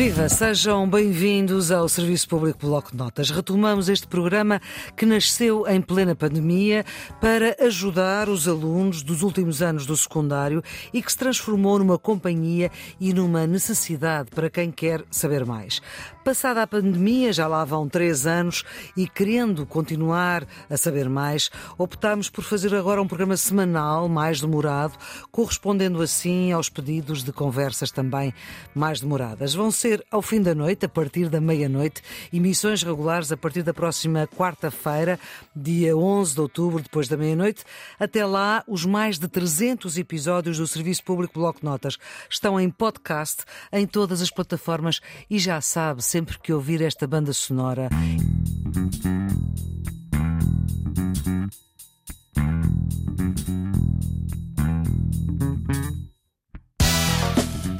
Viva, 0.00 0.30
sejam 0.30 0.88
bem-vindos 0.88 1.70
ao 1.70 1.86
Serviço 1.86 2.26
Público 2.26 2.66
Bloco 2.66 2.90
de 2.90 2.96
Notas. 2.96 3.28
Retomamos 3.28 3.86
este 3.86 4.06
programa 4.06 4.58
que 4.96 5.04
nasceu 5.04 5.68
em 5.68 5.78
plena 5.78 6.14
pandemia 6.14 6.86
para 7.20 7.54
ajudar 7.60 8.30
os 8.30 8.48
alunos 8.48 9.02
dos 9.02 9.22
últimos 9.22 9.60
anos 9.60 9.84
do 9.84 9.94
secundário 9.94 10.62
e 10.90 11.02
que 11.02 11.12
se 11.12 11.18
transformou 11.18 11.78
numa 11.78 11.98
companhia 11.98 12.70
e 12.98 13.12
numa 13.12 13.46
necessidade 13.46 14.30
para 14.30 14.48
quem 14.48 14.70
quer 14.70 15.04
saber 15.10 15.44
mais. 15.44 15.82
Passada 16.30 16.62
a 16.62 16.66
pandemia, 16.66 17.32
já 17.32 17.48
lá 17.48 17.64
vão 17.64 17.88
três 17.88 18.24
anos, 18.24 18.62
e 18.96 19.08
querendo 19.08 19.66
continuar 19.66 20.46
a 20.70 20.76
saber 20.76 21.08
mais, 21.08 21.50
optámos 21.76 22.30
por 22.30 22.44
fazer 22.44 22.72
agora 22.72 23.02
um 23.02 23.08
programa 23.08 23.36
semanal 23.36 24.08
mais 24.08 24.40
demorado, 24.40 24.96
correspondendo 25.32 26.00
assim 26.00 26.52
aos 26.52 26.68
pedidos 26.68 27.24
de 27.24 27.32
conversas 27.32 27.90
também 27.90 28.32
mais 28.72 29.00
demoradas. 29.00 29.54
Vão 29.54 29.72
ser 29.72 30.06
ao 30.08 30.22
fim 30.22 30.40
da 30.40 30.54
noite, 30.54 30.86
a 30.86 30.88
partir 30.88 31.28
da 31.28 31.40
meia-noite, 31.40 32.00
emissões 32.32 32.84
regulares 32.84 33.32
a 33.32 33.36
partir 33.36 33.64
da 33.64 33.74
próxima 33.74 34.28
quarta-feira, 34.28 35.18
dia 35.54 35.96
11 35.96 36.34
de 36.34 36.40
outubro, 36.42 36.80
depois 36.80 37.08
da 37.08 37.16
meia-noite. 37.16 37.64
Até 37.98 38.24
lá, 38.24 38.62
os 38.68 38.86
mais 38.86 39.18
de 39.18 39.26
300 39.26 39.98
episódios 39.98 40.58
do 40.58 40.66
Serviço 40.68 41.02
Público 41.02 41.40
Bloco 41.40 41.58
Notas 41.64 41.98
estão 42.30 42.60
em 42.60 42.70
podcast 42.70 43.42
em 43.72 43.84
todas 43.84 44.22
as 44.22 44.30
plataformas 44.30 45.00
e 45.28 45.36
já 45.36 45.60
sabe, 45.60 46.04
sempre 46.04 46.19
que 46.24 46.52
ouvir 46.52 46.82
esta 46.82 47.06
banda 47.06 47.32
sonora. 47.32 47.88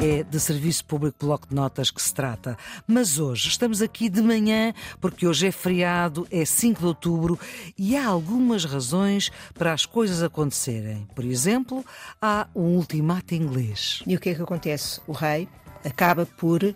é 0.00 0.25
de 0.25 0.41
Serviço 0.41 0.84
Público 0.87 1.27
Bloco 1.27 1.47
de 1.47 1.55
Notas 1.55 1.91
que 1.91 2.00
se 2.00 2.12
trata. 2.15 2.56
Mas 2.87 3.19
hoje 3.19 3.48
estamos 3.48 3.83
aqui 3.83 4.09
de 4.09 4.23
manhã, 4.23 4.72
porque 4.98 5.27
hoje 5.27 5.48
é 5.48 5.53
feriado, 5.53 6.27
é 6.31 6.43
5 6.43 6.81
de 6.81 6.87
outubro 6.87 7.39
e 7.77 7.95
há 7.97 8.06
algumas 8.06 8.65
razões 8.65 9.31
para 9.53 9.75
as 9.75 9.84
coisas 9.84 10.22
acontecerem. 10.22 11.06
Por 11.15 11.25
exemplo, 11.25 11.84
há 12.20 12.48
um 12.55 12.77
ultimato 12.77 13.34
inglês. 13.34 14.03
E 14.06 14.17
o 14.17 14.20
que 14.20 14.31
é 14.31 14.34
que 14.34 14.41
acontece? 14.41 15.03
O 15.06 15.12
rei 15.12 15.47
acaba 15.84 16.27
por 16.27 16.62
uh, 16.62 16.75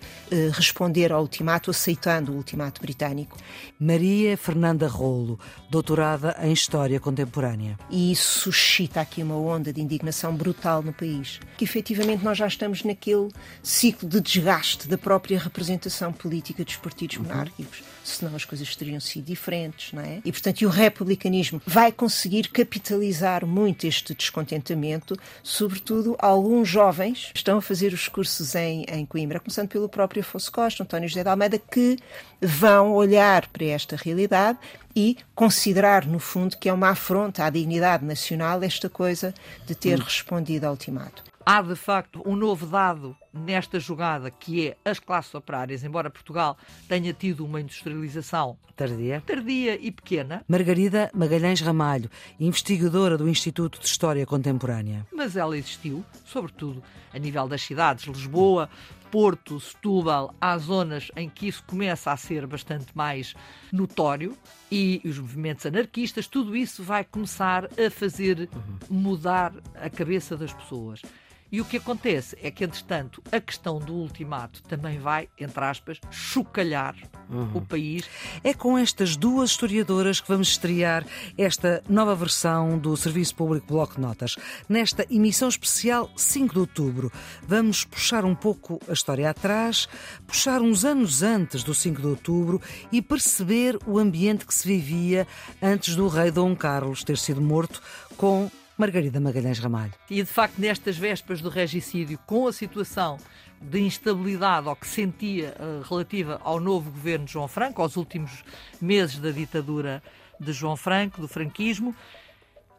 responder 0.53 1.13
ao 1.13 1.23
ultimato, 1.23 1.71
aceitando 1.71 2.33
o 2.33 2.37
ultimato 2.37 2.81
britânico. 2.81 3.37
Maria 3.79 4.37
Fernanda 4.37 4.87
Rolo, 4.87 5.39
doutorada 5.71 6.37
em 6.43 6.53
História 6.53 6.99
Contemporânea. 7.01 7.79
E 7.91 8.13
isso 8.13 8.41
suscita 8.41 9.01
aqui 9.01 9.23
uma 9.23 9.37
onda 9.37 9.73
de 9.73 9.81
indignação 9.81 10.35
brutal 10.35 10.83
no 10.83 10.93
país. 10.93 11.41
Que 11.57 11.65
efetivamente 11.65 12.25
nós 12.25 12.39
já 12.39 12.47
estamos 12.47 12.85
naquele 12.85 13.31
ciclo 13.63 14.09
de 14.09 14.21
desgaste 14.21 14.89
da 14.89 14.99
própria 14.99 15.39
representação 15.39 16.13
política 16.13 16.65
dos 16.65 16.77
partidos 16.77 17.17
uhum. 17.17 17.25
monárquicos 17.25 17.83
senão 18.05 18.37
as 18.37 18.45
coisas 18.45 18.77
teriam 18.77 19.01
sido 19.01 19.25
diferentes, 19.25 19.93
não 19.93 20.03
é? 20.03 20.21
E, 20.25 20.31
portanto, 20.31 20.61
e 20.61 20.67
o 20.67 20.69
republicanismo 20.69 21.61
vai 21.67 21.91
conseguir 21.91 22.49
capitalizar 22.49 23.47
muito 23.47 23.87
este 23.87 24.15
descontentamento, 24.15 25.17
sobretudo 25.43 26.15
alguns 26.19 26.69
jovens 26.69 27.31
estão 27.35 27.59
a 27.59 27.63
fazer 27.63 27.93
os 27.93 28.07
cursos 28.07 28.55
em, 28.55 28.85
em 28.97 29.07
Coimbra, 29.07 29.41
começando 29.41 29.69
pelo 29.69 29.89
próprio 29.89 30.23
Afonso 30.23 30.51
Costa, 30.51 30.83
António 30.83 31.09
José 31.09 31.23
de 31.23 31.29
Almeida, 31.29 31.59
que 31.59 31.99
vão 32.41 32.93
olhar 32.93 33.49
para 33.49 33.65
esta 33.67 33.97
realidade 33.97 34.59
e 34.95 35.17
considerar, 35.35 36.07
no 36.07 36.19
fundo, 36.19 36.57
que 36.57 36.69
é 36.69 36.73
uma 36.73 36.91
afronta 36.91 37.45
à 37.45 37.51
dignidade 37.51 38.05
nacional 38.05 38.63
esta 38.63 38.89
coisa 38.89 39.35
de 39.67 39.75
ter 39.75 39.99
hum. 39.99 40.05
respondido 40.05 40.67
ao 40.67 40.73
ultimato 40.73 41.34
há 41.45 41.61
de 41.61 41.77
facto 41.77 42.23
um 42.25 42.35
novo 42.35 42.67
dado 42.67 43.17
nesta 43.33 43.79
jogada 43.79 44.31
que 44.31 44.69
é 44.69 44.77
as 44.85 44.99
classes 44.99 45.35
operárias, 45.35 45.85
embora 45.85 46.11
Portugal 46.11 46.57
tenha 46.89 47.13
tido 47.13 47.45
uma 47.45 47.61
industrialização 47.61 48.57
tardia, 48.77 49.23
tardia 49.27 49.79
e 49.81 49.91
pequena. 49.91 50.45
Margarida 50.49 51.11
Magalhães 51.15 51.61
Ramalho, 51.61 52.11
investigadora 52.39 53.19
do 53.19 53.29
Instituto 53.29 53.79
de 53.81 53.87
História 53.87 54.25
Contemporânea. 54.27 55.07
Mas 55.13 55.37
ela 55.37 55.57
existiu, 55.57 56.05
sobretudo 56.25 56.83
a 57.13 57.19
nível 57.19 57.47
das 57.47 57.63
cidades, 57.63 58.05
Lisboa, 58.07 58.69
Porto, 59.11 59.61
Setúbal, 59.61 60.35
há 60.41 60.59
zonas 60.59 61.13
em 61.15 61.29
que 61.29 61.47
isso 61.47 61.63
começa 61.69 62.11
a 62.11 62.17
ser 62.17 62.49
bastante 62.49 62.87
mais 62.95 63.35
notório 63.73 64.37
e 64.71 65.01
os 65.05 65.19
movimentos 65.19 65.65
anarquistas, 65.65 66.27
tudo 66.27 66.57
isso 66.57 66.83
vai 66.83 67.05
começar 67.05 67.67
a 67.67 67.91
fazer 67.91 68.49
mudar 68.91 69.53
a 69.77 69.89
cabeça 69.89 70.37
das 70.37 70.53
pessoas. 70.53 71.01
E 71.51 71.61
o 71.61 71.65
que 71.65 71.77
acontece 71.77 72.37
é 72.43 72.51
que, 72.51 72.65
entretanto, 72.65 73.23
a 73.31 73.41
questão 73.41 73.79
do 73.79 73.95
ultimato 73.95 74.63
também 74.63 74.99
vai, 74.99 75.29
entre 75.39 75.65
aspas, 75.65 76.01
chocalhar 76.11 76.97
uhum. 77.29 77.51
o 77.55 77.61
país. 77.61 78.09
É 78.43 78.53
com 78.53 78.77
estas 78.77 79.17
duas 79.17 79.51
historiadoras 79.51 80.21
que 80.21 80.29
vamos 80.29 80.49
estrear 80.49 81.05
esta 81.39 81.83
nova 81.89 82.15
versão 82.15 82.79
do 82.79 82.97
Serviço 82.97 83.35
Público 83.35 83.69
Bloco 83.69 83.95
de 83.95 84.01
Notas. 84.01 84.37
Nesta 84.69 85.07
emissão 85.11 85.49
especial 85.49 86.11
5 86.17 86.55
de 86.55 86.61
outubro, 86.61 87.13
vamos 87.47 87.85
puxar 87.85 88.25
um 88.25 88.35
pouco 88.35 88.81
a 88.89 88.93
história 88.93 89.31
atrás, 89.31 89.89
puxar 90.27 90.61
uns 90.61 90.85
anos 90.85 91.23
antes 91.23 91.63
do 91.63 91.75
5 91.75 92.01
de 92.01 92.07
outubro 92.07 92.61
e 92.91 93.01
perceber 93.01 93.79
o 93.87 93.99
ambiente 93.99 94.47
que 94.47 94.55
se 94.55 94.67
vivia 94.67 95.27
antes 95.63 95.95
do 95.95 96.09
rei 96.09 96.31
Dom 96.31 96.57
Carlos 96.57 97.05
ter 97.05 97.19
sido 97.19 97.41
morto 97.41 97.81
com 98.17 98.51
Margarida 98.77 99.21
Magalhães 99.21 99.59
Ramalho. 99.59 99.93
E 100.11 100.17
de 100.17 100.27
facto, 100.27 100.59
nestas 100.59 100.97
vésperas 100.97 101.41
do 101.41 101.49
regicídio, 101.49 102.19
com 102.27 102.49
a 102.49 102.53
situação 102.53 103.19
de 103.61 103.81
instabilidade 103.81 104.69
ou 104.69 104.75
que 104.75 104.87
sentia 104.87 105.55
uh, 105.59 105.83
relativa 105.89 106.41
ao 106.43 106.59
novo 106.59 106.91
governo 106.91 107.25
de 107.25 107.33
João 107.33 107.47
Franco, 107.47 107.81
aos 107.81 107.97
últimos 107.97 108.45
meses 108.81 109.19
da 109.19 109.31
ditadura 109.31 110.03
de 110.41 110.53
João 110.53 110.77
Franco, 110.77 111.21
do 111.21 111.29
franquismo, 111.29 111.95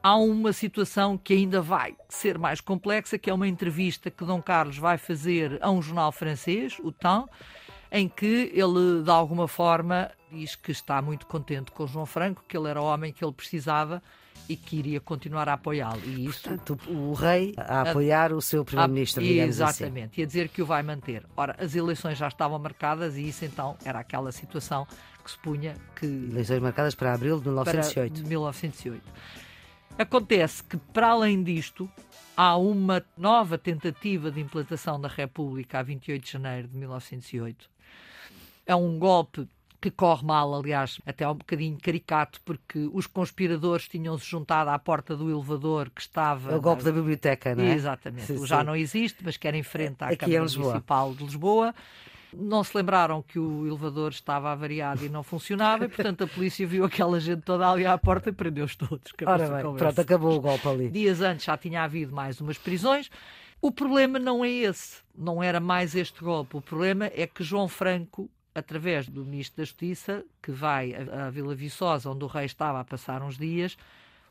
há 0.03 0.17
uma 0.17 0.51
situação 0.51 1.17
que 1.17 1.33
ainda 1.33 1.61
vai 1.61 1.95
ser 2.09 2.37
mais 2.37 2.59
complexa, 2.59 3.17
que 3.17 3.29
é 3.29 3.33
uma 3.33 3.47
entrevista 3.47 4.11
que 4.11 4.25
Dom 4.25 4.41
Carlos 4.41 4.77
vai 4.77 4.97
fazer 4.97 5.57
a 5.61 5.71
um 5.71 5.81
jornal 5.81 6.11
francês, 6.11 6.77
o 6.83 6.91
Temps, 6.91 7.29
em 7.89 8.09
que 8.09 8.51
ele, 8.53 9.01
de 9.01 9.09
alguma 9.09 9.47
forma, 9.47 10.11
diz 10.29 10.55
que 10.55 10.71
está 10.71 11.01
muito 11.01 11.25
contente 11.25 11.71
com 11.71 11.87
João 11.87 12.05
Franco, 12.05 12.43
que 12.47 12.57
ele 12.57 12.69
era 12.69 12.81
o 12.81 12.85
homem 12.85 13.13
que 13.13 13.23
ele 13.23 13.33
precisava 13.33 14.03
e 14.47 14.55
que 14.55 14.77
iria 14.77 14.99
continuar 14.99 15.49
a 15.49 15.53
apoiá-lo. 15.53 16.01
E 16.05 16.25
isso, 16.25 16.49
Portanto, 16.49 16.79
o 16.87 17.13
rei 17.13 17.53
a 17.57 17.81
apoiar 17.81 18.31
a, 18.31 18.35
o 18.35 18.41
seu 18.41 18.63
primeiro-ministro, 18.63 19.23
digamos 19.23 19.61
assim. 19.61 19.83
Exatamente, 19.83 20.11
assim. 20.11 20.21
e 20.21 20.23
a 20.23 20.27
dizer 20.27 20.49
que 20.49 20.61
o 20.61 20.65
vai 20.65 20.83
manter. 20.83 21.25
Ora, 21.35 21.55
as 21.59 21.75
eleições 21.75 22.17
já 22.17 22.27
estavam 22.27 22.59
marcadas 22.59 23.17
e 23.17 23.27
isso 23.27 23.45
então 23.45 23.77
era 23.83 23.99
aquela 23.99 24.31
situação 24.31 24.87
que 25.23 25.31
se 25.31 25.37
punha 25.39 25.75
que... 25.95 26.05
Eleições 26.05 26.61
marcadas 26.61 26.93
para 26.93 27.13
abril 27.13 27.39
de 27.39 27.45
1908. 27.45 28.13
Para 28.13 28.29
1908. 28.29 29.03
Acontece 29.97 30.63
que, 30.63 30.77
para 30.77 31.07
além 31.07 31.41
disto, 31.41 31.89
há 32.35 32.57
uma 32.57 33.03
nova 33.17 33.57
tentativa 33.57 34.29
de 34.29 34.41
implantação 34.41 34.99
da 34.99 35.07
República 35.07 35.79
a 35.79 35.83
28 35.83 36.23
de 36.23 36.31
janeiro 36.31 36.67
de 36.67 36.77
1908. 36.77 37.69
É 38.65 38.75
um 38.75 38.99
golpe 38.99 39.47
que 39.89 39.97
corre 39.97 40.25
mal, 40.25 40.53
aliás, 40.53 40.99
até 41.05 41.27
um 41.27 41.35
bocadinho 41.35 41.77
caricato, 41.81 42.39
porque 42.43 42.89
os 42.93 43.07
conspiradores 43.07 43.87
tinham-se 43.87 44.25
juntado 44.25 44.69
à 44.69 44.79
porta 44.79 45.15
do 45.15 45.29
elevador 45.29 45.89
que 45.89 46.01
estava. 46.01 46.51
É 46.51 46.55
o 46.55 46.61
golpe 46.61 46.83
na... 46.83 46.91
da 46.91 46.95
biblioteca, 46.95 47.55
não 47.55 47.63
é? 47.63 47.73
Exatamente. 47.73 48.25
Sim, 48.25 48.45
Já 48.45 48.59
sim. 48.59 48.65
não 48.65 48.75
existe, 48.75 49.23
mas 49.23 49.37
que 49.37 49.47
era 49.47 49.57
em 49.57 49.63
frente 49.63 50.03
à 50.03 50.07
Aqui 50.07 50.17
Câmara 50.17 50.37
é 50.37 50.57
Municipal 50.57 51.13
de 51.13 51.23
Lisboa. 51.23 51.75
Não 52.33 52.63
se 52.63 52.75
lembraram 52.75 53.21
que 53.21 53.39
o 53.39 53.65
elevador 53.65 54.11
estava 54.11 54.51
avariado 54.51 55.05
e 55.05 55.09
não 55.09 55.23
funcionava, 55.23 55.85
e 55.85 55.87
portanto 55.87 56.25
a 56.25 56.27
polícia 56.27 56.67
viu 56.67 56.83
aquela 56.83 57.17
gente 57.19 57.43
toda 57.43 57.69
ali 57.69 57.85
à 57.85 57.97
porta 57.97 58.29
e 58.29 58.33
prendeu-os 58.33 58.75
todos. 58.75 59.13
Ora 59.25 59.47
bem, 59.47 59.75
pronto, 59.75 60.01
acabou 60.01 60.35
o 60.35 60.41
golpe 60.41 60.67
ali. 60.67 60.89
Dias 60.89 61.21
antes 61.21 61.45
já 61.45 61.55
tinha 61.55 61.83
havido 61.83 62.13
mais 62.13 62.41
umas 62.41 62.57
prisões. 62.57 63.09
O 63.61 63.71
problema 63.71 64.19
não 64.19 64.43
é 64.43 64.49
esse, 64.49 64.97
não 65.17 65.41
era 65.41 65.59
mais 65.59 65.95
este 65.95 66.21
golpe. 66.21 66.57
O 66.57 66.61
problema 66.61 67.05
é 67.13 67.25
que 67.25 67.43
João 67.43 67.69
Franco 67.69 68.29
através 68.55 69.09
do 69.09 69.25
Ministro 69.25 69.57
da 69.57 69.65
Justiça, 69.65 70.25
que 70.41 70.51
vai 70.51 70.93
à 70.95 71.29
Vila 71.29 71.53
Viçosa, 71.53 72.09
onde 72.09 72.23
o 72.23 72.27
rei 72.27 72.45
estava 72.45 72.79
a 72.79 72.85
passar 72.85 73.21
uns 73.21 73.37
dias, 73.37 73.77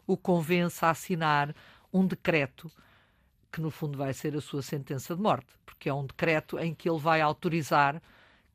o 0.06 0.16
convence 0.16 0.82
a 0.82 0.90
assinar 0.90 1.54
um 1.92 2.06
decreto 2.06 2.72
que 3.52 3.60
no 3.60 3.70
fundo 3.70 3.96
vai 3.96 4.12
ser 4.12 4.34
a 4.34 4.40
sua 4.40 4.62
sentença 4.62 5.14
de 5.14 5.22
morte, 5.22 5.46
porque 5.64 5.88
é 5.88 5.94
um 5.94 6.04
decreto 6.04 6.58
em 6.58 6.74
que 6.74 6.88
ele 6.88 6.98
vai 6.98 7.20
autorizar 7.20 8.02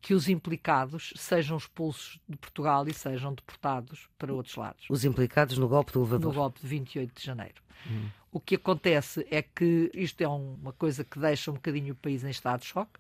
que 0.02 0.14
os 0.14 0.28
implicados 0.28 1.14
sejam 1.16 1.58
expulsos 1.58 2.20
de 2.28 2.38
Portugal 2.38 2.88
e 2.88 2.94
sejam 2.94 3.34
deportados 3.34 4.10
para 4.18 4.34
outros 4.34 4.56
lados. 4.56 4.86
Os 4.90 5.06
implicados 5.06 5.58
no 5.58 5.68
golpe 5.68 5.94
do 5.94 6.02
elevador. 6.02 6.34
No 6.34 6.40
golpe 6.40 6.60
de 6.62 6.68
28 6.68 7.20
de 7.20 7.26
janeiro. 7.26 7.62
Hum. 7.88 8.10
O 8.32 8.40
que 8.40 8.56
acontece 8.56 9.26
é 9.30 9.42
que 9.42 9.90
isto 9.94 10.22
é 10.22 10.28
uma 10.28 10.74
coisa 10.74 11.04
que 11.04 11.20
deixa 11.20 11.52
um 11.52 11.56
bocadinho 11.56 11.94
o 11.94 11.96
país 11.96 12.24
em 12.24 12.30
estado 12.30 12.62
de 12.62 12.68
choque 12.68 13.00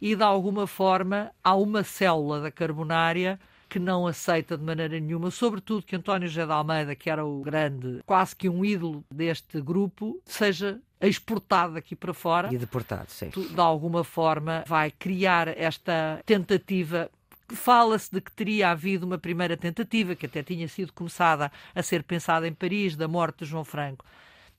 e 0.00 0.14
de 0.14 0.22
alguma 0.22 0.66
forma 0.66 1.30
há 1.42 1.54
uma 1.54 1.82
célula 1.82 2.40
da 2.40 2.50
carbonária 2.50 3.38
que 3.68 3.78
não 3.78 4.06
aceita 4.06 4.56
de 4.56 4.64
maneira 4.64 4.98
nenhuma, 4.98 5.30
sobretudo 5.30 5.84
que 5.84 5.94
António 5.94 6.26
José 6.26 6.46
de 6.46 6.52
Almeida, 6.52 6.94
que 6.94 7.10
era 7.10 7.24
o 7.24 7.42
grande, 7.42 8.00
quase 8.06 8.34
que 8.34 8.48
um 8.48 8.64
ídolo 8.64 9.04
deste 9.10 9.60
grupo, 9.60 10.20
seja 10.24 10.80
exportado 11.00 11.76
aqui 11.76 11.94
para 11.94 12.14
fora. 12.14 12.52
E 12.52 12.56
deportado, 12.56 13.10
sim. 13.10 13.28
De 13.28 13.60
alguma 13.60 14.02
forma 14.02 14.64
vai 14.66 14.90
criar 14.90 15.48
esta 15.48 16.20
tentativa 16.24 17.10
Fala-se 17.50 18.10
de 18.12 18.20
que 18.20 18.30
teria 18.30 18.70
havido 18.70 19.06
uma 19.06 19.16
primeira 19.16 19.56
tentativa, 19.56 20.14
que 20.14 20.26
até 20.26 20.42
tinha 20.42 20.68
sido 20.68 20.92
começada 20.92 21.50
a 21.74 21.82
ser 21.82 22.02
pensada 22.02 22.46
em 22.46 22.52
Paris, 22.52 22.94
da 22.94 23.08
morte 23.08 23.38
de 23.38 23.46
João 23.46 23.64
Franco. 23.64 24.04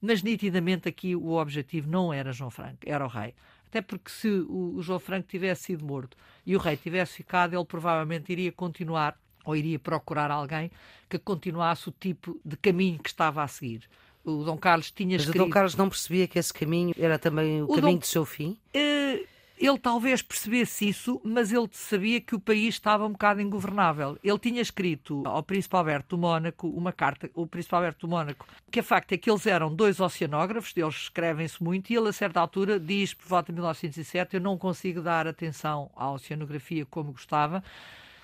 Mas 0.01 0.23
nitidamente 0.23 0.89
aqui 0.89 1.15
o 1.15 1.33
objetivo 1.33 1.89
não 1.89 2.11
era 2.11 2.31
João 2.31 2.49
Franco, 2.49 2.79
era 2.85 3.05
o 3.05 3.07
rei. 3.07 3.35
Até 3.69 3.81
porque 3.81 4.09
se 4.09 4.27
o, 4.27 4.81
João 4.81 4.99
Franco 4.99 5.27
tivesse 5.27 5.63
sido 5.65 5.85
morto 5.85 6.17
e 6.45 6.55
o 6.55 6.59
rei 6.59 6.75
tivesse 6.75 7.13
ficado, 7.13 7.55
ele 7.55 7.65
provavelmente 7.65 8.31
iria 8.31 8.51
continuar 8.51 9.15
ou 9.45 9.55
iria 9.55 9.77
procurar 9.77 10.31
alguém 10.31 10.71
que 11.07 11.19
continuasse 11.19 11.87
o 11.87 11.93
tipo 11.97 12.39
de 12.43 12.57
caminho 12.57 12.99
que 12.99 13.09
estava 13.09 13.43
a 13.43 13.47
seguir. 13.47 13.87
O 14.23 14.43
Dom 14.43 14.57
Carlos 14.57 14.91
tinha 14.91 15.17
Mas 15.17 15.21
escrito... 15.21 15.41
o 15.41 15.45
Dom 15.45 15.51
Carlos 15.51 15.75
não 15.75 15.87
percebia 15.87 16.27
que 16.27 16.37
esse 16.37 16.53
caminho 16.53 16.93
era 16.97 17.17
também 17.17 17.61
o, 17.61 17.65
o 17.65 17.67
caminho 17.75 17.93
Dom... 17.93 17.99
do 17.99 18.07
seu 18.07 18.25
fim? 18.25 18.57
Uh, 18.75 19.25
ele 19.59 19.77
talvez 19.77 20.21
percebesse 20.21 20.87
isso, 20.87 21.19
mas 21.21 21.51
ele 21.51 21.67
sabia 21.73 22.21
que 22.21 22.33
o 22.33 22.39
país 22.39 22.75
estava 22.75 23.05
um 23.05 23.11
bocado 23.11 23.41
ingovernável. 23.41 24.17
Ele 24.23 24.39
tinha 24.39 24.61
escrito 24.61 25.21
ao 25.25 25.43
Príncipe 25.43 25.75
Alberto 25.75 26.15
do 26.15 26.21
Mónaco 26.21 26.69
uma 26.69 26.93
carta, 26.93 27.29
o 27.33 27.45
Príncipe 27.45 27.75
Alberto 27.75 28.07
do 28.07 28.09
Mónaco, 28.09 28.47
que 28.71 28.79
a 28.79 28.83
facto 28.83 29.11
é 29.11 29.17
que 29.17 29.29
eles 29.29 29.45
eram 29.45 29.75
dois 29.75 29.99
oceanógrafos, 29.99 30.71
eles 30.77 30.95
escrevem-se 30.95 31.61
muito, 31.61 31.91
e 31.91 31.97
ele 31.97 32.07
a 32.07 32.13
certa 32.13 32.39
altura 32.39 32.79
diz, 32.79 33.13
por 33.13 33.27
volta 33.27 33.51
de 33.51 33.57
1907, 33.57 34.35
eu 34.35 34.41
não 34.41 34.57
consigo 34.57 35.01
dar 35.01 35.27
atenção 35.27 35.91
à 35.93 36.09
oceanografia 36.09 36.85
como 36.85 37.11
gostava, 37.11 37.61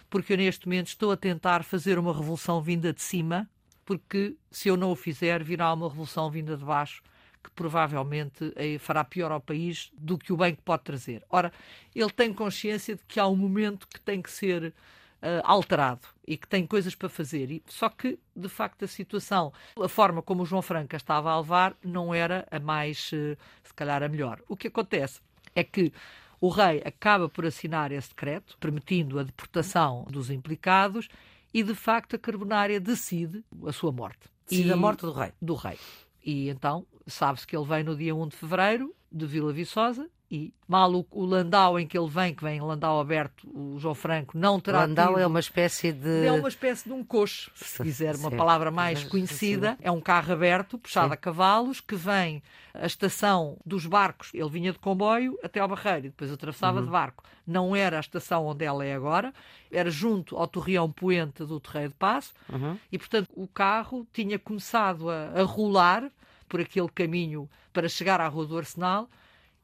porque 0.09 0.31
eu 0.31 0.37
neste 0.37 0.65
momento 0.65 0.87
estou 0.87 1.11
a 1.11 1.17
tentar 1.17 1.65
fazer 1.65 1.99
uma 1.99 2.13
revolução 2.13 2.61
vinda 2.61 2.93
de 2.93 3.01
cima, 3.01 3.49
porque 3.83 4.37
se 4.49 4.69
eu 4.69 4.77
não 4.77 4.91
o 4.91 4.95
fizer, 4.95 5.43
virá 5.43 5.73
uma 5.73 5.89
revolução 5.89 6.31
vinda 6.31 6.55
de 6.55 6.63
baixo 6.63 7.03
que 7.45 7.51
provavelmente 7.51 8.51
eh, 8.55 8.79
fará 8.79 9.03
pior 9.03 9.31
ao 9.31 9.39
país 9.39 9.91
do 9.95 10.17
que 10.17 10.33
o 10.33 10.37
bem 10.37 10.55
que 10.55 10.63
pode 10.63 10.83
trazer. 10.83 11.23
Ora, 11.29 11.53
ele 11.93 12.09
tem 12.09 12.33
consciência 12.33 12.95
de 12.95 13.03
que 13.07 13.19
há 13.19 13.27
um 13.27 13.35
momento 13.35 13.87
que 13.87 13.99
tem 13.99 14.21
que 14.21 14.31
ser 14.31 14.73
Uh, 15.21 15.41
alterado 15.43 16.07
e 16.27 16.37
que 16.37 16.47
tem 16.47 16.67
coisas 16.67 16.93
para 16.93 17.09
fazer. 17.09 17.49
E, 17.49 17.63
só 17.67 17.89
que, 17.89 18.19
de 18.35 18.47
facto, 18.47 18.85
a 18.85 18.87
situação, 18.87 19.51
a 19.81 19.87
forma 19.87 20.21
como 20.21 20.43
o 20.43 20.45
João 20.45 20.61
Franca 20.61 20.95
estava 20.97 21.31
a 21.31 21.39
levar, 21.39 21.75
não 21.83 22.13
era 22.13 22.47
a 22.51 22.59
mais, 22.59 23.11
uh, 23.11 23.35
se 23.63 23.73
calhar, 23.73 24.03
a 24.03 24.09
melhor. 24.09 24.39
O 24.47 24.55
que 24.55 24.67
acontece 24.67 25.21
é 25.55 25.63
que 25.63 25.91
o 26.39 26.49
rei 26.49 26.83
acaba 26.85 27.27
por 27.27 27.43
assinar 27.43 27.91
esse 27.91 28.09
decreto, 28.09 28.55
permitindo 28.59 29.17
a 29.17 29.23
deportação 29.23 30.05
dos 30.11 30.29
implicados, 30.29 31.07
e, 31.51 31.63
de 31.63 31.73
facto, 31.73 32.17
a 32.17 32.19
Carbonária 32.19 32.79
decide 32.79 33.43
a 33.65 33.71
sua 33.71 33.91
morte. 33.91 34.29
Decide 34.47 34.69
e, 34.69 34.71
a 34.71 34.75
morte 34.75 35.01
do 35.01 35.11
rei. 35.11 35.31
Do 35.41 35.55
rei. 35.55 35.79
E 36.25 36.49
então 36.49 36.87
sabe-se 37.05 37.45
que 37.45 37.55
ele 37.55 37.65
vem 37.65 37.83
no 37.83 37.95
dia 37.95 38.15
1 38.15 38.27
de 38.29 38.35
fevereiro 38.35 38.95
de 39.11 39.27
Vila 39.27 39.53
Viçosa 39.53 40.09
e 40.29 40.53
mal 40.67 40.91
o, 40.91 41.05
o, 41.11 41.25
Landau 41.25 41.79
em 41.79 41.85
que 41.85 41.97
ele 41.97 42.09
vem, 42.09 42.33
que 42.33 42.43
vem 42.43 42.59
Landau 42.59 42.99
aberto, 42.99 43.47
o 43.53 43.77
João 43.77 43.93
Franco 43.93 44.37
não 44.37 44.59
terá 44.59 44.79
Landau 44.81 45.09
tido... 45.09 45.19
é 45.19 45.27
uma 45.27 45.39
espécie 45.39 45.91
de... 45.91 46.25
É 46.25 46.31
uma 46.31 46.49
espécie 46.49 46.85
de 46.85 46.93
um 46.93 47.03
coxo, 47.03 47.51
se 47.53 47.83
quiser 47.83 48.15
uma 48.15 48.31
palavra 48.31 48.71
mais 48.71 49.03
conhecida. 49.03 49.77
É 49.81 49.91
um 49.91 50.01
carro 50.01 50.33
aberto, 50.33 50.79
puxado 50.79 51.09
Sim. 51.09 51.13
a 51.13 51.17
cavalos, 51.17 51.79
que 51.79 51.95
vem 51.95 52.41
a 52.73 52.85
estação 52.85 53.57
dos 53.65 53.85
barcos. 53.85 54.31
Ele 54.33 54.49
vinha 54.49 54.71
de 54.71 54.79
comboio 54.79 55.37
até 55.43 55.59
ao 55.59 55.67
Barreiro 55.67 56.07
e 56.07 56.09
depois 56.09 56.31
atravessava 56.31 56.79
uhum. 56.79 56.85
de 56.85 56.91
barco. 56.91 57.23
Não 57.45 57.75
era 57.75 57.97
a 57.97 57.99
estação 57.99 58.47
onde 58.47 58.65
ela 58.65 58.83
é 58.83 58.95
agora, 58.95 59.31
era 59.71 59.91
junto 59.91 60.35
ao 60.35 60.47
Torreão 60.47 60.91
Poente 60.91 61.45
do 61.45 61.59
Terreiro 61.59 61.89
de 61.89 61.95
Passo 61.95 62.33
uhum. 62.51 62.77
e, 62.91 62.97
portanto, 62.97 63.29
o 63.35 63.47
carro 63.47 64.07
tinha 64.11 64.39
começado 64.39 65.09
a, 65.09 65.39
a 65.39 65.43
rolar 65.43 66.09
por 66.49 66.59
aquele 66.59 66.89
caminho 66.89 67.47
para 67.71 67.87
chegar 67.87 68.19
à 68.19 68.27
Rua 68.27 68.47
do 68.47 68.57
Arsenal 68.57 69.07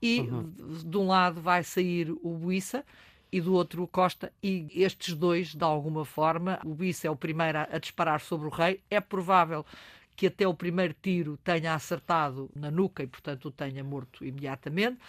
e 0.01 0.21
uhum. 0.21 0.51
de 0.83 0.98
um 0.98 1.07
lado 1.07 1.39
vai 1.42 1.63
sair 1.63 2.12
o 2.24 2.38
Buissa 2.38 2.83
e 3.31 3.39
do 3.39 3.53
outro 3.53 3.83
o 3.83 3.88
Costa, 3.88 4.31
e 4.44 4.68
estes 4.74 5.13
dois, 5.13 5.56
de 5.56 5.63
alguma 5.63 6.03
forma, 6.03 6.59
o 6.65 6.74
Buissa 6.74 7.07
é 7.07 7.09
o 7.09 7.15
primeiro 7.15 7.59
a, 7.59 7.68
a 7.71 7.77
disparar 7.77 8.19
sobre 8.19 8.48
o 8.48 8.50
rei. 8.50 8.81
É 8.89 9.00
provável 9.00 9.65
que 10.15 10.27
até 10.27 10.45
o 10.45 10.53
primeiro 10.53 10.94
tiro 11.01 11.38
tenha 11.38 11.74
acertado 11.74 12.51
na 12.53 12.69
nuca 12.69 13.03
e, 13.03 13.07
portanto, 13.07 13.45
o 13.48 13.51
tenha 13.51 13.83
morto 13.83 14.25
imediatamente. 14.25 15.00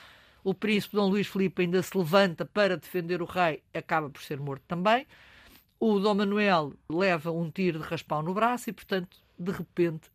O 0.45 0.55
príncipe 0.55 0.95
Dom 0.95 1.09
Luís 1.09 1.27
Filipe 1.27 1.63
ainda 1.63 1.83
se 1.83 1.97
levanta 1.97 2.45
para 2.45 2.77
defender 2.77 3.21
o 3.21 3.25
rei, 3.25 3.63
acaba 3.75 4.09
por 4.09 4.23
ser 4.23 4.39
morto 4.39 4.63
também. 4.69 5.07
O 5.81 5.99
Dom 5.99 6.15
Manuel 6.15 6.75
leva 6.89 7.33
um 7.33 7.51
tiro 7.51 7.81
de 7.81 7.85
raspão 7.85 8.23
no 8.23 8.33
braço 8.33 8.71
e, 8.71 8.73
portanto, 8.73 9.19
de 9.37 9.51
repente, 9.51 10.11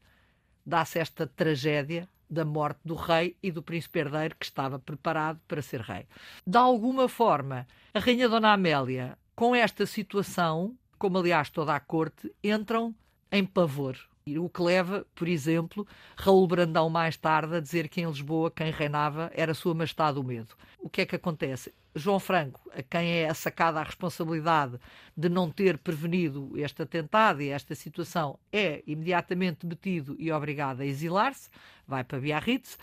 dá-se 0.66 0.98
esta 0.98 1.28
tragédia 1.28 2.08
da 2.30 2.44
morte 2.46 2.80
do 2.84 2.96
rei 2.96 3.36
e 3.42 3.52
do 3.52 3.62
príncipe 3.62 4.00
herdeiro 4.00 4.36
que 4.40 4.46
estava 4.46 4.80
preparado 4.80 5.40
para 5.48 5.62
ser 5.62 5.82
rei. 5.82 6.06
De 6.46 6.58
alguma 6.58 7.08
forma, 7.08 7.68
a 7.94 8.00
rainha 8.00 8.30
Dona 8.30 8.54
Amélia, 8.54 9.18
com 9.36 9.56
esta 9.56 9.86
situação, 9.86 10.76
como 10.98 11.18
aliás 11.18 11.50
toda 11.50 11.76
a 11.76 11.80
corte, 11.80 12.34
entram 12.44 12.94
em 13.32 13.46
pavor. 13.46 13.98
O 14.38 14.50
que 14.50 14.62
leva, 14.62 15.06
por 15.14 15.28
exemplo, 15.28 15.88
Raul 16.16 16.48
Brandão 16.48 16.90
mais 16.90 17.16
tarde 17.16 17.56
a 17.56 17.60
dizer 17.60 17.88
que 17.88 18.02
em 18.02 18.08
Lisboa 18.08 18.50
quem 18.50 18.72
reinava 18.72 19.32
era 19.34 19.54
Sua 19.54 19.74
Majestade 19.74 20.20
o 20.20 20.24
Medo. 20.24 20.56
O 20.80 20.90
que 20.90 21.02
é 21.02 21.06
que 21.06 21.16
acontece? 21.16 21.74
João 21.98 22.20
Franco, 22.20 22.62
a 22.74 22.84
quem 22.84 23.10
é 23.10 23.34
sacada 23.34 23.80
a 23.80 23.84
responsabilidade 23.84 24.80
de 25.16 25.30
não 25.30 25.50
ter 25.50 25.78
prevenido 25.78 26.52
este 26.56 26.82
atentado 26.82 27.42
e 27.42 27.50
esta 27.50 27.74
situação, 27.74 28.38
é 28.52 28.84
imediatamente 28.86 29.66
detido 29.66 30.16
e 30.20 30.32
obrigado 30.32 30.82
a 30.82 30.86
exilar-se, 30.86 31.50
vai 31.88 32.04
para 32.04 32.20
Biarritz, 32.20 32.78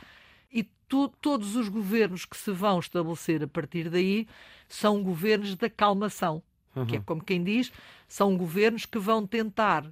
e 0.53 0.65
tu, 0.89 1.09
todos 1.09 1.57
os 1.57 1.69
governos 1.69 2.25
que 2.25 2.37
se 2.37 2.51
vão 2.51 2.79
estabelecer 2.79 3.43
a 3.43 3.49
partir 3.49 3.89
daí 3.89 4.27
são 4.69 5.03
governos 5.03 5.55
da 5.55 5.71
calmação, 5.71 6.43
uhum. 6.75 6.87
que 6.87 6.97
é 6.97 7.01
como 7.01 7.23
quem 7.23 7.43
diz, 7.43 7.73
são 8.09 8.37
governos 8.37 8.85
que 8.85 8.99
vão 8.99 9.27
tentar 9.27 9.87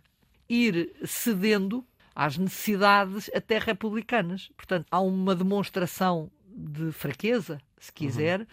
ir 0.52 0.92
cedendo 1.04 1.84
às 2.14 2.36
necessidades 2.36 3.30
até 3.34 3.58
republicanas. 3.58 4.50
Portanto, 4.56 4.86
há 4.90 5.00
uma 5.00 5.34
demonstração 5.34 6.30
de 6.46 6.92
fraqueza, 6.92 7.58
se 7.78 7.92
quiser. 7.92 8.40
Uhum. 8.40 8.46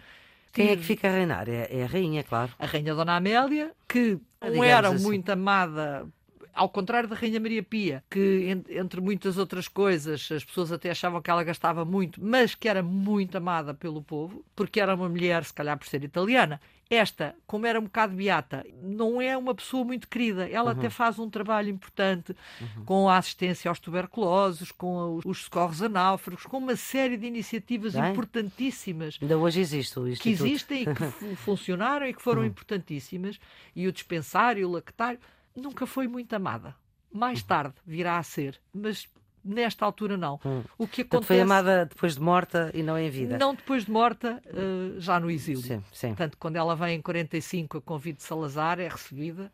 Quem 0.52 0.68
é 0.70 0.76
que 0.76 0.82
fica 0.82 1.08
a 1.08 1.12
reinar? 1.12 1.48
É, 1.48 1.68
é, 1.70 1.84
a 1.84 1.86
rainha, 1.86 2.24
claro. 2.24 2.52
A 2.58 2.66
rainha 2.66 2.94
Dona 2.94 3.16
Amélia, 3.16 3.72
que 3.86 4.18
não 4.40 4.64
era 4.64 4.88
assim. 4.88 5.04
muito 5.04 5.30
amada 5.30 6.08
ao 6.52 6.68
contrário 6.68 7.08
da 7.08 7.14
Rainha 7.14 7.38
Maria 7.38 7.62
Pia, 7.62 8.02
que 8.10 8.48
entre 8.68 9.00
muitas 9.00 9.38
outras 9.38 9.68
coisas 9.68 10.28
as 10.30 10.44
pessoas 10.44 10.72
até 10.72 10.90
achavam 10.90 11.22
que 11.22 11.30
ela 11.30 11.44
gastava 11.44 11.84
muito, 11.84 12.22
mas 12.22 12.54
que 12.54 12.68
era 12.68 12.82
muito 12.82 13.36
amada 13.38 13.72
pelo 13.72 14.02
povo, 14.02 14.44
porque 14.54 14.80
era 14.80 14.94
uma 14.94 15.08
mulher, 15.08 15.44
se 15.44 15.54
calhar 15.54 15.78
por 15.78 15.86
ser 15.86 16.02
italiana, 16.02 16.60
esta, 16.90 17.36
como 17.46 17.66
era 17.66 17.78
um 17.78 17.84
bocado 17.84 18.16
beata, 18.16 18.66
não 18.82 19.22
é 19.22 19.36
uma 19.36 19.54
pessoa 19.54 19.84
muito 19.84 20.08
querida. 20.08 20.48
Ela 20.48 20.72
uhum. 20.72 20.78
até 20.78 20.90
faz 20.90 21.20
um 21.20 21.30
trabalho 21.30 21.68
importante 21.68 22.34
uhum. 22.60 22.84
com 22.84 23.08
a 23.08 23.16
assistência 23.16 23.68
aos 23.68 23.78
tuberculosos, 23.78 24.72
com 24.72 25.20
os 25.24 25.44
socorros 25.44 25.80
a 25.80 25.88
náufragos, 25.88 26.44
com 26.44 26.58
uma 26.58 26.74
série 26.74 27.16
de 27.16 27.26
iniciativas 27.26 27.94
Bem, 27.94 28.10
importantíssimas. 28.10 29.16
Ainda 29.22 29.38
hoje 29.38 29.60
existe 29.60 30.00
o 30.00 30.08
Instituto. 30.08 30.22
Que 30.22 30.30
existem 30.30 30.82
e 30.82 30.86
que 30.86 31.36
funcionaram 31.36 32.08
e 32.08 32.12
que 32.12 32.20
foram 32.20 32.42
uhum. 32.42 32.48
importantíssimas. 32.48 33.38
E 33.74 33.86
o 33.86 33.92
dispensário, 33.92 34.68
o 34.68 34.72
lactário, 34.72 35.20
nunca 35.54 35.86
foi 35.86 36.08
muito 36.08 36.32
amada. 36.34 36.74
Mais 37.12 37.40
uhum. 37.40 37.46
tarde 37.46 37.74
virá 37.86 38.18
a 38.18 38.22
ser, 38.24 38.60
mas 38.74 39.08
Nesta 39.44 39.84
altura, 39.84 40.16
não. 40.16 40.38
Hum. 40.44 40.62
O 40.76 40.86
que 40.86 41.02
acontece... 41.02 41.26
foi 41.26 41.40
amada 41.40 41.86
depois 41.86 42.14
de 42.14 42.20
morta 42.20 42.70
e 42.74 42.82
não 42.82 42.98
em 42.98 43.08
vida? 43.08 43.38
Não 43.38 43.54
depois 43.54 43.84
de 43.84 43.90
morta, 43.90 44.42
uh, 44.46 45.00
já 45.00 45.18
no 45.18 45.30
exílio. 45.30 45.62
Sim, 45.62 45.82
sim. 45.92 46.08
Portanto, 46.08 46.36
quando 46.38 46.56
ela 46.56 46.76
vem 46.76 46.96
em 46.96 47.02
45 47.02 47.78
a 47.78 47.80
convite 47.80 48.18
de 48.18 48.22
Salazar, 48.22 48.78
é 48.78 48.88
recebida 48.88 49.50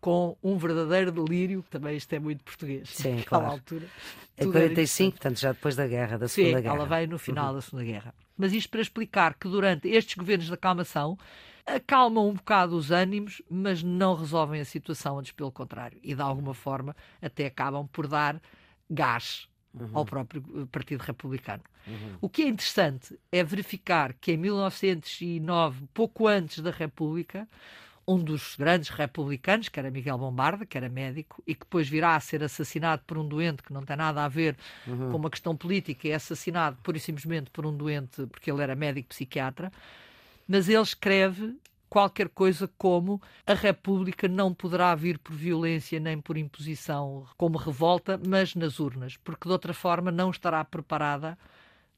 com 0.00 0.36
um 0.42 0.56
verdadeiro 0.56 1.12
delírio, 1.12 1.64
também 1.68 1.96
isto 1.96 2.12
é 2.12 2.18
muito 2.18 2.42
português. 2.42 2.88
Sim, 2.88 3.22
claro. 3.24 3.46
altura. 3.46 3.86
Em 4.38 4.50
45, 4.50 5.12
portanto, 5.12 5.38
já 5.38 5.52
depois 5.52 5.76
da 5.76 5.86
guerra, 5.86 6.16
da 6.16 6.26
Segunda 6.26 6.56
Sim, 6.56 6.62
Guerra. 6.62 6.74
ela 6.74 6.86
veio 6.86 7.08
no 7.08 7.18
final 7.18 7.48
uhum. 7.48 7.54
da 7.54 7.60
Segunda 7.60 7.84
Guerra. 7.84 8.14
Mas 8.36 8.52
isto 8.54 8.70
para 8.70 8.80
explicar 8.80 9.34
que 9.34 9.46
durante 9.46 9.88
estes 9.88 10.16
governos 10.16 10.46
de 10.46 10.54
acalmação 10.54 11.18
acalmam 11.66 12.28
um 12.28 12.34
bocado 12.34 12.74
os 12.74 12.90
ânimos, 12.90 13.42
mas 13.50 13.82
não 13.82 14.14
resolvem 14.14 14.60
a 14.60 14.64
situação, 14.64 15.18
antes 15.18 15.32
pelo 15.32 15.52
contrário. 15.52 15.98
E 16.02 16.14
de 16.14 16.22
alguma 16.22 16.54
forma 16.54 16.96
até 17.20 17.46
acabam 17.46 17.86
por 17.86 18.06
dar 18.06 18.40
gás 18.90 19.48
uhum. 19.74 19.90
ao 19.92 20.04
próprio 20.04 20.44
eh, 20.56 20.66
Partido 20.70 21.02
Republicano. 21.02 21.62
Uhum. 21.86 22.16
O 22.20 22.28
que 22.28 22.42
é 22.42 22.48
interessante 22.48 23.18
é 23.30 23.42
verificar 23.42 24.14
que 24.14 24.32
em 24.32 24.36
1909, 24.36 25.86
pouco 25.94 26.26
antes 26.26 26.60
da 26.60 26.70
República, 26.70 27.48
um 28.06 28.18
dos 28.18 28.56
grandes 28.56 28.88
republicanos, 28.88 29.68
que 29.68 29.78
era 29.78 29.90
Miguel 29.90 30.18
Bombarda, 30.18 30.66
que 30.66 30.76
era 30.76 30.88
médico, 30.88 31.42
e 31.46 31.54
que 31.54 31.60
depois 31.60 31.88
virá 31.88 32.16
a 32.16 32.20
ser 32.20 32.42
assassinado 32.42 33.02
por 33.06 33.16
um 33.16 33.26
doente 33.26 33.62
que 33.62 33.72
não 33.72 33.82
tem 33.82 33.96
nada 33.96 34.24
a 34.24 34.28
ver 34.28 34.56
uhum. 34.86 35.10
com 35.10 35.16
uma 35.16 35.30
questão 35.30 35.56
política, 35.56 36.08
é 36.08 36.14
assassinado 36.14 36.76
pura 36.82 36.96
e 36.96 37.00
simplesmente 37.00 37.50
por 37.50 37.64
um 37.64 37.76
doente 37.76 38.26
porque 38.26 38.50
ele 38.50 38.62
era 38.62 38.74
médico 38.74 39.10
psiquiatra, 39.10 39.70
mas 40.48 40.68
ele 40.68 40.82
escreve 40.82 41.56
qualquer 41.90 42.28
coisa 42.28 42.70
como 42.78 43.20
a 43.44 43.52
República 43.52 44.28
não 44.28 44.54
poderá 44.54 44.94
vir 44.94 45.18
por 45.18 45.34
violência 45.34 45.98
nem 45.98 46.20
por 46.20 46.38
imposição 46.38 47.26
como 47.36 47.58
revolta, 47.58 48.18
mas 48.24 48.54
nas 48.54 48.78
urnas, 48.78 49.16
porque 49.16 49.48
de 49.48 49.52
outra 49.52 49.74
forma 49.74 50.12
não 50.12 50.30
estará 50.30 50.64
preparada 50.64 51.36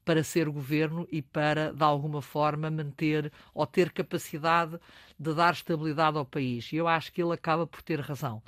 para 0.03 0.23
ser 0.23 0.49
governo 0.49 1.07
e 1.11 1.21
para, 1.21 1.71
de 1.71 1.83
alguma 1.83 2.21
forma, 2.21 2.69
manter 2.69 3.31
ou 3.53 3.65
ter 3.65 3.91
capacidade 3.91 4.77
de 5.17 5.33
dar 5.33 5.53
estabilidade 5.53 6.17
ao 6.17 6.25
país. 6.25 6.73
E 6.73 6.75
eu 6.75 6.87
acho 6.87 7.13
que 7.13 7.21
ele 7.21 7.33
acaba 7.33 7.65
por 7.65 7.81
ter 7.81 8.01
razão. 8.01 8.41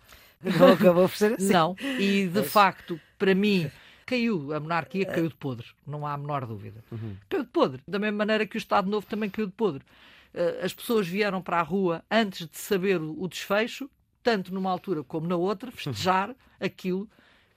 Não 0.44 0.74
acabou 0.74 1.08
por 1.08 1.16
ser 1.16 1.34
assim. 1.34 1.54
Não, 1.54 1.76
e 2.00 2.28
de 2.28 2.44
facto, 2.44 3.00
para 3.18 3.34
mim, 3.34 3.72
caiu, 4.06 4.52
a 4.52 4.60
monarquia 4.60 5.06
caiu 5.06 5.30
de 5.30 5.36
podre, 5.36 5.68
não 5.88 6.06
há 6.06 6.14
a 6.14 6.18
menor 6.18 6.46
dúvida. 6.46 6.84
Uhum. 6.92 7.16
Caiu 7.30 7.44
de 7.44 7.50
podre, 7.50 7.82
da 7.88 8.00
mesma 8.00 8.18
maneira 8.18 8.46
que 8.46 8.58
o 8.58 8.60
Estado 8.60 8.90
Novo 8.90 9.06
também 9.08 9.30
caiu 9.30 9.48
de 9.48 9.54
podre. 9.54 9.84
Eh, 10.36 10.60
as 10.64 10.74
pessoas 10.74 11.08
vieram 11.08 11.42
para 11.42 11.60
a 11.60 11.64
rua 11.64 12.04
antes 12.12 12.48
de 12.48 12.58
saber 12.58 13.00
o 13.02 13.28
desfecho, 13.28 13.90
tanto 14.22 14.54
numa 14.54 14.70
altura 14.70 15.04
como 15.04 15.28
na 15.28 15.38
outra, 15.38 15.72
festejar 15.72 16.36
aquilo 16.60 17.10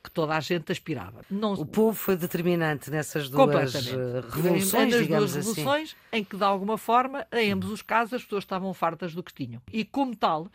que 0.03 0.11
toda 0.11 0.37
a 0.37 0.41
gente 0.41 0.71
aspirava. 0.71 1.23
Não... 1.29 1.55
O 1.55 1.67
povo 1.67 1.93
foi 1.97 2.17
determinante 2.17 2.89
nessas 2.89 3.29
duas 3.29 3.75
eh, 3.75 4.23
revoluções, 4.31 4.93
nas 4.93 5.03
digamos 5.03 5.33
duas 5.33 5.37
assim. 5.37 5.61
revoluções, 5.61 5.97
em 6.13 6.23
que 6.23 6.37
de 6.37 6.45
alguma 6.45 6.79
forma, 6.79 7.27
em 7.33 7.51
ambos 7.51 7.71
os 7.71 7.83
casos, 7.83 8.15
as 8.15 8.23
pessoas 8.23 8.45
estavam 8.45 8.73
fartas 8.73 9.13
do 9.13 9.25
que 9.25 9.35
tinham. 9.35 9.61
E 9.73 9.85
como 9.85 10.15
tal, 10.15 10.49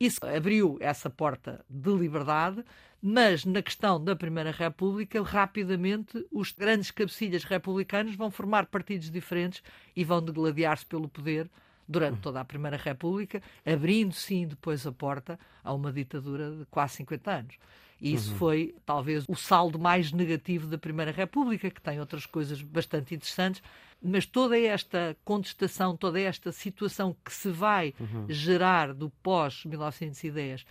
isso 0.00 0.20
abriu 0.24 0.78
essa 0.80 1.10
porta 1.10 1.62
de 1.68 1.92
liberdade, 1.92 2.64
mas 3.02 3.44
na 3.44 3.60
questão 3.60 4.02
da 4.02 4.16
Primeira 4.16 4.50
República, 4.50 5.22
rapidamente 5.22 6.26
os 6.32 6.52
grandes 6.52 6.90
cabecilhas 6.90 7.44
republicanos 7.44 8.16
vão 8.16 8.30
formar 8.30 8.66
partidos 8.66 9.10
diferentes 9.10 9.62
e 9.94 10.02
vão 10.02 10.22
degladiar-se 10.22 10.86
pelo 10.86 11.06
poder 11.06 11.50
durante 11.86 12.14
uhum. 12.14 12.20
toda 12.20 12.40
a 12.40 12.44
Primeira 12.44 12.76
República, 12.76 13.42
abrindo 13.66 14.14
sim 14.14 14.46
depois 14.46 14.86
a 14.86 14.92
porta 14.92 15.38
a 15.62 15.74
uma 15.74 15.92
ditadura 15.92 16.50
de 16.50 16.64
quase 16.66 16.94
50 16.96 17.30
anos. 17.30 17.58
E 18.00 18.14
isso 18.14 18.32
uhum. 18.32 18.38
foi 18.38 18.74
talvez 18.86 19.24
o 19.28 19.34
saldo 19.34 19.78
mais 19.78 20.10
negativo 20.12 20.66
da 20.66 20.78
Primeira 20.78 21.10
República, 21.10 21.70
que 21.70 21.82
tem 21.82 22.00
outras 22.00 22.24
coisas 22.24 22.62
bastante 22.62 23.14
interessantes, 23.14 23.62
mas 24.02 24.24
toda 24.24 24.58
esta 24.58 25.16
contestação, 25.24 25.96
toda 25.96 26.20
esta 26.20 26.50
situação 26.52 27.14
que 27.24 27.32
se 27.32 27.50
vai 27.50 27.94
uhum. 28.00 28.26
gerar 28.28 28.94
do 28.94 29.10
pós-1910 29.22 30.64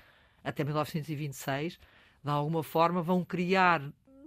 até 0.44 0.64
1926, 0.64 1.80
de 2.24 2.30
alguma 2.30 2.64
forma 2.64 3.02
vão 3.02 3.24
criar 3.24 3.82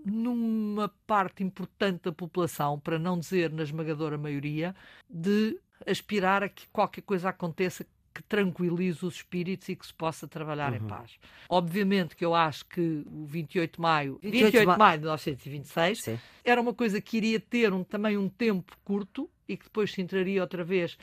numa 0.04 0.88
parte 1.06 1.42
importante 1.42 2.02
da 2.04 2.12
população, 2.12 2.78
para 2.78 2.98
não 2.98 3.18
dizer 3.18 3.52
na 3.52 3.62
esmagadora 3.62 4.18
maioria, 4.18 4.74
de 5.08 5.58
aspirar 5.86 6.42
a 6.42 6.48
que 6.48 6.66
qualquer 6.68 7.02
coisa 7.02 7.28
aconteça 7.28 7.86
que 8.12 8.22
tranquilize 8.22 9.04
os 9.04 9.16
espíritos 9.16 9.68
e 9.68 9.76
que 9.76 9.86
se 9.86 9.94
possa 9.94 10.28
trabalhar 10.28 10.70
uhum. 10.72 10.78
em 10.78 10.86
paz. 10.86 11.12
Obviamente 11.48 12.14
que 12.14 12.24
eu 12.24 12.34
acho 12.34 12.66
que 12.66 13.04
o 13.06 13.24
28 13.26 13.74
de 13.74 13.80
maio, 13.80 14.18
28, 14.22 14.44
28 14.44 14.72
de 14.72 14.78
maio 14.78 14.98
de 14.98 15.02
1926, 15.04 16.02
Sim. 16.02 16.18
era 16.44 16.60
uma 16.60 16.74
coisa 16.74 17.00
que 17.00 17.16
iria 17.16 17.40
ter 17.40 17.72
um, 17.72 17.82
também 17.82 18.16
um 18.16 18.28
tempo 18.28 18.76
curto 18.84 19.28
e 19.48 19.56
que 19.56 19.64
depois 19.64 19.92
se 19.92 20.00
entraria 20.00 20.40
outra 20.40 20.62
vez 20.62 20.96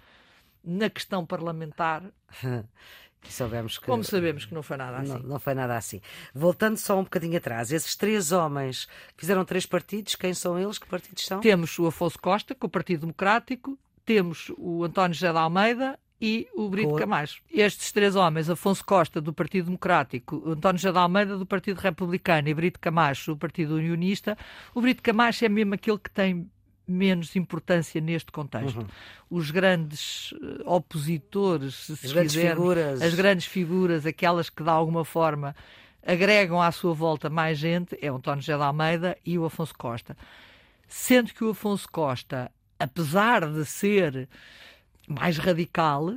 na 0.64 0.90
questão 0.90 1.26
parlamentar. 1.26 2.04
Sabemos 3.28 3.78
que, 3.78 3.86
Como 3.86 4.02
sabemos 4.02 4.46
que 4.46 4.54
não 4.54 4.64
foi 4.64 4.78
nada 4.78 4.98
assim. 4.98 5.12
Não, 5.12 5.20
não, 5.20 5.40
foi 5.40 5.54
nada 5.54 5.76
assim. 5.76 6.00
Voltando 6.34 6.78
só 6.78 6.98
um 6.98 7.04
bocadinho 7.04 7.38
atrás, 7.38 7.70
esses 7.70 7.94
três 7.94 8.32
homens 8.32 8.88
fizeram 9.18 9.44
três 9.44 9.66
partidos, 9.66 10.16
quem 10.16 10.34
são 10.34 10.58
eles? 10.58 10.78
Que 10.78 10.88
partidos 10.88 11.26
são? 11.26 11.42
Temos 11.42 11.78
o 11.80 11.88
Afonso 11.88 12.18
Costa, 12.18 12.56
com 12.56 12.68
o 12.68 12.70
Partido 12.70 13.02
Democrático, 13.02 13.78
temos 14.06 14.52
o 14.58 14.86
António 14.86 15.14
José 15.14 15.32
de 15.32 15.38
Almeida 15.38 16.00
e 16.22 16.48
o 16.56 16.70
Brito 16.70 16.96
Camacho. 16.96 17.42
Estes 17.50 17.92
três 17.92 18.16
homens, 18.16 18.50
Afonso 18.50 18.84
Costa, 18.86 19.22
do 19.22 19.34
Partido 19.34 19.66
Democrático, 19.66 20.44
António 20.46 20.80
José 20.80 20.92
de 20.92 20.98
Almeida, 20.98 21.38
do 21.38 21.46
Partido 21.46 21.78
Republicano 21.78 22.48
e 22.48 22.54
Brito 22.54 22.80
Camacho, 22.80 23.32
do 23.32 23.38
Partido 23.38 23.76
Unionista, 23.76 24.38
o 24.74 24.82
Brito 24.82 25.02
Camacho 25.02 25.46
é 25.46 25.50
mesmo 25.50 25.74
aquele 25.74 25.98
que 25.98 26.10
tem 26.10 26.50
menos 26.88 27.36
importância 27.36 28.02
neste 28.02 28.32
contexto. 28.32 28.80
Uhum. 28.80 28.88
Os 29.30 29.52
grandes 29.52 30.34
eh, 30.34 30.64
opositores, 30.66 31.76
se 31.76 31.94
as 31.94 32.12
grandes 32.12 32.36
figuras. 32.36 33.02
as 33.02 33.14
grandes 33.14 33.46
figuras, 33.46 34.06
aquelas 34.06 34.50
que 34.50 34.64
de 34.64 34.70
alguma 34.70 35.06
forma 35.06 35.56
agregam 36.04 36.60
à 36.60 36.72
sua 36.72 36.94
volta 36.94 37.30
mais 37.30 37.60
gente, 37.60 37.98
é 38.02 38.12
o 38.12 38.16
António 38.16 38.42
José 38.42 38.58
de 38.58 38.64
Almeida 38.64 39.18
e 39.24 39.38
o 39.38 39.46
Afonso 39.46 39.74
Costa. 39.78 40.18
Sendo 40.88 41.32
que 41.32 41.44
o 41.44 41.52
Afonso 41.52 41.88
Costa 41.88 42.52
apesar 42.80 43.46
de 43.46 43.66
ser 43.66 44.30
mais 45.10 45.38
radical, 45.38 46.16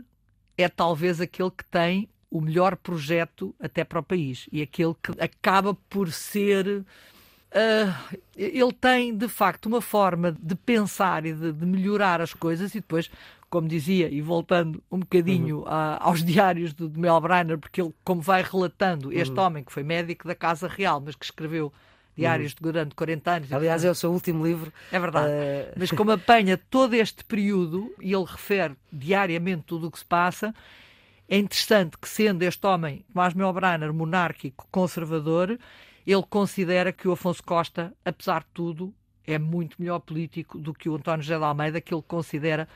é 0.56 0.68
talvez 0.68 1.20
aquele 1.20 1.50
que 1.50 1.64
tem 1.64 2.08
o 2.30 2.40
melhor 2.40 2.76
projeto 2.76 3.54
até 3.60 3.84
para 3.84 4.00
o 4.00 4.02
país 4.02 4.48
e 4.52 4.62
aquele 4.62 4.94
que 5.02 5.12
acaba 5.22 5.74
por 5.88 6.12
ser. 6.12 6.84
Uh, 7.54 8.18
ele 8.34 8.72
tem 8.72 9.14
de 9.14 9.28
facto 9.28 9.66
uma 9.66 9.82
forma 9.82 10.32
de 10.32 10.54
pensar 10.54 11.26
e 11.26 11.34
de, 11.34 11.52
de, 11.52 11.66
melhorar 11.66 12.22
as 12.22 12.32
coisas, 12.32 12.74
e 12.74 12.80
depois, 12.80 13.10
como 13.50 13.68
dizia, 13.68 14.08
e 14.08 14.22
voltando 14.22 14.82
um 14.90 15.00
bocadinho 15.00 15.58
uhum. 15.58 15.66
a, 15.66 16.02
aos 16.02 16.24
diários 16.24 16.72
do, 16.72 16.88
do 16.88 16.98
Mel 16.98 17.20
Brainer, 17.20 17.58
porque 17.58 17.82
ele, 17.82 17.92
como 18.02 18.22
vai 18.22 18.42
relatando, 18.42 19.12
este 19.12 19.36
uhum. 19.36 19.44
homem 19.44 19.64
que 19.64 19.70
foi 19.72 19.82
médico 19.82 20.26
da 20.26 20.34
Casa 20.34 20.66
Real, 20.66 21.02
mas 21.04 21.14
que 21.14 21.26
escreveu 21.26 21.70
diários 22.16 22.52
uhum. 22.52 22.58
durante 22.60 22.94
40 22.94 23.30
anos. 23.30 23.52
Aliás, 23.52 23.84
é 23.84 23.90
o 23.90 23.94
seu 23.94 24.12
último 24.12 24.44
livro. 24.46 24.72
É 24.90 24.98
verdade. 24.98 25.28
Uh... 25.28 25.72
Mas 25.76 25.90
como 25.90 26.10
apanha 26.12 26.56
todo 26.56 26.94
este 26.94 27.24
período 27.24 27.92
e 28.00 28.12
ele 28.12 28.24
refere 28.24 28.74
diariamente 28.92 29.64
tudo 29.66 29.86
o 29.86 29.90
que 29.90 29.98
se 29.98 30.04
passa, 30.04 30.54
é 31.28 31.38
interessante 31.38 31.96
que, 31.96 32.08
sendo 32.08 32.42
este 32.42 32.66
homem, 32.66 33.04
Tomás 33.12 33.34
Melbraner, 33.34 33.92
monárquico, 33.92 34.66
conservador, 34.70 35.58
ele 36.06 36.22
considera 36.28 36.92
que 36.92 37.08
o 37.08 37.12
Afonso 37.12 37.42
Costa, 37.42 37.92
apesar 38.04 38.40
de 38.40 38.48
tudo, 38.52 38.94
é 39.26 39.38
muito 39.38 39.76
melhor 39.78 40.00
político 40.00 40.58
do 40.58 40.74
que 40.74 40.88
o 40.88 40.96
António 40.96 41.22
José 41.22 41.38
de 41.38 41.44
Almeida, 41.44 41.80
que 41.80 41.94
ele 41.94 42.02
considera 42.02 42.68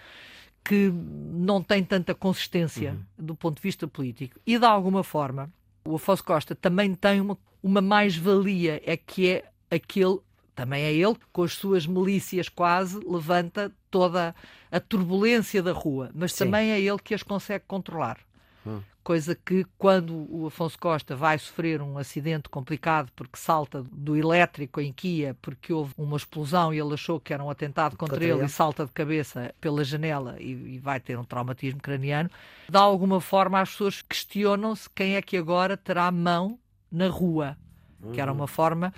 que 0.64 0.90
não 0.90 1.62
tem 1.62 1.84
tanta 1.84 2.14
consistência 2.14 2.92
uhum. 2.92 3.26
do 3.26 3.34
ponto 3.34 3.56
de 3.56 3.62
vista 3.62 3.86
político. 3.86 4.40
E, 4.46 4.58
de 4.58 4.64
alguma 4.64 5.04
forma, 5.04 5.50
o 5.86 5.96
Afonso 5.96 6.24
Costa 6.24 6.54
também 6.54 6.94
tem 6.94 7.20
uma, 7.20 7.38
uma 7.62 7.80
mais-valia, 7.80 8.82
é 8.84 8.96
que 8.96 9.30
é 9.30 9.44
aquele, 9.70 10.18
também 10.54 10.82
é 10.82 10.92
ele, 10.92 11.16
com 11.32 11.42
as 11.42 11.52
suas 11.52 11.86
milícias 11.86 12.48
quase, 12.48 12.98
levanta 13.06 13.72
toda 13.90 14.34
a 14.70 14.80
turbulência 14.80 15.62
da 15.62 15.72
rua, 15.72 16.10
mas 16.14 16.32
Sim. 16.32 16.44
também 16.44 16.70
é 16.70 16.80
ele 16.80 16.98
que 16.98 17.14
as 17.14 17.22
consegue 17.22 17.64
controlar. 17.66 18.18
Hum. 18.66 18.80
Coisa 19.06 19.36
que, 19.36 19.64
quando 19.78 20.26
o 20.28 20.48
Afonso 20.48 20.76
Costa 20.76 21.14
vai 21.14 21.38
sofrer 21.38 21.80
um 21.80 21.96
acidente 21.96 22.48
complicado 22.48 23.08
porque 23.14 23.38
salta 23.38 23.84
do 23.92 24.16
elétrico 24.16 24.80
em 24.80 24.92
Kia, 24.92 25.36
porque 25.40 25.72
houve 25.72 25.94
uma 25.96 26.16
explosão 26.16 26.74
e 26.74 26.80
ele 26.80 26.92
achou 26.92 27.20
que 27.20 27.32
era 27.32 27.40
um 27.40 27.48
atentado 27.48 27.96
contra, 27.96 28.16
contra 28.16 28.24
ele, 28.24 28.40
ele, 28.40 28.46
e 28.46 28.48
salta 28.48 28.84
de 28.84 28.90
cabeça 28.90 29.54
pela 29.60 29.84
janela 29.84 30.34
e, 30.40 30.74
e 30.74 30.78
vai 30.80 30.98
ter 30.98 31.16
um 31.16 31.22
traumatismo 31.22 31.80
craniano, 31.80 32.28
de 32.68 32.76
alguma 32.76 33.20
forma 33.20 33.60
as 33.60 33.70
pessoas 33.70 34.02
questionam-se 34.02 34.90
quem 34.90 35.14
é 35.14 35.22
que 35.22 35.36
agora 35.36 35.76
terá 35.76 36.10
mão 36.10 36.58
na 36.90 37.06
rua, 37.06 37.56
uhum. 38.02 38.10
que 38.10 38.20
era 38.20 38.32
uma 38.32 38.48
forma 38.48 38.92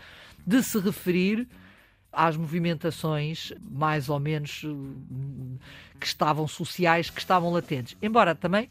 de 0.47 0.63
se 0.63 0.79
referir 0.79 1.47
às 2.11 2.35
movimentações 2.35 3.53
mais 3.61 4.09
ou 4.09 4.19
menos 4.19 4.65
hum, 4.65 5.59
que 6.01 6.07
estavam 6.07 6.49
sociais, 6.49 7.11
que 7.11 7.21
estavam 7.21 7.53
latentes. 7.53 7.95
Embora 8.01 8.35
também 8.35 8.71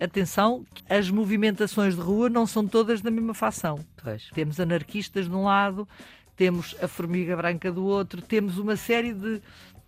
atenção, 0.00 0.64
as 0.88 1.10
movimentações 1.10 1.94
de 1.94 2.00
rua 2.00 2.28
não 2.28 2.46
são 2.46 2.66
todas 2.66 3.00
da 3.00 3.10
mesma 3.10 3.34
facção. 3.34 3.84
Pois. 4.02 4.30
Temos 4.34 4.60
anarquistas 4.60 5.26
de 5.26 5.34
um 5.34 5.44
lado, 5.44 5.86
temos 6.36 6.76
a 6.82 6.88
Formiga 6.88 7.36
Branca 7.36 7.70
do 7.72 7.84
outro, 7.84 8.22
temos 8.22 8.58
uma 8.58 8.76
série 8.76 9.12
de. 9.12 9.40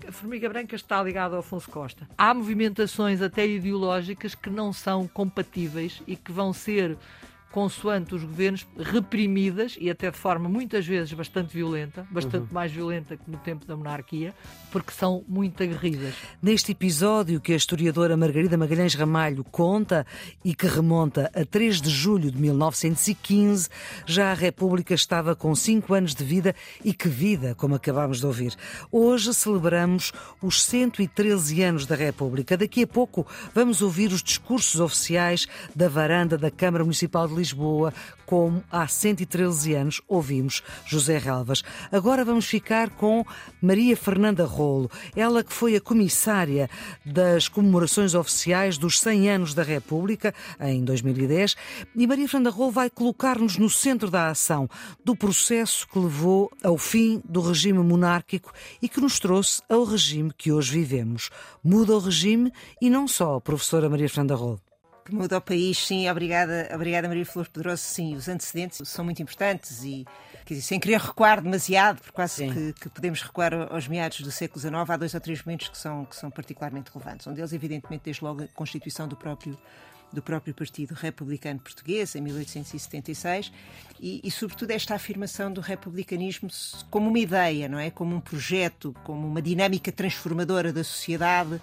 A 0.06 0.10
Formiga 0.10 0.48
Branca 0.48 0.74
está 0.74 1.02
ligada 1.02 1.34
ao 1.34 1.40
Afonso 1.40 1.70
Costa. 1.70 2.08
Há 2.16 2.32
movimentações 2.32 3.20
até 3.20 3.46
ideológicas 3.46 4.34
que 4.34 4.48
não 4.48 4.72
são 4.72 5.06
compatíveis 5.06 6.02
e 6.06 6.16
que 6.16 6.32
vão 6.32 6.54
ser 6.54 6.96
consoante 7.50 8.14
os 8.14 8.22
governos, 8.22 8.66
reprimidas 8.78 9.76
e 9.78 9.90
até 9.90 10.10
de 10.10 10.16
forma 10.16 10.48
muitas 10.48 10.86
vezes 10.86 11.12
bastante 11.12 11.52
violenta, 11.52 12.06
bastante 12.10 12.44
uhum. 12.44 12.52
mais 12.52 12.70
violenta 12.70 13.16
que 13.16 13.30
no 13.30 13.38
tempo 13.38 13.66
da 13.66 13.76
monarquia, 13.76 14.34
porque 14.70 14.92
são 14.92 15.24
muito 15.28 15.62
aguerridas. 15.62 16.14
Neste 16.40 16.72
episódio 16.72 17.40
que 17.40 17.52
a 17.52 17.56
historiadora 17.56 18.16
Margarida 18.16 18.56
Magalhães 18.56 18.94
Ramalho 18.94 19.44
conta 19.44 20.06
e 20.44 20.54
que 20.54 20.66
remonta 20.66 21.30
a 21.34 21.44
3 21.44 21.80
de 21.80 21.90
julho 21.90 22.30
de 22.30 22.40
1915, 22.40 23.68
já 24.06 24.30
a 24.30 24.34
República 24.34 24.94
estava 24.94 25.34
com 25.34 25.54
5 25.54 25.92
anos 25.92 26.14
de 26.14 26.24
vida 26.24 26.54
e 26.84 26.94
que 26.94 27.08
vida, 27.08 27.54
como 27.56 27.74
acabámos 27.74 28.20
de 28.20 28.26
ouvir. 28.26 28.54
Hoje 28.92 29.34
celebramos 29.34 30.12
os 30.40 30.62
113 30.62 31.62
anos 31.62 31.86
da 31.86 31.96
República. 31.96 32.56
Daqui 32.56 32.84
a 32.84 32.86
pouco 32.86 33.26
vamos 33.52 33.82
ouvir 33.82 34.12
os 34.12 34.22
discursos 34.22 34.80
oficiais 34.80 35.48
da 35.74 35.88
varanda 35.88 36.38
da 36.38 36.50
Câmara 36.50 36.84
Municipal 36.84 37.26
de 37.26 37.39
Lisboa, 37.40 37.92
como 38.26 38.62
há 38.70 38.86
113 38.86 39.74
anos 39.74 40.00
ouvimos 40.06 40.62
José 40.86 41.18
Relvas. 41.18 41.62
Agora 41.90 42.24
vamos 42.24 42.46
ficar 42.46 42.90
com 42.90 43.24
Maria 43.60 43.96
Fernanda 43.96 44.44
Rolo, 44.44 44.90
ela 45.16 45.42
que 45.42 45.52
foi 45.52 45.74
a 45.74 45.80
comissária 45.80 46.70
das 47.04 47.48
comemorações 47.48 48.14
oficiais 48.14 48.78
dos 48.78 49.00
100 49.00 49.30
anos 49.30 49.54
da 49.54 49.62
República, 49.62 50.34
em 50.60 50.84
2010, 50.84 51.56
e 51.96 52.06
Maria 52.06 52.28
Fernanda 52.28 52.50
Rolo 52.50 52.70
vai 52.70 52.90
colocar-nos 52.90 53.56
no 53.56 53.68
centro 53.68 54.10
da 54.10 54.28
ação 54.28 54.68
do 55.04 55.16
processo 55.16 55.88
que 55.88 55.98
levou 55.98 56.52
ao 56.62 56.78
fim 56.78 57.20
do 57.24 57.40
regime 57.40 57.80
monárquico 57.80 58.52
e 58.80 58.88
que 58.88 59.00
nos 59.00 59.18
trouxe 59.18 59.62
ao 59.68 59.82
regime 59.84 60.32
que 60.36 60.52
hoje 60.52 60.72
vivemos. 60.72 61.30
Muda 61.64 61.94
o 61.94 61.98
regime 61.98 62.52
e 62.80 62.88
não 62.88 63.08
só, 63.08 63.40
professora 63.40 63.88
Maria 63.88 64.08
Fernanda 64.08 64.34
Rolo 64.34 64.60
que 65.04 65.14
muda 65.14 65.38
o 65.38 65.40
país, 65.40 65.78
sim, 65.78 66.08
obrigada, 66.08 66.70
obrigada 66.74 67.08
Maria 67.08 67.24
Flor 67.26 67.48
Pedroso, 67.48 67.82
sim, 67.82 68.14
os 68.14 68.28
antecedentes 68.28 68.80
são 68.88 69.04
muito 69.04 69.22
importantes 69.22 69.82
e, 69.82 70.06
quer 70.44 70.54
dizer, 70.54 70.66
sem 70.66 70.80
querer 70.80 71.00
recuar 71.00 71.40
demasiado, 71.40 71.98
porque 71.98 72.12
quase 72.12 72.48
que, 72.48 72.72
que, 72.74 72.88
podemos 72.88 73.22
recuar 73.22 73.54
aos 73.54 73.88
meados 73.88 74.20
do 74.20 74.30
século 74.30 74.60
XIX, 74.60 74.74
há 74.88 74.96
dois 74.96 75.14
ou 75.14 75.20
três 75.20 75.42
momentos 75.44 75.68
que 75.68 75.78
são, 75.78 76.04
que 76.04 76.16
são 76.16 76.30
particularmente 76.30 76.90
relevantes. 76.92 77.26
Um 77.26 77.32
deles, 77.32 77.52
evidentemente, 77.52 78.02
desde 78.04 78.24
logo 78.24 78.42
a 78.42 78.48
constituição 78.48 79.08
do 79.08 79.16
próprio 79.16 79.58
do 80.12 80.20
próprio 80.20 80.52
Partido 80.54 80.92
Republicano 80.92 81.60
Português, 81.60 82.14
em 82.14 82.20
1876, 82.20 83.52
e, 84.00 84.20
e, 84.24 84.30
sobretudo 84.30 84.70
esta 84.70 84.94
afirmação 84.94 85.52
do 85.52 85.60
republicanismo 85.60 86.48
como 86.90 87.08
uma 87.08 87.18
ideia, 87.18 87.68
não 87.68 87.78
é? 87.78 87.90
Como 87.90 88.16
um 88.16 88.20
projeto, 88.20 88.94
como 89.04 89.26
uma 89.26 89.42
dinâmica 89.42 89.92
transformadora 89.92 90.72
da 90.72 90.82
sociedade, 90.82 91.60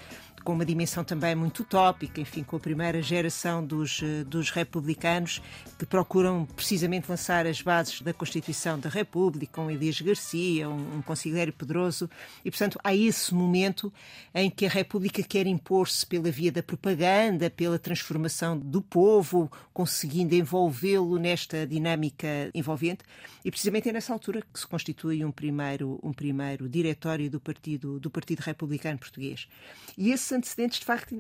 com 0.48 0.54
uma 0.54 0.63
dimensão 0.63 1.04
também 1.04 1.36
muito 1.36 1.63
utópica, 1.63 2.22
enfim, 2.22 2.42
com 2.42 2.56
a 2.56 2.60
primeira 2.62 3.01
geração 3.01 3.62
dos, 3.62 4.01
eh, 4.01 4.24
dos 4.24 4.50
republicanos 4.50 5.42
que 5.77 5.86
procuram 5.86 6.46
precisamente 6.56 7.10
lançar 7.10 7.46
as 7.46 7.62
bases 7.62 8.01
da 8.01 8.13
Constituição 8.13 8.80
da 8.80 8.88
República, 8.88 9.51
com 9.51 9.70
Elias 9.70 10.00
Garcia, 10.00 10.70
um, 10.70 11.00
um 11.00 11.01
conselheiro 11.01 11.51
Pedroso, 11.51 12.10
e 12.46 12.50
portanto 12.50 12.80
há 12.82 12.96
esse 12.96 13.34
momento 13.34 13.92
em 14.34 14.50
que 14.50 14.66
a 14.66 14.70
República 14.70 15.22
quer 15.22 15.46
impor-se 15.48 16.08
pela 16.08 16.32
via 16.32 16.50
da 16.50 16.63
propaganda, 16.63 17.50
pela 17.50 17.77
transformação 17.77 18.58
do 18.58 18.82
povo, 18.82 19.51
conseguindo 19.74 20.34
envolvê-lo 20.34 21.20
nesta 21.20 21.68
dinâmica 21.68 22.50
envolvente, 22.56 23.04
e 23.44 23.51
precisamente 23.51 23.89
é 23.89 23.92
nessa 23.92 24.13
altura 24.13 24.42
que 24.42 24.58
se 24.58 24.66
constitui 24.66 25.25
um 25.25 25.32
primeiro, 25.32 26.00
um 26.01 26.13
primeiro 26.13 26.70
diretório 26.70 27.30
do 27.30 27.39
Partido, 27.42 28.00
do 28.00 28.10
Partido 28.10 28.39
Republicano 28.39 28.98
Português. 28.98 29.50
E 29.98 30.12
esse 30.12 30.37
antecedentes, 30.38 30.79
de 30.79 30.86
facto, 30.86 31.15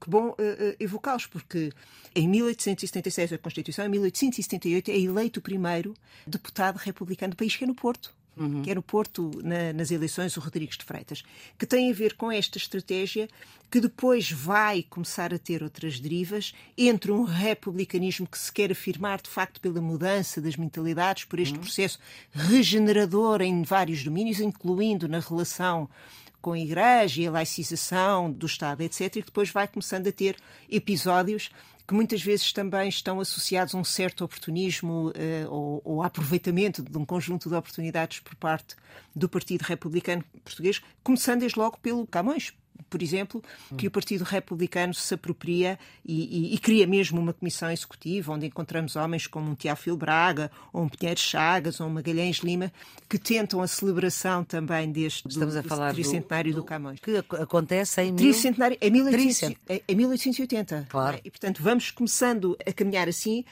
que 0.00 0.10
bom 0.10 0.30
uh, 0.30 0.36
evocá-los, 0.80 1.26
porque 1.26 1.70
em 2.14 2.28
1876 2.28 3.34
a 3.34 3.38
Constituição, 3.38 3.86
em 3.86 3.88
1878 3.88 4.90
é 4.90 4.98
eleito 4.98 5.40
o 5.40 5.42
primeiro 5.42 5.94
deputado 6.26 6.76
republicano 6.76 7.32
do 7.32 7.36
país, 7.36 7.54
que 7.54 7.64
é 7.64 7.66
no 7.66 7.74
Porto. 7.74 8.14
Uhum. 8.36 8.60
que 8.60 8.70
é 8.70 8.74
no 8.74 8.82
Porto, 8.82 9.30
na, 9.42 9.72
nas 9.72 9.90
eleições, 9.90 10.36
o 10.36 10.40
Rodrigues 10.40 10.76
de 10.76 10.84
Freitas, 10.84 11.24
que 11.58 11.64
tem 11.64 11.90
a 11.90 11.94
ver 11.94 12.16
com 12.16 12.30
esta 12.30 12.58
estratégia 12.58 13.30
que 13.70 13.80
depois 13.80 14.30
vai 14.30 14.82
começar 14.82 15.32
a 15.32 15.38
ter 15.38 15.62
outras 15.62 15.98
derivas 15.98 16.54
entre 16.76 17.10
um 17.10 17.24
republicanismo 17.24 18.26
que 18.26 18.38
se 18.38 18.52
quer 18.52 18.70
afirmar, 18.70 19.22
de 19.22 19.30
facto, 19.30 19.58
pela 19.58 19.80
mudança 19.80 20.38
das 20.38 20.54
mentalidades, 20.54 21.24
por 21.24 21.40
este 21.40 21.54
uhum. 21.54 21.60
processo 21.60 21.98
regenerador 22.30 23.40
em 23.40 23.62
vários 23.62 24.04
domínios, 24.04 24.38
incluindo 24.38 25.08
na 25.08 25.18
relação 25.18 25.88
com 26.46 26.52
a 26.52 26.58
Igreja 26.60 27.22
e 27.22 27.26
a 27.26 27.30
laicização 27.32 28.30
do 28.30 28.46
Estado, 28.46 28.80
etc., 28.80 29.16
e 29.16 29.22
depois 29.22 29.50
vai 29.50 29.66
começando 29.66 30.06
a 30.06 30.12
ter 30.12 30.36
episódios 30.70 31.50
que 31.88 31.92
muitas 31.92 32.22
vezes 32.22 32.52
também 32.52 32.88
estão 32.88 33.18
associados 33.18 33.74
a 33.74 33.78
um 33.78 33.82
certo 33.82 34.24
oportunismo 34.24 35.08
uh, 35.08 35.12
ou, 35.50 35.82
ou 35.84 36.02
aproveitamento 36.04 36.84
de 36.84 36.96
um 36.96 37.04
conjunto 37.04 37.48
de 37.48 37.56
oportunidades 37.56 38.20
por 38.20 38.36
parte 38.36 38.76
do 39.12 39.28
Partido 39.28 39.62
Republicano 39.62 40.22
Português, 40.44 40.80
começando 41.02 41.40
desde 41.40 41.58
logo 41.58 41.78
pelo 41.78 42.06
Camões, 42.06 42.52
por 42.88 43.02
exemplo, 43.02 43.42
que 43.76 43.86
o 43.86 43.90
Partido 43.90 44.22
Republicano 44.22 44.94
se 44.94 45.14
apropria 45.14 45.78
e, 46.04 46.50
e, 46.50 46.54
e, 46.54 46.58
cria 46.58 46.86
mesmo 46.86 47.20
uma 47.20 47.32
comissão 47.32 47.70
executiva 47.70 48.32
onde 48.32 48.46
encontramos 48.46 48.96
homens 48.96 49.26
como 49.26 49.50
um 49.50 49.54
Teófilo 49.54 49.96
Braga, 49.96 50.50
ou 50.72 50.82
um 50.84 50.88
Pinheiro 50.88 51.20
Chagas, 51.20 51.80
ou 51.80 51.86
um 51.86 51.90
Magalhães 51.90 52.38
Lima, 52.38 52.72
que 53.08 53.18
tentam 53.18 53.60
a 53.60 53.66
celebração 53.66 54.44
também 54.44 54.90
deste 54.90 55.28
Estamos 55.28 55.54
do, 55.54 55.60
a 55.60 55.62
falar 55.62 55.90
do 55.90 55.94
tricentenário 55.94 56.52
do, 56.52 56.60
do, 56.60 56.64
Camões. 56.64 57.00
Que 57.00 57.16
acontece 57.16 58.02
em, 58.02 58.14
tricentenário, 58.14 58.76
em, 58.80 58.90
1800, 58.90 59.56
em 59.88 59.94
1880. 59.94 60.86
Claro. 60.88 61.18
E, 61.24 61.30
portanto, 61.30 61.62
vamos 61.62 61.90
começando 61.90 62.56
a 62.66 62.72
caminhar 62.72 63.08
assim. 63.08 63.44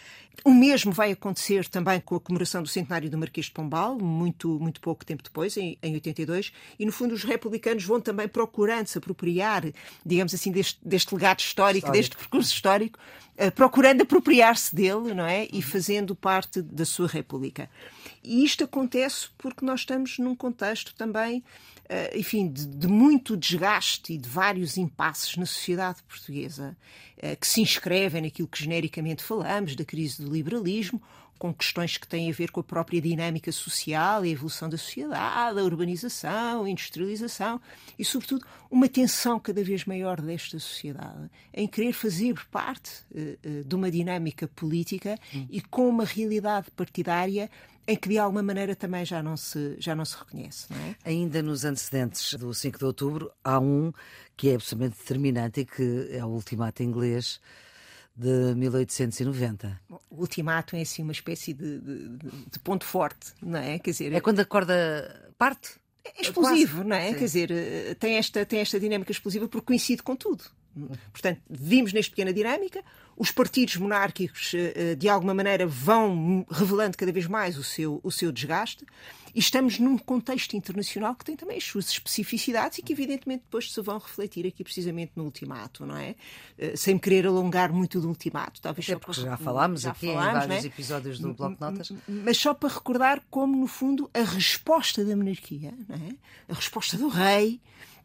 O 0.45 0.53
mesmo 0.53 0.91
vai 0.91 1.13
acontecer 1.13 1.69
também 1.69 2.01
com 2.01 2.17
a 2.17 2.21
comemoração 2.21 2.63
do 2.63 2.69
centenário 2.69 3.09
do 3.09 3.17
Marquês 3.17 3.47
de 3.47 3.53
Pombal, 3.53 3.97
muito, 3.99 4.59
muito 4.59 4.81
pouco 4.81 5.05
tempo 5.05 5.23
depois, 5.23 5.57
em, 5.57 5.79
em 5.83 5.95
82, 5.95 6.53
e 6.79 6.85
no 6.85 6.93
fundo 6.93 7.15
os 7.15 7.23
republicanos 7.23 7.85
vão 7.85 8.01
também 8.01 8.27
procurando 8.27 8.87
se 8.89 8.99
apropriar, 8.99 9.13
digamos 10.05 10.35
assim, 10.35 10.50
deste, 10.50 10.79
deste 10.85 11.14
legado 11.14 11.40
histórico, 11.40 11.87
histórico, 11.87 11.92
deste 11.92 12.16
percurso 12.16 12.53
histórico, 12.53 12.98
uh, 13.38 13.50
procurando 13.53 14.03
apropriar-se 14.03 14.74
dele, 14.74 15.14
não 15.14 15.27
é? 15.27 15.48
E 15.53 15.62
fazendo 15.62 16.14
parte 16.14 16.61
da 16.61 16.85
sua 16.85 17.07
república. 17.07 17.70
E 18.22 18.44
isto 18.44 18.64
acontece 18.64 19.29
porque 19.38 19.64
nós 19.64 19.81
estamos 19.81 20.18
num 20.18 20.35
contexto 20.35 20.94
também 20.94 21.42
uh, 21.85 22.18
enfim, 22.18 22.50
de, 22.50 22.66
de, 22.66 22.87
muito 22.87 23.37
desgaste 23.37 24.12
e 24.12 24.18
de 24.18 24.29
vários 24.29 24.77
impasses 24.77 25.37
na 25.37 25.46
sociedade 25.46 26.03
portuguesa, 26.03 26.77
uh, 27.18 27.37
que 27.38 27.46
se 27.46 27.61
inscrevem 27.61 28.22
naquilo 28.22 28.48
que 28.48 28.62
genericamente 28.62 29.22
falamos, 29.22 29.77
da 29.77 29.85
crise 29.85 30.22
do 30.22 30.33
liberalismo, 30.33 31.03
com 31.45 31.53
questões 31.53 31.99
que 31.99 32.09
têm 32.09 32.31
a 32.31 32.33
ver 32.33 32.51
com 32.51 32.61
a 32.61 32.65
própria 32.65 33.03
dinâmica 33.03 33.53
social, 33.53 34.23
a 34.23 34.27
evolução 34.27 34.67
da 34.67 34.79
sociedade, 34.79 35.61
a 35.61 35.63
urbanização, 35.63 36.65
a 36.65 36.71
industrialização 36.71 37.61
e, 37.99 38.03
sobretudo, 38.03 38.47
uma 38.71 38.89
tensão 38.89 39.39
cada 39.39 39.63
vez 39.63 39.85
maior 39.85 40.23
desta 40.23 40.59
sociedade 40.59 41.31
em 41.53 41.69
querer 41.69 41.93
fazer 41.93 42.35
parte 42.51 43.05
uh, 43.13 43.63
de 43.63 43.75
uma 43.75 43.91
dinâmica 43.91 44.49
política 44.49 45.19
hum. 45.35 45.47
e 45.51 45.61
com 45.61 45.87
uma 45.87 46.07
realidade 46.07 46.71
partidária 46.71 47.51
em 47.87 47.95
que 47.95 48.09
de 48.09 48.17
alguma 48.17 48.43
maneira 48.43 48.75
também 48.75 49.05
já 49.05 49.23
não 49.23 49.37
se, 49.37 49.77
já 49.79 49.95
não 49.95 50.07
se 50.07 50.17
reconhece. 50.17 50.69
Não 50.71 50.79
é? 50.79 50.97
Ainda 51.05 51.43
nos 51.43 51.67
antecedentes 51.67 52.33
do 52.33 52.55
5 52.55 52.79
de 52.79 52.85
outubro, 52.87 53.31
há 53.45 53.61
um 53.61 53.93
que 54.35 54.49
é 54.49 54.55
absolutamente 54.55 54.97
determinante 54.97 55.61
e 55.61 55.67
que 55.67 56.09
é 56.11 56.25
o 56.25 56.29
ultimato 56.29 56.83
inglês 56.83 57.39
de 58.16 58.55
1890. 58.55 59.81
O 60.11 60.20
ultimato 60.20 60.77
é 60.77 60.83
assim 60.83 61.03
uma 61.03 61.12
espécie 61.12 61.53
de, 61.53 61.81
de, 61.81 62.09
de 62.50 62.59
ponto 62.62 62.85
forte, 62.85 63.33
não 63.42 63.59
é? 63.59 63.79
Quer 63.79 63.90
dizer, 63.90 64.12
é 64.12 64.20
quando 64.20 64.40
a 64.40 64.44
corda 64.44 65.33
parte? 65.37 65.72
É 66.05 66.22
explosivo, 66.22 66.77
Quase. 66.77 66.88
não 66.88 66.96
é? 66.96 67.09
Sim. 67.09 67.14
Quer 67.14 67.24
dizer, 67.24 67.50
eh, 67.50 67.94
tem 67.94 68.16
esta, 68.16 68.44
tem 68.44 68.61
esta 68.61 68.79
dinâmica 68.79 69.11
explosiva 69.11 69.48
porque 69.48 69.66
coincide 69.66 70.03
com 70.03 70.14
tudo. 70.14 70.44
Portanto, 71.12 71.40
vimos 71.48 71.92
nesta 71.92 72.11
pequena 72.11 72.33
dinâmica, 72.33 72.83
os 73.16 73.31
partidos 73.31 73.77
monárquicos, 73.77 74.53
eh, 74.55 74.72
eh, 74.74 74.94
de 74.94 75.09
alguma 75.09 75.35
maneira, 75.35 75.66
vão 75.66 76.44
revelando 76.50 76.96
cada 76.96 77.12
vez 77.12 77.27
mais 77.27 77.57
o 77.57 77.64
seu, 77.64 78.00
o 78.03 78.11
seu 78.11 78.33
desgaste, 78.33 78.85
e 79.35 79.40
estamos 79.40 79.81
num 79.81 79.98
contexto 79.98 80.57
internacional 80.57 81.14
que 81.14 81.24
tem 81.24 81.37
também 81.37 81.57
as 81.57 81.64
suas 81.64 81.88
especificidades 81.88 82.79
e 82.79 82.83
que, 82.83 82.92
evidentemente, 82.92 83.42
depois 83.42 83.72
se 83.72 83.81
vão 83.81 83.98
refletir 83.98 84.46
aqui 84.46 84.62
precisamente 84.62 85.12
no 85.16 85.24
ultimato, 85.24 85.85
não 85.85 85.96
é? 85.96 86.14
Eh, 86.57 86.77
sem 86.77 86.96
querer 86.98 87.27
alongar 87.27 87.72
muito 87.72 88.00
do 88.00 88.09
ultimato, 88.09 88.61
talvez 88.61 88.87
só 88.87 88.98
porque 88.98 89.20
já 89.20 89.37
falámos 89.37 89.83
já 89.83 89.90
aqui 89.90 90.07
falámos, 90.07 90.44
em 90.44 90.48
vários 90.48 90.64
é? 90.64 90.68
episódios 90.68 91.18
do 91.18 91.35
Bloco 91.35 91.55
de 91.55 91.61
Notas. 91.61 91.92
Mas 92.07 92.37
só 92.37 92.55
para 92.55 92.72
recordar 92.72 93.22
como, 93.29 93.57
no 93.57 93.66
fundo, 93.66 94.09
a 94.14 94.22
resposta 94.22 95.05
da 95.05 95.16
monarquia, 95.16 95.74
não 95.88 95.96
é? 95.96 96.14
a 96.48 96.55
resposta 96.55 96.96
do 96.96 97.09
rei 97.09 97.61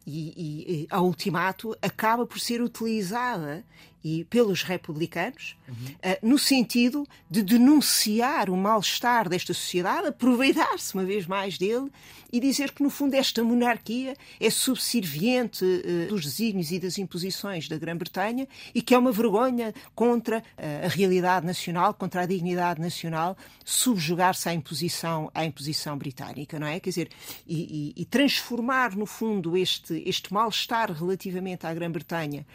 e, 0.06 0.82
e, 0.82 0.86
ao 0.90 1.04
ultimato 1.04 1.76
acaba 1.80 2.26
por 2.26 2.40
ser 2.40 2.60
utilizada 2.62 3.64
e 4.02 4.24
pelos 4.24 4.62
republicanos, 4.62 5.56
uhum. 5.68 5.74
uh, 5.74 6.26
no 6.26 6.38
sentido 6.38 7.06
de 7.30 7.42
denunciar 7.42 8.48
o 8.48 8.56
mal-estar 8.56 9.28
desta 9.28 9.52
sociedade, 9.52 10.08
aproveitar-se 10.08 10.94
uma 10.94 11.04
vez 11.04 11.26
mais 11.26 11.58
dele 11.58 11.90
e 12.32 12.40
dizer 12.40 12.70
que, 12.72 12.82
no 12.82 12.90
fundo, 12.90 13.14
esta 13.14 13.42
monarquia 13.42 14.16
é 14.38 14.50
subserviente 14.50 15.64
uh, 15.64 16.08
dos 16.08 16.24
desígnios 16.24 16.70
e 16.70 16.78
das 16.78 16.96
imposições 16.96 17.68
da 17.68 17.76
Grã-Bretanha 17.76 18.48
e 18.74 18.80
que 18.80 18.94
é 18.94 18.98
uma 18.98 19.12
vergonha 19.12 19.74
contra 19.94 20.38
uh, 20.38 20.86
a 20.86 20.88
realidade 20.88 21.44
nacional, 21.44 21.92
contra 21.92 22.22
a 22.22 22.26
dignidade 22.26 22.80
nacional, 22.80 23.36
subjugar-se 23.64 24.48
à 24.48 24.54
imposição, 24.54 25.30
à 25.34 25.44
imposição 25.44 25.96
britânica, 25.98 26.58
não 26.58 26.66
é? 26.66 26.80
Quer 26.80 26.90
dizer, 26.90 27.08
e, 27.46 27.92
e, 27.96 28.02
e 28.02 28.04
transformar, 28.04 28.96
no 28.96 29.06
fundo, 29.06 29.56
este, 29.56 30.02
este 30.06 30.32
mal-estar 30.32 30.90
relativamente 30.92 31.66
à 31.66 31.74
Grã-Bretanha 31.74 32.46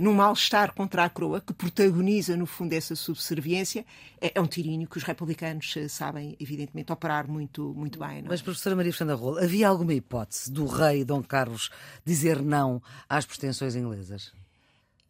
num 0.00 0.14
mal-estar 0.14 0.72
contra 0.74 0.91
contra 0.92 1.04
a 1.04 1.08
coroa, 1.08 1.40
que 1.40 1.54
protagoniza, 1.54 2.36
no 2.36 2.44
fundo, 2.44 2.74
essa 2.74 2.94
subserviência, 2.94 3.86
é, 4.20 4.32
é 4.34 4.40
um 4.40 4.46
tirínio 4.46 4.86
que 4.86 4.98
os 4.98 5.02
republicanos 5.02 5.74
eh, 5.74 5.88
sabem, 5.88 6.36
evidentemente, 6.38 6.92
operar 6.92 7.26
muito, 7.26 7.72
muito 7.74 7.98
bem. 7.98 8.20
Não? 8.20 8.26
É? 8.26 8.28
Mas, 8.28 8.42
professora 8.42 8.76
Maria 8.76 8.92
Fernanda 8.92 9.18
Rolo, 9.18 9.38
havia 9.38 9.68
alguma 9.68 9.94
hipótese 9.94 10.52
do 10.52 10.66
rei 10.66 11.02
Dom 11.02 11.22
Carlos 11.22 11.70
dizer 12.04 12.42
não 12.42 12.82
às 13.08 13.24
pretensões 13.24 13.74
inglesas? 13.74 14.34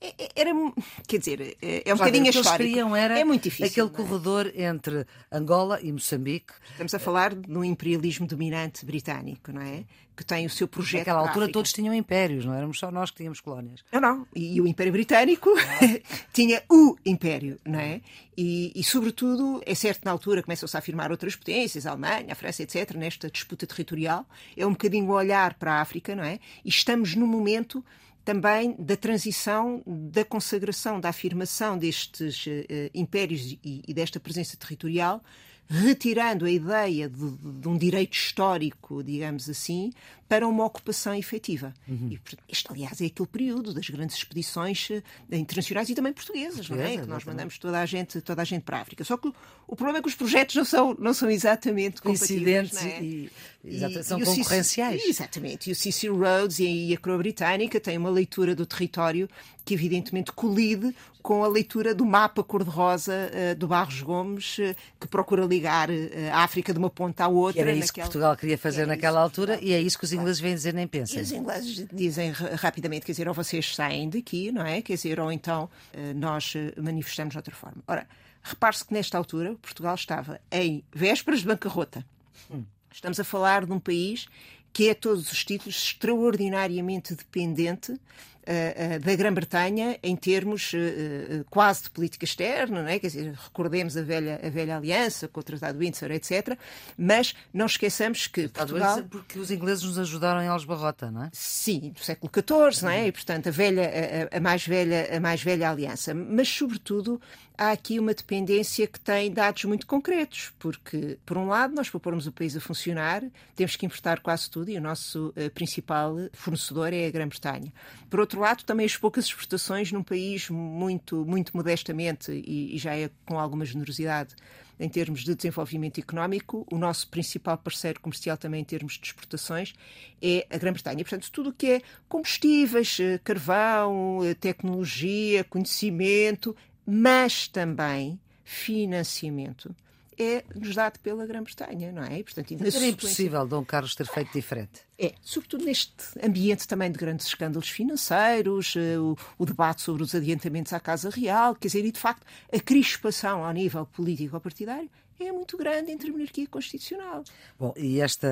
É, 0.02 0.14
é, 0.18 0.28
era, 0.34 0.50
quer 1.06 1.18
dizer, 1.18 1.56
é, 1.62 1.88
é 1.88 1.94
um 1.94 1.96
bocadinho 1.96 2.28
histórico. 2.28 2.50
O 2.50 2.56
que 2.56 2.62
eles 2.62 2.72
queriam 2.72 2.96
era 2.96 3.18
é 3.18 3.24
muito 3.24 3.44
difícil, 3.44 3.84
aquele 3.86 4.04
corredor 4.04 4.52
entre 4.54 5.06
Angola 5.30 5.80
e 5.80 5.92
Moçambique. 5.92 6.52
Estamos 6.72 6.92
a 6.92 6.98
falar 6.98 7.34
de 7.34 7.56
um 7.56 7.62
imperialismo 7.62 8.26
dominante 8.26 8.84
britânico, 8.84 9.52
não 9.52 9.62
é? 9.62 9.84
Que 10.14 10.24
tem 10.24 10.44
o 10.44 10.50
seu 10.50 10.68
projeto. 10.68 10.98
Naquela 10.98 11.20
altura 11.20 11.50
todos 11.50 11.72
tinham 11.72 11.94
impérios, 11.94 12.44
não 12.44 12.52
éramos 12.52 12.78
só 12.78 12.90
nós 12.90 13.10
que 13.10 13.18
tínhamos 13.18 13.40
colónias. 13.40 13.82
Não, 13.90 14.00
não. 14.00 14.26
E 14.34 14.60
o 14.60 14.66
Império 14.66 14.92
Britânico 14.92 15.50
tinha 16.34 16.62
o 16.70 16.96
império, 17.06 17.58
não 17.64 17.78
é? 17.78 18.02
E, 18.36 18.72
e, 18.74 18.84
sobretudo, 18.84 19.62
é 19.64 19.74
certo, 19.74 20.04
na 20.04 20.10
altura 20.10 20.42
começam-se 20.42 20.76
a 20.76 20.80
afirmar 20.80 21.10
outras 21.10 21.34
potências, 21.34 21.86
a 21.86 21.90
Alemanha, 21.90 22.32
a 22.32 22.34
França, 22.34 22.62
etc., 22.62 22.94
nesta 22.94 23.30
disputa 23.30 23.66
territorial. 23.66 24.26
É 24.56 24.66
um 24.66 24.72
bocadinho 24.72 25.06
o 25.06 25.14
olhar 25.14 25.54
para 25.54 25.74
a 25.74 25.80
África, 25.80 26.14
não 26.14 26.24
é? 26.24 26.40
E 26.64 26.68
estamos 26.68 27.14
num 27.14 27.26
momento 27.26 27.82
também 28.24 28.74
da 28.78 28.96
transição, 28.96 29.82
da 29.86 30.24
consagração, 30.24 31.00
da 31.00 31.08
afirmação 31.08 31.76
destes 31.76 32.46
uh, 32.46 32.50
impérios 32.94 33.58
e, 33.64 33.82
e, 33.86 33.94
desta 33.94 34.20
presença 34.20 34.56
territorial, 34.56 35.22
retirando 35.68 36.44
a 36.44 36.50
ideia 36.50 37.08
de, 37.08 37.30
de, 37.30 37.68
um 37.68 37.76
direito 37.76 38.14
histórico, 38.14 39.02
digamos 39.02 39.48
assim, 39.48 39.90
para 40.28 40.46
uma 40.46 40.64
ocupação 40.64 41.14
efetiva. 41.14 41.72
Uhum. 41.88 42.10
E, 42.12 42.20
este, 42.48 42.70
aliás, 42.70 43.00
é 43.00 43.06
aquele 43.06 43.28
período 43.28 43.72
das 43.72 43.88
grandes 43.88 44.16
expedições 44.16 44.88
uh, 44.90 45.02
internacionais 45.32 45.88
e 45.88 45.94
também 45.94 46.12
portuguesas, 46.12 46.68
não 46.68 46.80
é? 46.80 46.98
Que 46.98 47.06
nós 47.06 47.24
mandamos 47.24 47.58
toda 47.58 47.80
a 47.80 47.86
gente, 47.86 48.20
toda 48.20 48.42
a 48.42 48.44
gente 48.44 48.62
para 48.62 48.78
a 48.78 48.80
África. 48.82 49.02
Só 49.02 49.16
que 49.16 49.28
o, 49.28 49.34
o 49.66 49.74
problema 49.74 49.98
é 49.98 50.02
que 50.02 50.08
os 50.08 50.14
projetos 50.14 50.54
não 50.54 50.64
são, 50.64 50.94
não 50.98 51.14
são 51.14 51.30
exatamente 51.30 52.00
coincidentes 52.02 52.84
é? 52.84 53.02
e, 53.02 53.30
e, 53.64 54.02
são 54.02 54.18
e 54.18 54.24
concorrenciais. 54.24 55.02
exatamente. 55.04 55.70
E 55.70 55.72
o 55.72 55.76
Cecil 55.76 56.16
Rhodes 56.16 56.58
e 56.58 56.92
a 56.92 56.96
Croa 56.98 57.18
Britânica 57.18 57.78
têm 57.78 57.96
uma 57.96 58.10
leitura 58.10 58.54
do 58.54 58.66
território 58.66 59.28
que 59.64 59.74
evidentemente 59.74 60.32
colide 60.32 60.94
com 61.22 61.44
a 61.44 61.46
leitura 61.46 61.94
do 61.94 62.04
mapa 62.04 62.42
cor-de-rosa 62.42 63.12
uh, 63.12 63.54
do 63.54 63.68
Barros 63.68 64.02
Gomes, 64.02 64.58
uh, 64.58 64.74
que 64.98 65.06
procura 65.06 65.44
ligar 65.44 65.88
uh, 65.88 65.92
a 66.32 66.42
África 66.42 66.72
de 66.72 66.78
uma 66.80 66.90
ponta 66.90 67.24
à 67.24 67.28
outra. 67.28 67.60
E 67.60 67.62
era 67.62 67.70
isso 67.70 67.86
naquela... 67.86 67.92
que 67.92 68.00
Portugal 68.00 68.36
queria 68.36 68.58
fazer 68.58 68.86
naquela 68.86 69.20
altura 69.20 69.58
e 69.62 69.72
é 69.72 69.80
isso 69.80 69.96
que 69.96 70.04
os 70.04 70.12
ingleses 70.12 70.40
vêm 70.40 70.54
dizer 70.54 70.74
nem 70.74 70.88
pensam. 70.88 71.18
E 71.18 71.22
os 71.22 71.30
ingleses 71.30 71.86
dizem 71.92 72.32
rapidamente, 72.32 73.06
quer 73.06 73.12
dizer, 73.12 73.28
ou 73.28 73.34
vocês 73.34 73.74
saem 73.74 74.10
daqui, 74.10 74.50
não 74.50 74.66
é? 74.66 74.82
Quer 74.82 74.94
dizer, 74.94 75.20
ou 75.20 75.30
então 75.30 75.70
nós 76.16 76.54
manifestamos 76.76 77.32
de 77.32 77.38
outra 77.38 77.54
forma. 77.54 77.82
Ora, 77.86 78.08
repare-se 78.42 78.84
que 78.84 78.92
nesta 78.92 79.16
altura 79.16 79.54
Portugal 79.62 79.94
estava 79.94 80.40
em 80.50 80.82
vésperas 80.92 81.40
de 81.40 81.46
bancarrota. 81.46 82.04
Hum. 82.50 82.64
Estamos 82.92 83.18
a 83.18 83.24
falar 83.24 83.66
de 83.66 83.72
um 83.72 83.80
país 83.80 84.26
que 84.72 84.88
é 84.88 84.92
a 84.92 84.94
todos 84.94 85.30
os 85.30 85.44
títulos 85.44 85.76
extraordinariamente 85.76 87.14
dependente 87.14 87.92
uh, 87.92 89.00
da 89.00 89.14
Grã-Bretanha 89.14 89.98
em 90.02 90.16
termos 90.16 90.72
uh, 90.72 91.44
quase 91.50 91.84
de 91.84 91.90
política 91.90 92.24
externa, 92.24 92.82
não 92.82 92.88
é? 92.88 92.98
Quer 92.98 93.08
dizer, 93.08 93.32
recordemos 93.32 93.96
a 93.96 94.02
velha, 94.02 94.40
a 94.42 94.48
velha 94.48 94.76
aliança 94.76 95.28
com 95.28 95.40
o 95.40 95.42
Tratado 95.42 95.78
de 95.78 95.84
Windsor, 95.84 96.10
etc. 96.10 96.58
Mas 96.96 97.34
não 97.52 97.66
esqueçamos 97.66 98.26
que 98.26 98.48
Portugal... 98.48 99.02
Porque 99.04 99.38
os 99.38 99.50
ingleses 99.50 99.84
nos 99.84 99.98
ajudaram 99.98 100.42
em 100.42 100.48
Algebarrota, 100.48 101.10
não 101.10 101.24
é? 101.24 101.30
Sim, 101.32 101.90
do 101.90 102.00
século 102.00 102.32
XIV, 102.32 102.82
não 102.82 102.90
é? 102.90 103.08
E, 103.08 103.12
portanto, 103.12 103.48
a, 103.48 103.52
velha, 103.52 103.90
a, 104.32 104.36
a, 104.38 104.40
mais 104.40 104.66
velha, 104.66 105.16
a 105.16 105.20
mais 105.20 105.42
velha 105.42 105.70
aliança. 105.70 106.14
Mas, 106.14 106.48
sobretudo, 106.48 107.20
há 107.56 107.70
aqui 107.70 107.98
uma 107.98 108.14
dependência 108.14 108.86
que 108.86 108.98
tem 108.98 109.30
dados 109.30 109.64
muito 109.64 109.86
concretos, 109.86 110.52
porque, 110.58 111.18
por 111.24 111.36
um 111.36 111.46
lado, 111.46 111.74
nós 111.74 111.88
para 111.90 112.00
pormos 112.00 112.26
o 112.26 112.32
país 112.32 112.56
a 112.56 112.60
funcionar, 112.60 113.22
temos 113.54 113.76
que 113.76 113.86
importar 113.86 114.20
quase 114.20 114.50
tudo 114.50 114.70
e 114.70 114.76
o 114.76 114.80
nosso 114.80 115.28
uh, 115.28 115.50
principal 115.50 116.16
fornecedor 116.32 116.92
é 116.92 117.06
a 117.06 117.10
Grã-Bretanha. 117.10 117.72
Por 118.08 118.20
outro 118.20 118.40
lado, 118.40 118.64
também 118.64 118.86
as 118.86 118.96
poucas 118.96 119.26
exportações 119.26 119.92
num 119.92 120.02
país 120.02 120.48
muito, 120.50 121.24
muito 121.24 121.56
modestamente 121.56 122.32
e, 122.32 122.74
e 122.74 122.78
já 122.78 122.96
é 122.96 123.10
com 123.26 123.38
alguma 123.38 123.64
generosidade 123.64 124.34
em 124.82 124.88
termos 124.88 125.22
de 125.22 125.34
desenvolvimento 125.34 126.00
económico, 126.00 126.66
o 126.70 126.76
nosso 126.76 127.06
principal 127.08 127.56
parceiro 127.56 128.00
comercial 128.00 128.36
também 128.36 128.62
em 128.62 128.64
termos 128.64 128.94
de 128.94 129.06
exportações 129.06 129.74
é 130.20 130.44
a 130.50 130.58
Grã-Bretanha. 130.58 131.04
Portanto, 131.04 131.30
tudo 131.30 131.50
o 131.50 131.52
que 131.52 131.70
é 131.70 131.82
combustíveis, 132.08 132.98
eh, 132.98 133.20
carvão, 133.22 134.24
eh, 134.24 134.34
tecnologia, 134.34 135.44
conhecimento, 135.44 136.56
mas 136.86 137.48
também 137.48 138.20
financiamento 138.44 139.74
é-nos 140.18 140.74
dado 140.74 140.98
pela 141.00 141.26
Grã-Bretanha, 141.26 141.90
não 141.90 142.02
é? 142.02 142.18
E, 142.18 142.24
portanto, 142.24 142.52
Era 142.52 142.70
sequência... 142.70 142.88
impossível 142.90 143.46
Dom 143.46 143.64
Carlos 143.64 143.94
ter 143.94 144.06
feito 144.06 144.32
diferente. 144.32 144.80
É, 144.98 145.14
sobretudo 145.22 145.64
neste 145.64 145.92
ambiente 146.22 146.68
também 146.68 146.90
de 146.90 146.98
grandes 146.98 147.26
escândalos 147.26 147.68
financeiros, 147.68 148.74
eh, 148.76 148.98
o, 148.98 149.16
o, 149.38 149.46
debate 149.46 149.82
sobre 149.82 150.02
os 150.02 150.14
adiantamentos 150.14 150.72
à 150.72 150.78
Casa 150.78 151.10
Real, 151.10 151.54
quer 151.54 151.68
dizer, 151.68 151.84
e 151.84 151.90
de 151.90 151.98
facto 151.98 152.24
a 152.52 152.60
crispação 152.60 153.44
ao 153.44 153.52
nível 153.52 153.86
político-partidário 153.86 154.90
é 155.20 155.32
muito 155.32 155.56
grande 155.56 155.90
entre 155.90 156.08
a 156.08 156.12
monarquia 156.12 156.46
constitucional. 156.46 157.24
Bom, 157.58 157.72
e 157.76 158.00
esta 158.00 158.28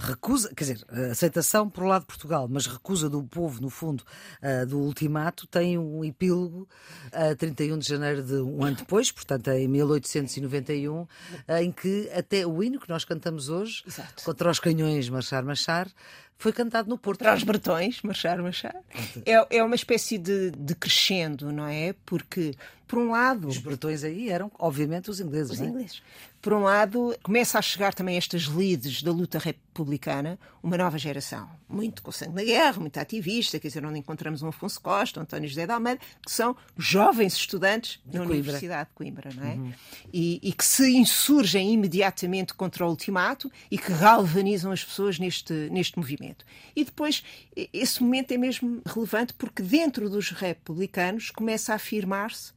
recusa, 0.00 0.52
quer 0.54 0.64
dizer, 0.64 0.84
aceitação 1.10 1.68
por 1.68 1.84
lado 1.84 2.02
de 2.02 2.06
Portugal, 2.06 2.46
mas 2.50 2.66
recusa 2.66 3.08
do 3.08 3.22
povo, 3.22 3.60
no 3.60 3.70
fundo, 3.70 4.04
uh, 4.42 4.66
do 4.66 4.80
ultimato, 4.80 5.46
tem 5.46 5.78
um 5.78 6.04
epílogo 6.04 6.68
a 7.12 7.32
uh, 7.32 7.36
31 7.36 7.78
de 7.78 7.88
janeiro 7.88 8.22
de 8.22 8.34
um 8.34 8.64
ano 8.64 8.76
depois, 8.76 9.10
portanto 9.10 9.48
em 9.48 9.68
1891, 9.68 11.02
uh, 11.02 11.08
em 11.60 11.72
que 11.72 12.10
até 12.10 12.46
o 12.46 12.62
hino 12.62 12.78
que 12.78 12.88
nós 12.88 13.04
cantamos 13.04 13.48
hoje, 13.48 13.82
Exato. 13.86 14.24
contra 14.24 14.50
os 14.50 14.58
canhões 14.58 15.08
Marchar, 15.08 15.44
Marchar, 15.44 15.88
foi 16.38 16.52
cantado 16.52 16.88
no 16.88 16.98
Porto. 16.98 17.20
Para 17.20 17.34
os 17.34 17.42
bretões, 17.42 18.02
marchar, 18.02 18.40
marchar. 18.42 18.76
É, 19.24 19.58
é 19.58 19.62
uma 19.62 19.74
espécie 19.74 20.18
de, 20.18 20.50
de 20.50 20.74
crescendo, 20.74 21.52
não 21.52 21.66
é? 21.66 21.94
Porque, 22.04 22.54
por 22.86 22.98
um 22.98 23.10
lado. 23.10 23.48
Os 23.48 23.58
bretões 23.58 24.04
aí 24.04 24.30
eram, 24.30 24.50
obviamente, 24.58 25.10
os 25.10 25.20
ingleses. 25.20 25.52
Os 25.52 25.60
é? 25.60 25.64
ingleses 25.64 26.02
por 26.44 26.52
um 26.52 26.60
lado, 26.60 27.16
começa 27.22 27.58
a 27.58 27.62
chegar 27.62 27.94
também 27.94 28.18
estas 28.18 28.42
lides 28.42 29.02
da 29.02 29.10
luta 29.10 29.38
republicana, 29.38 30.38
uma 30.62 30.76
nova 30.76 30.98
geração, 30.98 31.48
muito 31.66 32.02
com 32.02 32.12
sangue 32.12 32.34
na 32.34 32.44
guerra, 32.44 32.80
muito 32.80 32.98
ativista, 32.98 33.58
quer 33.58 33.68
dizer, 33.68 33.82
onde 33.82 33.98
encontramos 33.98 34.42
um 34.42 34.48
Afonso 34.48 34.78
Costa, 34.78 35.20
um 35.20 35.22
António 35.22 35.48
José 35.48 35.64
de 35.64 35.72
Almeida, 35.72 36.02
que 36.22 36.30
são 36.30 36.54
jovens 36.76 37.32
estudantes 37.32 37.98
da 38.04 38.20
Universidade 38.20 38.90
de 38.90 38.94
Coimbra, 38.94 39.30
não 39.34 39.42
é? 39.42 39.54
Uhum. 39.54 39.72
E, 40.12 40.38
e, 40.42 40.52
que 40.52 40.66
se 40.66 40.94
insurgem 40.94 41.72
imediatamente 41.72 42.52
contra 42.52 42.84
o 42.84 42.90
ultimato 42.90 43.50
e 43.70 43.78
que 43.78 43.94
galvanizam 43.94 44.70
as 44.70 44.84
pessoas 44.84 45.18
neste, 45.18 45.54
neste 45.70 45.96
movimento. 45.96 46.44
E 46.76 46.84
depois, 46.84 47.24
esse 47.72 48.02
momento 48.02 48.32
é 48.32 48.36
mesmo 48.36 48.82
relevante 48.84 49.32
porque 49.32 49.62
dentro 49.62 50.10
dos 50.10 50.28
republicanos 50.28 51.30
começa 51.30 51.72
a 51.72 51.76
afirmar-se 51.76 52.52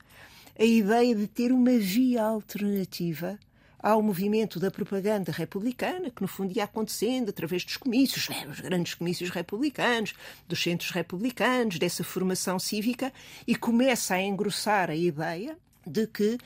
a 0.60 0.66
ideia 0.66 1.16
de 1.16 1.26
ter 1.26 1.54
uma 1.54 1.78
via 1.78 2.24
alternativa 2.24 3.40
ao 3.80 4.02
movimento 4.02 4.60
da 4.60 4.72
propaganda 4.72 5.32
republicana, 5.32 6.10
que 6.10 6.22
no 6.22 6.28
fundo 6.28 6.56
ia 6.56 6.64
acontecendo 6.64 7.30
através 7.30 7.64
dos 7.64 7.78
comícios, 7.78 8.28
né, 8.30 8.48
os 8.50 8.60
grandes 8.60 8.94
comícios 8.94 9.30
republicanos, 9.30 10.14
dos 10.48 10.62
centros 10.62 10.92
republicanos, 10.92 11.78
dessa 11.78 12.04
formação 12.04 12.58
cívica, 12.60 13.14
e 13.46 13.56
começa 13.56 14.16
a 14.16 14.22
engrossar 14.22 14.90
a 14.90 14.96
ideia 14.96 15.58
de 15.86 16.08
que 16.08 16.34
uh, 16.34 16.40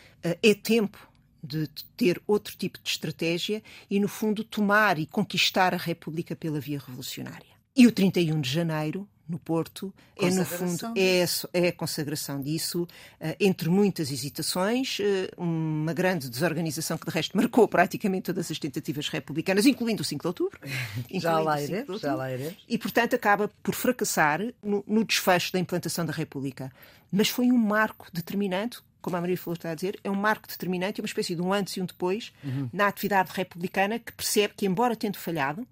é 0.43 0.53
tempo 0.53 1.09
de 1.43 1.67
ter 1.97 2.21
outro 2.27 2.55
tipo 2.55 2.79
de 2.83 2.89
estratégia 2.89 3.63
e, 3.89 3.99
no 3.99 4.07
fundo, 4.07 4.43
tomar 4.43 4.99
e 4.99 5.05
conquistar 5.05 5.73
a 5.73 5.77
República 5.77 6.35
pela 6.35 6.59
via 6.59 6.79
revolucionária. 6.79 7.51
E 7.75 7.87
o 7.87 7.91
31 7.91 8.39
de 8.39 8.49
janeiro 8.49 9.07
no 9.31 9.39
Porto 9.39 9.93
é 10.15 10.29
no 10.29 10.45
fundo 10.45 10.93
é, 10.95 11.25
é 11.53 11.67
a 11.69 11.71
consagração 11.71 12.41
disso 12.41 12.83
uh, 12.83 13.35
entre 13.39 13.69
muitas 13.69 14.11
hesitações 14.11 14.99
uh, 14.99 15.41
uma 15.41 15.93
grande 15.93 16.29
desorganização 16.29 16.97
que 16.97 17.05
de 17.05 17.11
resto 17.11 17.35
marcou 17.35 17.67
praticamente 17.67 18.23
todas 18.23 18.51
as 18.51 18.59
tentativas 18.59 19.07
republicanas 19.07 19.65
incluindo 19.65 20.01
o 20.01 20.05
5 20.05 20.21
de 20.21 20.27
outubro 20.27 20.59
já 21.13 21.39
lá 21.39 21.61
iremos, 21.61 22.01
já 22.01 22.13
lá 22.13 22.31
iremos. 22.31 22.57
e 22.67 22.77
portanto 22.77 23.15
acaba 23.15 23.49
por 23.63 23.73
fracassar 23.73 24.41
no, 24.61 24.83
no 24.85 25.03
desfecho 25.03 25.53
da 25.53 25.59
implantação 25.59 26.05
da 26.05 26.13
República 26.13 26.71
mas 27.11 27.29
foi 27.29 27.51
um 27.51 27.57
marco 27.57 28.07
determinante 28.13 28.79
como 29.01 29.17
a 29.17 29.21
Maria 29.21 29.37
falou 29.37 29.55
está 29.55 29.71
a 29.71 29.75
dizer, 29.75 29.99
é 30.03 30.11
um 30.11 30.15
marco 30.15 30.47
determinante, 30.47 31.01
é 31.01 31.03
uma 31.03 31.07
espécie 31.07 31.35
de 31.35 31.41
um 31.41 31.51
antes 31.51 31.75
e 31.75 31.81
um 31.81 31.85
depois 31.85 32.31
uhum. 32.43 32.69
na 32.71 32.87
atividade 32.87 33.31
republicana 33.33 33.97
que 33.97 34.13
percebe 34.13 34.53
que, 34.55 34.65
embora 34.65 34.95
tendo 34.95 35.17
falhado, 35.17 35.67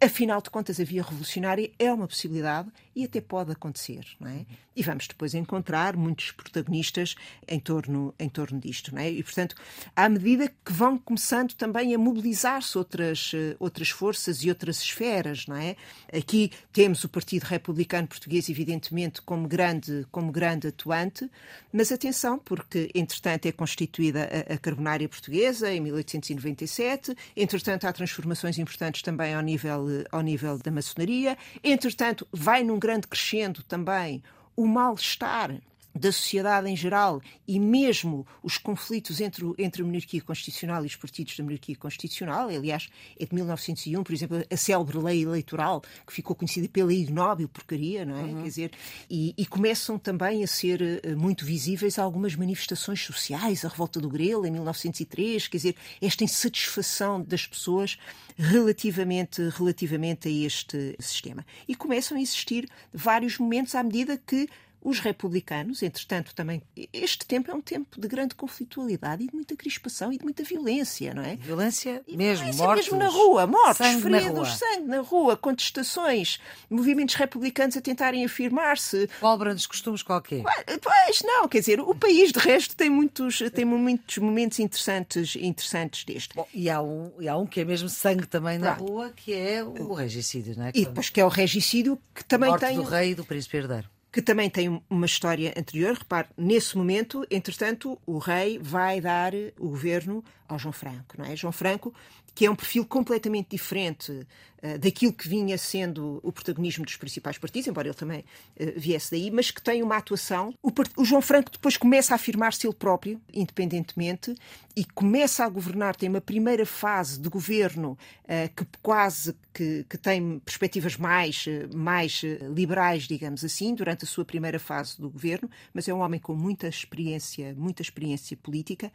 afinal 0.00 0.40
de 0.42 0.50
contas, 0.50 0.78
a 0.78 0.84
via 0.84 1.02
revolucionária 1.02 1.70
é 1.78 1.92
uma 1.92 2.06
possibilidade 2.06 2.68
e 2.94 3.04
até 3.04 3.20
pode 3.20 3.52
acontecer, 3.52 4.06
não 4.20 4.28
é? 4.28 4.46
E 4.76 4.82
vamos 4.82 5.06
depois 5.06 5.34
encontrar 5.34 5.96
muitos 5.96 6.30
protagonistas 6.32 7.14
em 7.46 7.58
torno, 7.58 8.14
em 8.18 8.28
torno 8.28 8.58
disto, 8.60 8.94
não 8.94 9.00
é? 9.00 9.10
E, 9.10 9.22
portanto, 9.22 9.56
à 9.94 10.08
medida 10.08 10.52
que 10.64 10.72
vão 10.72 10.98
começando 10.98 11.54
também 11.54 11.94
a 11.94 11.98
mobilizar-se 11.98 12.76
outras, 12.76 13.32
eh, 13.34 13.56
outras 13.58 13.90
forças 13.90 14.42
e 14.42 14.48
outras 14.48 14.80
esferas, 14.80 15.46
não 15.46 15.56
é? 15.56 15.76
Aqui 16.12 16.50
temos 16.72 17.04
o 17.04 17.08
Partido 17.08 17.44
Republicano 17.44 18.06
Português, 18.06 18.48
evidentemente, 18.48 19.22
como 19.22 19.46
grande, 19.48 20.06
como 20.10 20.30
grande 20.30 20.68
atuante, 20.68 21.30
mas 21.72 21.90
atenção, 21.90 22.38
porque, 22.38 22.90
entretanto, 22.94 23.46
é 23.46 23.52
constituída 23.52 24.28
a, 24.48 24.54
a 24.54 24.58
Carbonária 24.58 25.08
Portuguesa, 25.08 25.72
em 25.72 25.80
1897, 25.80 27.16
entretanto, 27.36 27.86
há 27.86 27.92
transformações 27.92 28.58
importantes 28.58 29.02
também 29.02 29.34
ao 29.34 29.42
nível, 29.42 29.86
ao 30.10 30.20
nível 30.20 30.58
da 30.58 30.70
maçonaria, 30.70 31.36
entretanto, 31.62 32.26
vai 32.32 32.62
num 32.62 32.78
grande 32.84 33.08
crescendo 33.08 33.62
também 33.62 34.22
o 34.54 34.66
mal-estar 34.66 35.58
da 35.94 36.10
sociedade 36.10 36.68
em 36.68 36.76
geral 36.76 37.22
e 37.46 37.60
mesmo 37.60 38.26
os 38.42 38.58
conflitos 38.58 39.20
entre, 39.20 39.44
entre 39.58 39.82
a 39.82 39.84
monarquia 39.84 40.20
constitucional 40.20 40.82
e 40.82 40.86
os 40.86 40.96
partidos 40.96 41.36
da 41.36 41.44
monarquia 41.44 41.76
constitucional, 41.76 42.48
aliás, 42.48 42.88
é 43.18 43.24
de 43.24 43.34
1901, 43.34 44.02
por 44.02 44.12
exemplo, 44.12 44.44
a 44.50 44.56
célebre 44.56 44.98
lei 44.98 45.22
eleitoral, 45.22 45.82
que 46.06 46.12
ficou 46.12 46.34
conhecida 46.34 46.68
pela 46.68 46.92
ignóbil 46.92 47.48
porcaria, 47.48 48.04
não 48.04 48.18
é? 48.18 48.22
Uhum. 48.22 48.42
Quer 48.42 48.48
dizer, 48.48 48.70
e, 49.08 49.34
e, 49.36 49.46
começam 49.46 49.98
também 49.98 50.42
a 50.42 50.46
ser 50.46 50.80
uh, 50.82 51.16
muito 51.16 51.44
visíveis 51.44 51.98
algumas 51.98 52.34
manifestações 52.34 53.00
sociais, 53.00 53.64
a 53.64 53.68
revolta 53.68 54.00
do 54.00 54.08
Grelo 54.08 54.46
em 54.46 54.50
1903, 54.50 55.46
quer 55.48 55.56
dizer, 55.56 55.76
esta 56.02 56.24
insatisfação 56.24 57.22
das 57.22 57.46
pessoas 57.46 57.98
relativamente, 58.36 59.48
relativamente 59.50 60.28
a 60.28 60.30
este 60.30 60.96
sistema. 60.98 61.46
E 61.68 61.74
começam 61.74 62.16
a 62.16 62.20
existir 62.20 62.68
vários 62.92 63.38
momentos 63.38 63.74
à 63.74 63.82
medida 63.82 64.16
que 64.16 64.48
os 64.84 65.00
republicanos, 65.00 65.82
entretanto, 65.82 66.34
também. 66.34 66.62
Este 66.92 67.26
tempo 67.26 67.50
é 67.50 67.54
um 67.54 67.60
tempo 67.62 67.98
de 67.98 68.06
grande 68.06 68.34
conflitualidade 68.34 69.24
e 69.24 69.26
de 69.28 69.34
muita 69.34 69.56
crispação 69.56 70.12
e 70.12 70.18
de 70.18 70.24
muita 70.24 70.44
violência, 70.44 71.14
não 71.14 71.22
é? 71.22 71.36
Violência 71.36 72.02
e 72.06 72.14
mesmo, 72.16 72.44
violência 72.44 72.64
mortos, 72.66 72.84
mesmo 72.84 72.98
na 72.98 73.08
rua, 73.08 73.46
mortos, 73.46 73.78
sangue 73.78 74.02
feridos, 74.02 74.48
na 74.48 74.54
sangue 74.54 74.86
na 74.86 75.00
rua, 75.00 75.36
contestações, 75.38 76.38
movimentos 76.68 77.14
republicanos 77.14 77.78
a 77.78 77.80
tentarem 77.80 78.26
afirmar-se. 78.26 79.08
Qual 79.18 79.38
dos 79.38 79.66
costumes 79.66 80.02
qualquer? 80.02 80.42
Pois, 80.82 81.22
não, 81.22 81.48
quer 81.48 81.60
dizer, 81.60 81.80
o 81.80 81.94
país 81.94 82.30
de 82.30 82.38
resto 82.38 82.76
tem 82.76 82.90
muitos, 82.90 83.42
tem 83.54 83.64
muitos 83.64 84.18
momentos 84.18 84.58
interessantes, 84.58 85.34
interessantes 85.36 86.04
deste. 86.04 86.34
Bom, 86.34 86.46
e, 86.52 86.68
há 86.68 86.82
um, 86.82 87.10
e 87.18 87.26
há 87.26 87.36
um 87.36 87.46
que 87.46 87.60
é 87.60 87.64
mesmo 87.64 87.88
sangue 87.88 88.26
também 88.26 88.58
na 88.58 88.74
claro. 88.74 88.84
rua, 88.84 89.12
que 89.16 89.32
é 89.32 89.64
o 89.64 89.94
regicídio, 89.94 90.54
não 90.58 90.66
é? 90.66 90.72
E 90.74 90.84
depois 90.84 91.08
que 91.08 91.20
é 91.20 91.24
o 91.24 91.28
regicídio 91.28 91.98
que 92.14 92.22
também 92.24 92.50
Morte 92.50 92.66
tem. 92.66 92.76
do 92.76 92.82
rei 92.82 93.12
e 93.12 93.14
do 93.14 93.24
príncipe 93.24 93.56
herdeiro 93.56 93.93
que 94.14 94.22
também 94.22 94.48
tem 94.48 94.80
uma 94.88 95.06
história 95.06 95.52
anterior. 95.56 95.96
Repare, 95.96 96.28
nesse 96.38 96.78
momento, 96.78 97.26
entretanto, 97.28 97.98
o 98.06 98.18
rei 98.18 98.60
vai 98.62 99.00
dar 99.00 99.32
o 99.58 99.70
governo 99.70 100.22
ao 100.46 100.56
João 100.56 100.72
Franco, 100.72 101.16
não 101.18 101.24
é? 101.24 101.34
João 101.34 101.52
Franco 101.52 101.92
que 102.34 102.46
é 102.46 102.50
um 102.50 102.56
perfil 102.56 102.84
completamente 102.84 103.50
diferente 103.50 104.10
uh, 104.10 104.78
daquilo 104.78 105.12
que 105.12 105.28
vinha 105.28 105.56
sendo 105.56 106.18
o 106.22 106.32
protagonismo 106.32 106.84
dos 106.84 106.96
principais 106.96 107.38
partidos, 107.38 107.68
embora 107.68 107.88
ele 107.88 107.94
também 107.94 108.20
uh, 108.20 108.72
viesse 108.76 109.12
daí, 109.12 109.30
mas 109.30 109.50
que 109.50 109.62
tem 109.62 109.82
uma 109.82 109.96
atuação. 109.96 110.52
O, 110.60 110.72
o 110.96 111.04
João 111.04 111.22
Franco 111.22 111.52
depois 111.52 111.76
começa 111.76 112.12
a 112.12 112.16
afirmar-se 112.16 112.66
ele 112.66 112.74
próprio, 112.74 113.20
independentemente, 113.32 114.34
e 114.76 114.84
começa 114.84 115.44
a 115.44 115.48
governar, 115.48 115.94
tem 115.94 116.08
uma 116.08 116.20
primeira 116.20 116.66
fase 116.66 117.20
de 117.20 117.28
governo 117.28 117.96
uh, 118.24 118.54
que 118.54 118.66
quase 118.82 119.36
que, 119.52 119.86
que, 119.88 119.96
tem 119.96 120.40
perspectivas 120.40 120.96
mais, 120.96 121.44
mais 121.72 122.22
liberais, 122.52 123.04
digamos 123.04 123.44
assim, 123.44 123.72
durante 123.72 124.04
a 124.04 124.08
sua 124.08 124.24
primeira 124.24 124.58
fase 124.58 125.00
do 125.00 125.08
governo, 125.08 125.48
mas 125.72 125.86
é 125.86 125.94
um 125.94 126.00
homem 126.00 126.18
com 126.18 126.34
muita 126.34 126.66
experiência, 126.66 127.54
muita 127.56 127.80
experiência 127.80 128.36
política 128.36 128.90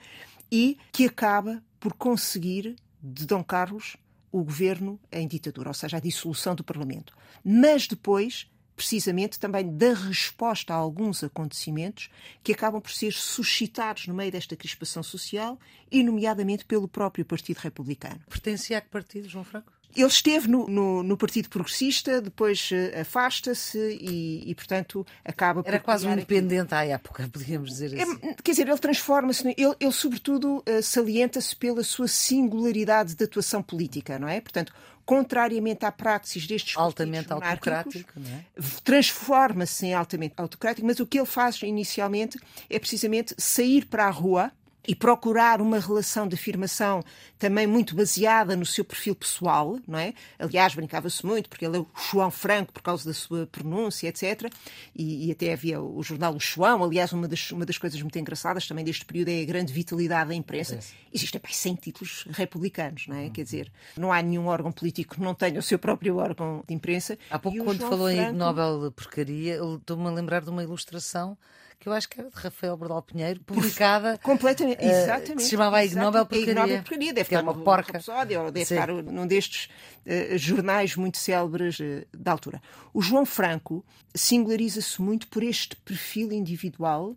e 0.52 0.78
que 0.92 1.06
acaba 1.06 1.64
por 1.80 1.94
conseguir 1.94 2.76
de 3.02 3.26
Dom 3.26 3.44
Carlos 3.44 3.98
o 4.32 4.44
governo 4.44 5.00
em 5.12 5.28
ditadura, 5.28 5.70
ou 5.70 5.74
seja, 5.74 5.98
a 5.98 6.00
dissolução 6.00 6.54
do 6.54 6.64
Parlamento. 6.64 7.16
Mas 7.44 7.88
depois, 7.88 8.50
precisamente, 8.76 9.40
também 9.40 9.76
da 9.76 9.94
resposta 9.94 10.74
a 10.74 10.78
alguns 10.78 11.24
acontecimentos 11.24 12.10
que 12.44 12.54
acabam 12.54 12.80
por 12.80 12.92
ser 12.92 13.14
suscitados 13.14 14.08
no 14.08 14.14
meio 14.14 14.32
desta 14.32 14.56
crispação 14.56 15.02
social 15.02 15.60
e, 15.92 16.04
nomeadamente, 16.04 16.66
pelo 16.66 16.88
próprio 16.88 17.26
Partido 17.26 17.58
Republicano. 17.58 18.22
Pertencia 18.30 18.78
a 18.78 18.82
que 18.82 18.90
partido, 18.90 19.28
João 19.28 19.44
Franco? 19.44 19.79
Ele 19.96 20.08
esteve 20.08 20.48
no, 20.48 20.68
no, 20.68 21.04
no 21.04 21.18
Partido 21.18 21.50
Progressista, 21.50 22.22
depois 22.22 22.70
uh, 22.72 23.02
afasta-se 23.02 23.78
e, 24.00 24.50
e, 24.50 24.56
portanto, 24.56 25.06
acaba 25.26 25.64
Era 25.66 25.80
quase 25.80 26.08
um 26.08 26.14
independente 26.14 26.74
à 26.76 26.86
época, 26.86 27.28
podíamos 27.32 27.70
dizer 27.70 27.98
é, 27.98 28.04
assim. 28.04 28.20
É, 28.22 28.34
quer 28.36 28.52
dizer, 28.52 28.68
ele 28.68 28.78
transforma-se, 28.78 29.48
ele, 29.48 29.76
ele, 29.80 29.92
sobretudo, 29.92 30.58
uh, 30.58 30.84
salienta-se 30.84 31.56
pela 31.56 31.84
sua 31.84 32.08
singularidade 32.08 33.16
de 33.16 33.24
atuação 33.24 33.64
política, 33.64 34.20
não 34.20 34.28
é? 34.28 34.40
Portanto, 34.40 34.74
contrariamente 35.10 35.84
à 35.86 35.92
praxis 35.92 36.46
destes 36.46 36.78
altamente 36.78 37.34
autocrático, 37.34 38.14
é? 38.20 38.62
transforma-se 38.84 39.88
em 39.88 39.94
altamente 39.96 40.36
autocrático, 40.38 40.86
mas 40.86 41.00
o 41.00 41.08
que 41.08 41.18
ele 41.18 41.26
faz 41.26 41.60
inicialmente 41.64 42.38
é 42.70 42.78
precisamente 42.78 43.34
sair 43.36 43.88
para 43.88 44.06
a 44.06 44.12
rua 44.12 44.52
e 44.90 44.96
procurar 44.96 45.62
uma 45.62 45.78
relação 45.78 46.28
de 46.28 46.34
afirmação 46.34 47.04
também 47.38 47.68
muito 47.68 47.96
baseada 47.96 48.56
no 48.56 48.66
seu 48.66 48.84
perfil 48.84 49.14
pessoal, 49.14 49.78
não 49.88 50.00
é? 50.00 50.16
Aliás, 50.40 50.74
brincava-se 50.74 51.24
muito, 51.24 51.48
porque 51.48 51.64
ele 51.64 51.78
é 51.78 51.80
o 51.80 51.88
João 52.10 52.32
Franco 52.32 52.74
por 52.74 52.82
causa 52.82 53.06
da 53.06 53.14
sua 53.14 53.46
pronúncia, 53.46 54.08
etc. 54.08 54.52
E, 54.96 55.28
e, 55.28 55.32
até 55.32 55.54
havia 55.54 55.80
o 55.80 56.02
jornal 56.02 56.34
O 56.34 56.40
João. 56.40 56.84
Aliás, 56.84 57.14
uma 57.14 57.28
das, 57.28 57.52
uma 57.52 57.68
das 57.68 57.78
coisas 57.78 58.02
muito 58.02 58.18
engraçadas 58.18 58.68
também 58.68 58.84
deste 58.84 59.06
período 59.06 59.30
é 59.30 59.44
a 59.44 59.46
grande 59.46 59.72
vitalidade 59.72 60.30
da 60.30 60.36
imprensa. 60.36 60.74
É. 60.74 60.80
Existem 61.14 61.40
bem, 61.40 61.54
100 61.54 61.76
títulos 61.76 62.28
republicanos, 62.32 63.06
não 63.08 63.16
é? 63.16 63.30
Quer 63.30 63.44
dizer, 63.44 63.72
não 63.96 64.12
há 64.12 64.24
nenhum 64.24 64.48
órgão 64.48 64.72
político 64.72 65.14
que 65.14 65.22
não 65.22 65.36
tenha 65.36 65.60
o 65.60 65.64
seu 65.64 65.78
próprio 65.78 66.18
órgão 66.18 66.64
de 66.68 66.74
imprensa. 66.74 67.16
Há 67.30 67.38
pouco, 67.38 67.64
quando 67.64 67.78
João 67.78 67.92
falou 67.92 68.10
Franco... 68.10 68.32
em 68.32 68.34
Nobel 68.34 68.86
de 68.86 68.96
Porcaria, 68.96 69.60
estou-me 69.78 70.08
a 70.08 70.12
lembrar 70.12 70.42
de 70.42 70.50
uma 70.50 70.64
ilustração 70.64 71.38
que 71.80 71.88
eu 71.88 71.94
acho 71.94 72.10
que 72.10 72.20
era 72.20 72.30
de 72.30 72.36
Rafael 72.36 72.76
Bordal 72.76 73.02
Pinheiro, 73.02 73.40
publicada. 73.40 74.18
Completamente, 74.22 74.84
uh, 74.84 74.90
exatamente. 74.90 75.36
Que 75.36 75.44
se 75.44 75.52
chamava 75.52 75.78
a 75.78 75.86
Ignóbel 75.86 76.26
Porcaria. 76.26 76.82
Porcaria, 76.82 77.14
deve 77.14 77.22
estar 77.22 77.42
uma 77.42 77.54
no, 77.54 77.64
porca. 77.64 77.98
episódio, 77.98 78.42
ou 78.42 78.52
deve 78.52 78.66
Sim. 78.66 78.74
estar 78.74 78.88
num 78.88 79.26
destes 79.26 79.70
uh, 80.06 80.38
jornais 80.38 80.96
muito 80.98 81.18
célebres 81.18 81.80
uh, 81.80 82.06
da 82.14 82.34
altura. 82.34 82.62
O 82.94 83.02
João 83.02 83.26
Franco 83.26 83.86
singulariza-se 84.14 85.02
muito 85.02 85.28
por 85.30 85.42
este 85.42 85.76
perfil 85.78 86.34
individual, 86.34 87.16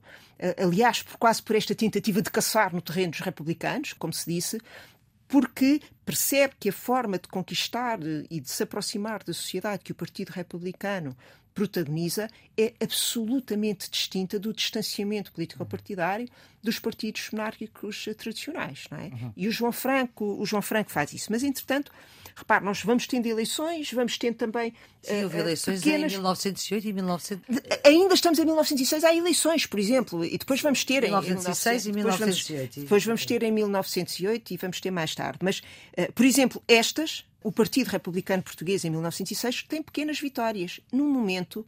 aliás, 0.59 1.03
por, 1.03 1.17
quase 1.17 1.43
por 1.43 1.57
esta 1.57 1.75
tentativa 1.75 2.21
de 2.21 2.31
caçar 2.31 2.73
no 2.73 2.83
terreno 2.83 3.13
dos 3.13 3.21
republicanos, 3.21 3.95
como 3.95 4.13
se 4.13 4.31
disse, 4.31 4.61
porque 5.27 5.81
percebe 6.05 6.55
que 6.61 6.69
a 6.69 6.73
forma 6.73 7.19
de 7.19 7.27
conquistar 7.27 7.99
e 8.31 8.39
de 8.39 8.51
se 8.51 8.63
aproximar 8.63 9.25
da 9.25 9.33
sociedade 9.33 9.83
que 9.83 9.93
o 9.93 9.95
Partido 9.95 10.29
Republicano 10.29 11.17
protagoniza 11.55 12.29
é 12.57 12.75
absolutamente 12.81 13.91
distinta 13.91 14.39
do 14.39 14.53
distanciamento 14.53 15.33
político-partidário 15.33 16.29
dos 16.63 16.79
partidos 16.79 17.29
monárquicos 17.33 18.09
tradicionais, 18.17 18.85
não 18.91 18.99
é? 18.99 19.05
Uhum. 19.05 19.33
E 19.37 19.49
o 19.49 19.51
João 19.51 19.73
Franco, 19.73 20.25
o 20.25 20.47
João 20.47 20.63
Franco 20.63 20.91
faz 20.91 21.13
isso. 21.13 21.29
Mas 21.31 21.43
entretanto, 21.43 21.91
repare, 22.37 22.65
nós 22.65 22.83
vamos 22.83 23.07
tendo 23.07 23.27
eleições, 23.27 23.93
vamos 23.93 24.17
tendo 24.17 24.37
também 24.37 24.73
Sim, 25.03 25.25
houve 25.25 25.37
uh, 25.37 25.41
eleições 25.41 25.81
pequenas... 25.81 26.13
em 26.13 26.17
1908 26.17 26.89
e 26.89 26.93
1900. 26.93 27.45
Ainda 27.85 28.15
estamos 28.15 28.39
em 28.39 28.45
1906, 28.45 29.05
há 29.05 29.15
eleições, 29.15 29.67
por 29.67 29.81
exemplo, 29.81 30.25
e 30.25 30.39
depois 30.39 30.61
vamos 30.61 30.85
ter 30.85 31.03
1906 31.03 31.87
em 31.87 31.93
1906 31.93 32.47
e 32.47 32.63
1908. 32.63 32.63
Depois 32.63 32.75
vamos, 32.75 32.85
depois 32.85 33.05
vamos 33.05 33.27
ter 33.27 33.43
em 33.43 33.53
1908 33.53 34.55
e 34.55 34.57
vamos 34.57 34.81
ter 34.81 34.91
mais 34.91 35.15
tarde. 35.15 35.39
Mas, 35.43 35.59
uh, 35.59 36.13
por 36.13 36.25
exemplo, 36.25 36.63
estas 36.69 37.25
o 37.45 37.53
Partido 37.53 37.89
Republicano 37.89 38.43
Português, 38.43 38.85
em 38.85 38.91
1906, 38.91 39.65
tem 39.65 39.83
pequenas 39.83 40.21
vitórias, 40.21 40.81
num 40.93 41.09
momento 41.09 41.67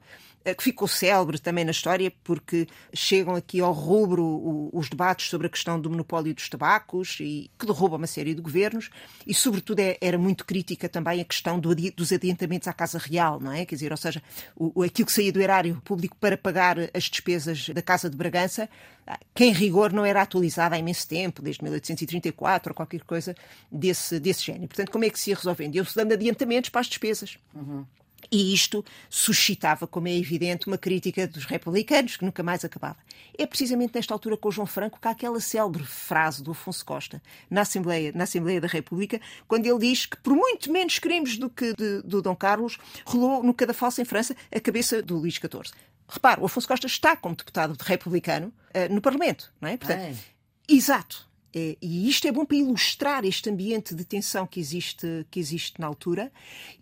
que 0.53 0.63
ficou 0.63 0.87
célebre 0.87 1.39
também 1.39 1.65
na 1.65 1.71
história, 1.71 2.13
porque 2.23 2.67
chegam 2.93 3.35
aqui 3.35 3.61
ao 3.61 3.73
rubro 3.73 4.69
os 4.73 4.91
debates 4.91 5.29
sobre 5.29 5.47
a 5.47 5.51
questão 5.51 5.81
do 5.81 5.89
monopólio 5.89 6.35
dos 6.35 6.49
tabacos, 6.49 7.19
e 7.21 7.51
que 7.59 7.65
derruba 7.65 7.97
uma 7.97 8.07
série 8.07 8.35
de 8.35 8.43
governos, 8.43 8.91
e, 9.27 9.33
sobretudo, 9.33 9.81
é, 9.81 9.97
era 10.01 10.19
muito 10.19 10.45
crítica 10.45 10.89
também 10.89 11.21
a 11.21 11.25
questão 11.25 11.59
do, 11.59 11.75
dos 11.75 12.13
adiantamentos 12.13 12.69
à 12.69 12.73
Casa 12.73 12.99
Real, 12.99 13.41
não 13.41 13.53
é? 13.53 13.65
Quer 13.65 13.77
dizer, 13.77 13.93
ou 13.93 13.97
seja, 13.97 14.23
o, 14.57 14.83
aquilo 14.83 15.07
que 15.07 15.13
saía 15.13 15.33
do 15.33 15.41
erário 15.41 15.81
público 15.85 16.17
para 16.21 16.37
pagar 16.37 16.77
as 16.93 17.05
despesas 17.05 17.69
da 17.71 17.81
Casa 17.81 18.11
de 18.11 18.17
Bragança, 18.17 18.69
que 19.35 19.45
em 19.45 19.53
rigor 19.53 19.93
não 19.93 20.05
era 20.05 20.23
atualizada 20.23 20.77
há 20.77 20.79
imenso 20.79 21.07
tempo, 21.07 21.43
desde 21.43 21.63
1834 21.63 22.71
ou 22.71 22.75
qualquer 22.75 23.03
coisa 23.03 23.35
desse, 23.71 24.19
desse 24.19 24.43
género. 24.43 24.69
Portanto, 24.69 24.91
como 24.91 25.05
é 25.05 25.11
que 25.11 25.19
se 25.19 25.31
ia 25.31 25.37
resolvendo? 25.37 25.75
Iam-se 25.75 25.95
dando 25.95 26.13
adiantamentos 26.13 26.71
para 26.71 26.81
as 26.81 26.87
despesas. 26.87 27.39
Uhum. 27.55 27.85
E 28.31 28.55
isto 28.55 28.85
suscitava, 29.09 29.87
como 29.87 30.09
é 30.09 30.17
evidente, 30.17 30.67
uma 30.67 30.79
crítica 30.79 31.27
dos 31.27 31.45
republicanos, 31.45 32.17
que 32.17 32.25
nunca 32.25 32.43
mais 32.43 32.65
acabava. 32.65 32.97
É 33.37 33.47
precisamente 33.47 33.95
nesta 33.95 34.15
altura 34.15 34.37
com 34.37 34.49
o 34.49 34.53
João 34.53 34.67
Franco 34.67 34.99
que 35.01 35.09
há 35.09 35.11
aquela 35.11 35.41
célebre 35.41 35.85
frase 35.85 36.43
do 36.43 36.53
Afonso 36.53 36.85
Costa, 36.85 37.23
na 37.51 37.63
Assembleia, 37.63 38.13
na 38.15 38.25
Assembleia 38.25 38.61
da 38.61 38.69
República, 38.69 39.21
quando 39.47 39.67
ele 39.67 39.79
diz 39.79 40.07
que, 40.07 40.17
por 40.17 40.35
muito 40.35 40.71
menos 40.71 40.99
crimes 40.99 41.37
do 41.37 41.51
que 41.51 41.75
de, 41.75 42.03
do 42.03 42.23
Dom 42.23 42.37
Carlos, 42.37 42.79
rolou 43.05 43.43
no 43.43 43.55
Cadafalso, 43.55 44.01
em 44.01 44.05
França, 44.05 44.37
a 44.55 44.61
cabeça 44.61 45.03
do 45.03 45.17
Luís 45.19 45.35
XIV. 45.35 45.75
Repare, 46.09 46.41
o 46.41 46.47
Afonso 46.47 46.69
Costa 46.69 46.87
está 46.87 47.17
como 47.17 47.35
deputado 47.35 47.77
republicano 47.81 48.49
uh, 48.49 48.93
no 48.93 49.01
Parlamento, 49.01 49.53
não 49.61 49.69
é? 49.69 49.77
Portanto, 49.77 50.19
exato. 50.69 51.27
É, 51.55 51.77
e 51.81 52.09
isto 52.09 52.27
é 52.27 52.33
bom 52.33 52.45
para 52.45 52.57
ilustrar 52.57 53.25
este 53.25 53.49
ambiente 53.49 53.95
de 53.95 54.05
tensão 54.05 54.45
que 54.45 54.59
existe, 54.59 55.25
que 55.31 55.39
existe 55.39 55.81
na 55.81 55.87
altura. 55.87 56.33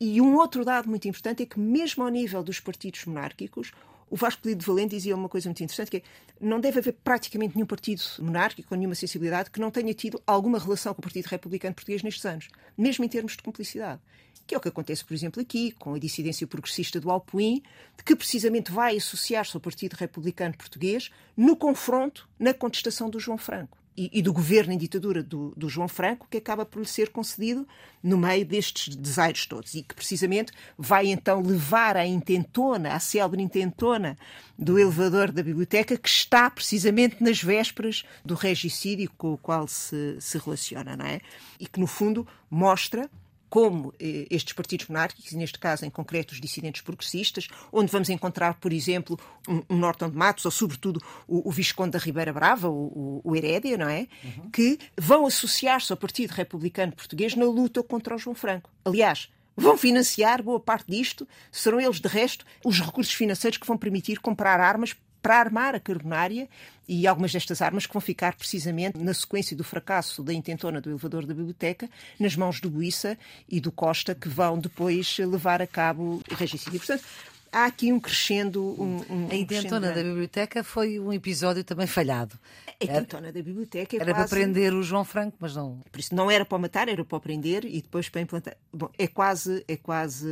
E 0.01 0.19
um 0.21 0.35
outro 0.37 0.65
dado 0.65 0.89
muito 0.89 1.07
importante 1.07 1.43
é 1.43 1.47
que, 1.47 1.61
mesmo 1.61 2.03
ao 2.03 2.09
nível 2.09 2.43
dos 2.43 2.59
partidos 2.59 3.05
monárquicos, 3.05 3.73
O 4.09 4.17
Vasco 4.17 4.43
Polido 4.43 4.61
de 4.61 4.67
Valente 4.67 4.95
dizia 4.95 5.17
uma 5.17 5.29
coisa 5.29 5.49
muito 5.49 5.63
interessante, 5.63 5.91
que 5.91 5.97
é 5.97 6.03
não 6.39 6.61
deve 6.61 6.81
haver 6.81 6.93
praticamente 7.03 7.55
nenhum 7.55 7.67
partido 7.67 8.03
monárquico 8.19 8.69
com 8.69 8.75
nenhuma 8.75 8.95
sensibilidade 8.95 9.51
que 9.51 9.59
não 9.59 9.71
tenha 9.71 9.95
tido 9.95 10.21
alguma 10.27 10.59
relação 10.59 10.93
com 10.93 11.01
o 11.01 11.03
Partido 11.03 11.27
Republicano 11.27 11.75
Português 11.75 12.03
nestes 12.03 12.27
anos, 12.27 12.49
mesmo 12.77 13.07
em 13.07 13.09
termos 13.09 13.33
de 13.37 13.43
cumplicidade 13.43 14.01
que 14.45 14.57
é 14.57 14.59
o 14.59 14.61
que 14.61 14.69
acontece, 14.69 15.05
por 15.05 15.15
exemplo, 15.15 15.41
aqui, 15.41 15.71
com 15.79 15.95
a 15.95 15.99
dissidência 16.01 16.49
progressista 16.49 16.99
do 16.99 17.13
Alpuim, 17.13 17.63
que 18.05 18.17
precisamente 18.17 18.73
vai 18.73 18.97
associar-se 18.97 19.57
ao 19.57 19.61
Partido 19.61 19.95
Republicano 19.95 20.57
Português 20.57 21.11
no 21.37 21.55
confronto, 21.55 22.29
na 22.41 22.53
contestação 22.53 23.09
do 23.09 23.21
João 23.21 23.39
Franco 23.39 23.82
e, 23.97 24.23
do 24.23 24.33
governo 24.33 24.73
em 24.73 24.79
ditadura 24.79 25.23
do, 25.23 25.53
do, 25.57 25.69
João 25.69 25.89
Franco, 25.89 26.27
que 26.31 26.39
acaba 26.39 26.65
por 26.65 26.81
lhe 26.81 26.87
ser 26.87 27.11
concedido 27.11 27.67
no 28.03 28.17
meio 28.17 28.45
destes 28.45 28.97
desaires 28.97 29.45
todos 29.47 29.75
e 29.75 29.83
que 29.83 29.95
precisamente 29.95 30.53
vai 30.79 31.09
então 31.09 31.43
levar 31.43 31.97
à 31.97 32.07
intentona, 32.07 32.95
à 32.95 33.01
célebre 33.01 33.43
intentona 33.43 34.17
do 34.59 34.79
elevador 34.79 35.31
da 35.31 35.43
biblioteca, 35.43 35.97
que 35.97 36.09
está 36.09 36.49
precisamente 36.51 37.23
nas 37.23 37.43
vésperas 37.43 38.05
do 38.25 38.35
regicídio 38.35 39.11
com 39.17 39.35
o 39.35 39.39
qual 39.39 39.69
se, 39.69 40.17
se 40.21 40.39
relaciona, 40.39 40.97
não 40.97 41.07
é? 41.07 41.21
E 41.61 41.67
que, 41.67 41.79
no 41.79 41.87
fundo, 41.87 42.27
mostra 42.51 43.11
como 43.53 43.93
eh, 44.01 44.27
estes 44.31 44.55
partidos 44.55 44.89
monárquicos, 44.89 45.31
e 45.31 45.37
neste 45.37 45.59
caso 45.59 45.85
em 45.85 45.91
concreto 45.91 46.33
os 46.33 46.41
dissidentes 46.41 46.81
progressistas, 46.81 47.49
onde 47.71 47.93
vamos 47.93 48.09
encontrar, 48.09 48.55
por 48.55 48.73
exemplo, 48.73 49.21
um, 49.47 49.63
um 49.69 49.77
Norton 49.77 50.09
de 50.09 50.17
Matos, 50.17 50.47
ou 50.47 50.51
sobretudo 50.51 51.03
o, 51.29 51.47
o 51.47 51.53
Visconde 51.53 51.91
da 51.91 51.99
Ribeira 51.99 52.33
Brava, 52.33 52.71
o, 52.71 52.73
o, 52.73 53.21
o 53.23 53.37
Herédia, 53.37 53.77
não 53.77 53.91
é? 53.91 54.09
Uhum. 54.25 54.51
Que 54.51 54.79
vão 54.97 55.27
associar-se 55.27 55.93
ao 55.93 55.99
Partido 55.99 56.31
Republicano 56.31 56.93
Português 56.93 57.37
na 57.37 57.45
luta 57.45 57.83
contra 57.83 58.15
o 58.15 58.19
João 58.19 58.35
Franco. 58.35 58.71
Aliás, 58.87 59.29
vão 59.55 59.77
financiar 59.77 60.43
boa 60.43 60.59
parte 60.59 60.91
disto, 60.91 61.29
serão 61.51 61.79
eles, 61.79 62.01
de 62.01 62.09
resto, 62.09 62.47
os 62.65 62.81
recursos 62.81 63.13
financeiros 63.13 63.59
que 63.59 63.67
vão 63.67 63.77
permitir 63.77 64.19
comprar 64.19 64.61
armas 64.61 64.97
para 65.23 65.39
armar 65.39 65.75
a 65.75 65.81
carbonária 65.81 66.49
e 66.89 67.07
algumas 67.07 67.33
destas 67.33 67.63
armas 67.63 67.87
que 67.87 67.93
vão 67.93 68.01
ficar 68.01 68.35
precisamente 68.35 68.99
na 68.99 69.15
sequência 69.15 69.57
do 69.57 69.63
fracasso 69.63 70.23
da 70.23 70.35
intentona 70.35 70.81
do 70.81 70.91
elevador 70.91 71.25
da 71.25 71.33
biblioteca 71.33 71.89
nas 72.19 72.35
mãos 72.35 72.61
do 72.61 72.69
Buissa 72.69 73.17
e 73.49 73.61
do 73.61 73.71
Costa 73.71 74.15
que 74.15 74.29
vão 74.29 74.59
depois 74.59 75.17
levar 75.19 75.63
a 75.63 75.67
cabo 75.67 76.21
o 76.31 76.35
regicídio. 76.35 76.81
Portanto, 76.81 77.05
há 77.53 77.67
aqui 77.67 77.93
um 77.93 78.01
crescendo. 78.01 78.63
Um, 78.81 78.97
um, 79.09 79.29
a 79.31 79.35
intentona 79.35 79.91
um 79.91 79.95
da 79.95 80.03
biblioteca 80.03 80.65
foi 80.65 80.99
um 80.99 81.13
episódio 81.13 81.63
também 81.63 81.87
falhado. 81.87 82.39
A 82.81 82.85
intentona 82.85 83.31
da 83.31 83.43
biblioteca 83.43 83.97
é 83.97 84.01
Era 84.01 84.13
quase... 84.13 84.29
para 84.29 84.39
prender 84.39 84.75
o 84.75 84.83
João 84.83 85.05
Franco, 85.05 85.37
mas 85.39 85.55
não. 85.55 85.81
Por 85.91 86.01
isso 86.01 86.15
não 86.15 86.31
era 86.31 86.45
para 86.45 86.59
matar, 86.59 86.89
era 86.89 87.05
para 87.05 87.21
prender 87.21 87.65
e 87.65 87.81
depois 87.83 88.09
para 88.09 88.23
implantar. 88.23 88.57
Bom, 88.73 88.91
é 88.99 89.07
quase, 89.07 89.65
é 89.69 89.77
quase 89.77 90.27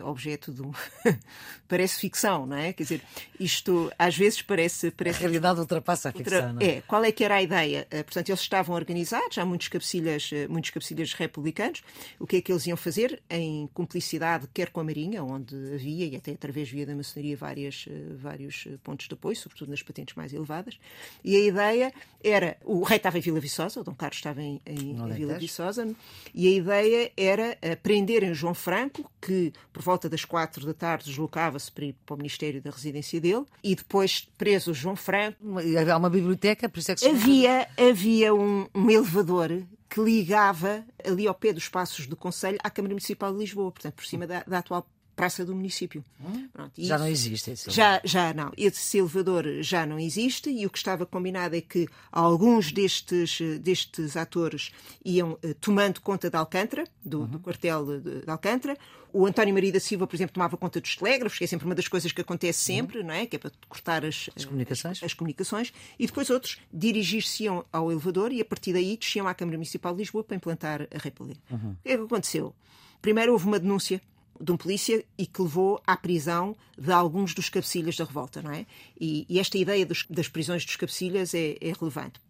uh, 0.00 0.06
objeto 0.06 0.52
de 0.52 0.62
um. 0.62 0.72
parece 1.68 2.00
ficção, 2.00 2.46
não 2.46 2.56
é? 2.56 2.72
Quer 2.72 2.82
dizer, 2.82 3.02
isto 3.38 3.92
às 3.98 4.16
vezes 4.16 4.42
parece. 4.42 4.90
parece... 4.90 5.18
A 5.18 5.20
realidade 5.20 5.60
ultrapassa 5.60 6.08
a 6.08 6.12
ficção. 6.12 6.52
Outra... 6.52 6.66
É, 6.66 6.80
qual 6.80 7.04
é 7.04 7.12
que 7.12 7.22
era 7.22 7.36
a 7.36 7.42
ideia? 7.42 7.86
Uh, 7.92 8.02
portanto, 8.02 8.28
eles 8.30 8.40
estavam 8.40 8.74
organizados, 8.74 9.38
há 9.38 9.44
muitos 9.44 9.68
cabecilhas, 9.68 10.30
uh, 10.32 10.50
muitos 10.50 10.70
cabecilhas 10.70 11.12
republicanos. 11.12 11.82
O 12.18 12.26
que 12.26 12.36
é 12.36 12.40
que 12.40 12.50
eles 12.50 12.66
iam 12.66 12.76
fazer? 12.76 13.22
Em 13.30 13.68
cumplicidade, 13.72 14.48
quer 14.52 14.70
com 14.70 14.80
a 14.80 14.84
Marinha, 14.84 15.22
onde 15.22 15.54
havia, 15.74 16.06
e 16.06 16.16
até 16.16 16.32
através 16.32 16.53
através 16.54 16.70
via 16.70 16.86
da 16.86 16.94
maçonaria 16.94 17.36
várias, 17.36 17.86
eh, 17.90 18.14
vários 18.14 18.64
eh, 18.66 18.78
pontos 18.82 19.08
de 19.08 19.14
apoio, 19.14 19.34
sobretudo 19.34 19.70
nas 19.70 19.82
patentes 19.82 20.14
mais 20.14 20.32
elevadas. 20.32 20.78
E 21.24 21.34
a 21.34 21.40
ideia 21.40 21.92
era, 22.22 22.56
o 22.64 22.82
rei 22.82 22.96
estava 22.96 23.18
em 23.18 23.20
Vila 23.20 23.40
Viçosa, 23.40 23.80
o 23.80 23.84
Dom 23.84 23.94
Carlos 23.94 24.16
estava 24.16 24.40
em, 24.40 24.60
em, 24.64 24.94
Vila 25.12 25.36
Viçosa, 25.36 25.92
e 26.32 26.46
a 26.46 26.50
ideia 26.50 27.12
era 27.16 27.58
prenderem 27.82 28.32
João 28.32 28.54
Franco, 28.54 29.10
que 29.20 29.52
por 29.72 29.82
volta 29.82 30.08
das 30.08 30.24
quatro 30.24 30.64
da 30.64 30.72
tarde 30.72 31.06
deslocava-se 31.06 31.72
para 31.72 31.86
ir 31.86 31.96
para 32.06 32.14
o 32.14 32.16
Ministério 32.16 32.62
da 32.62 32.70
Residência 32.70 33.20
dele, 33.20 33.44
e 33.62 33.74
depois 33.74 34.28
preso 34.38 34.72
João 34.72 34.94
Franco. 34.94 35.58
Havia 35.58 35.96
uma 35.96 36.10
biblioteca, 36.10 36.68
por 36.68 36.78
isso 36.78 36.92
é 36.92 36.94
que 36.94 37.00
se 37.00 37.08
Havia, 37.08 37.68
havia 37.76 38.32
um, 38.32 38.68
um 38.74 38.90
elevador 38.90 39.50
que 39.88 40.00
ligava 40.00 40.84
ali 41.04 41.26
ao 41.26 41.34
pé 41.34 41.52
dos 41.52 41.68
passos 41.68 42.06
do 42.06 42.16
Conselho 42.16 42.58
à 42.64 42.70
Câmara 42.70 42.94
Municipal 42.94 43.32
de 43.32 43.38
Lisboa, 43.38 43.70
portanto, 43.70 43.94
por 43.94 44.04
cima 44.04 44.26
da, 44.26 44.42
da 44.42 44.58
atual 44.58 44.84
praça 45.14 45.44
do 45.44 45.54
município. 45.54 46.04
Hum? 46.20 46.48
Pronto, 46.52 46.72
já 46.78 46.98
não 46.98 47.06
existe 47.06 47.50
esse 47.50 47.70
já 47.70 48.00
Já 48.04 48.34
não. 48.34 48.52
Esse 48.56 48.98
elevador 48.98 49.44
já 49.60 49.86
não 49.86 49.98
existe 49.98 50.50
e 50.50 50.66
o 50.66 50.70
que 50.70 50.78
estava 50.78 51.06
combinado 51.06 51.56
é 51.56 51.60
que 51.60 51.88
alguns 52.10 52.72
destes, 52.72 53.38
destes 53.60 54.16
atores 54.16 54.72
iam 55.04 55.32
uh, 55.32 55.54
tomando 55.60 56.00
conta 56.00 56.28
de 56.28 56.36
Alcântara, 56.36 56.84
do, 57.04 57.20
uhum. 57.20 57.26
do 57.26 57.38
quartel 57.38 58.00
de, 58.00 58.22
de, 58.22 58.30
Alcântara. 58.30 58.76
O 59.12 59.26
António 59.26 59.54
Maria 59.54 59.70
da 59.70 59.78
Silva, 59.78 60.08
por 60.08 60.16
exemplo, 60.16 60.34
tomava 60.34 60.56
conta 60.56 60.80
dos 60.80 60.96
telégrafos, 60.96 61.38
que 61.38 61.44
é 61.44 61.46
sempre 61.46 61.66
uma 61.66 61.74
das 61.74 61.86
coisas 61.86 62.10
que 62.10 62.20
acontece 62.20 62.72
uhum. 62.72 62.78
sempre, 62.78 62.98
uhum. 62.98 63.06
não 63.06 63.14
é? 63.14 63.26
Que 63.26 63.36
é 63.36 63.38
para 63.38 63.52
cortar 63.68 64.04
as, 64.04 64.28
as 64.34 64.44
comunicações. 64.44 64.98
As, 64.98 65.04
as, 65.04 65.14
comunicações. 65.14 65.72
E 65.98 66.06
depois 66.06 66.30
outros 66.30 66.58
dirigir-se-iam 66.72 67.64
ao 67.72 67.92
elevador 67.92 68.32
e 68.32 68.40
a 68.40 68.44
partir 68.44 68.72
daí 68.72 68.96
desciam 68.96 69.28
à 69.28 69.34
Câmara 69.34 69.56
Municipal 69.56 69.92
de 69.92 70.00
Lisboa 70.00 70.24
para 70.24 70.36
implantar 70.36 70.88
a 70.92 70.98
República. 70.98 71.40
Uhum. 71.50 71.70
O 71.72 71.82
que 71.82 71.88
é 71.90 71.96
que 71.96 72.02
aconteceu? 72.02 72.54
Primeiro 73.00 73.32
houve 73.32 73.46
uma 73.46 73.60
denúncia 73.60 74.00
de 74.40 74.52
um 74.52 74.56
polícia 74.56 75.04
e 75.16 75.26
que 75.26 75.42
levou 75.42 75.80
à 75.86 75.96
prisão 75.96 76.56
de 76.78 76.92
alguns 76.92 77.34
dos 77.34 77.48
cabecilhas 77.48 77.96
da 77.96 78.04
revolta, 78.04 78.42
não 78.42 78.50
é? 78.50 78.66
E, 79.00 79.26
e 79.28 79.38
esta 79.38 79.56
ideia 79.58 79.86
dos, 79.86 80.04
das 80.08 80.28
prisões 80.28 80.64
dos 80.64 80.76
cabecilhas 80.76 81.34
é, 81.34 81.56
é 81.60 81.72
relevante 81.72 82.20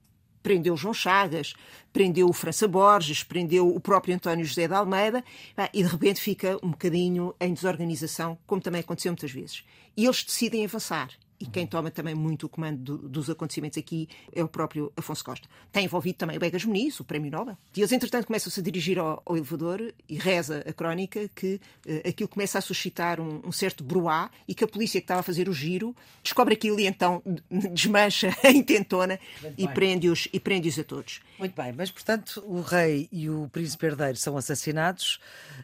prendeu 0.45 0.77
João 0.77 0.93
Chagas, 0.93 1.55
prendeu 1.91 2.29
o 2.29 2.33
França 2.35 2.69
Borges, 2.69 3.23
prendeu 3.25 3.67
o 3.67 3.81
próprio 3.81 4.15
António 4.15 4.45
José 4.45 4.69
de 4.69 4.75
Almeida, 4.75 5.25
e 5.73 5.83
de 5.83 5.89
repente 5.89 6.21
fica 6.21 6.59
um 6.63 6.71
bocadinho 6.71 7.35
em 7.41 7.55
desorganização, 7.55 8.39
como 8.47 8.61
também 8.61 8.83
aconteceu 8.83 9.11
muitas 9.11 9.31
vezes. 9.31 9.65
E 9.97 10.05
eles 10.05 10.23
decidem 10.23 10.63
avançar 10.67 11.09
e 11.39 11.47
quem 11.47 11.67
toma 11.67 11.91
também 11.91 12.15
muito 12.15 12.47
o 12.47 12.49
comando 12.49 12.79
do, 12.79 13.09
dos 13.09 13.29
acontecimentos 13.29 13.77
aqui 13.79 14.09
é 14.33 14.43
o 14.43 14.49
próprio 14.49 14.93
Afonso 14.97 15.25
Costa. 15.25 15.49
Tem 15.73 15.85
envolvido 15.85 16.19
também 16.19 16.37
o 16.37 16.41
Begas 16.41 16.65
Muniz, 16.65 16.99
o 17.01 17.05
Prémio 17.05 17.31
Nobel. 17.31 17.57
E 17.77 17.81
eles, 17.81 17.93
entretanto, 17.93 18.27
começam-se 18.27 18.61
a 18.61 18.63
dirigir 18.63 18.99
ao, 18.99 19.23
ao, 19.25 19.37
elevador 19.37 19.93
e 20.09 20.17
reza 20.17 20.65
a 20.67 20.73
crónica 20.73 21.29
que 21.35 21.61
uh, 21.87 22.09
aquilo 22.09 22.29
começa 22.29 22.59
a 22.59 22.61
suscitar 22.61 23.21
um, 23.21 23.43
um, 23.45 23.53
certo 23.53 23.83
bruá 23.83 24.31
e 24.47 24.55
que 24.55 24.65
a 24.65 24.69
polícia 24.69 25.01
que 25.01 25.05
estava 25.05 25.21
a 25.21 25.23
fazer 25.23 25.49
o 25.49 25.53
giro 25.53 25.95
descobre 26.23 26.55
aquilo 26.55 26.79
e 26.79 26.87
então 26.87 27.23
desmancha 27.73 28.35
a 28.43 28.51
intentona 28.51 29.19
e 29.59 29.67
prende-os 29.69 30.29
e 30.33 30.39
prende-os 30.39 30.79
a 30.79 30.85
todos. 30.85 31.21
Muito 31.39 31.55
bem, 31.55 31.73
mas 31.73 31.91
portanto 31.91 32.43
o 32.47 32.61
rei 32.61 33.09
e 33.11 33.29
o 33.29 33.49
príncipe 33.49 33.87
herdeiro 33.87 34.17
são 34.17 34.37
assassinados 34.37 35.19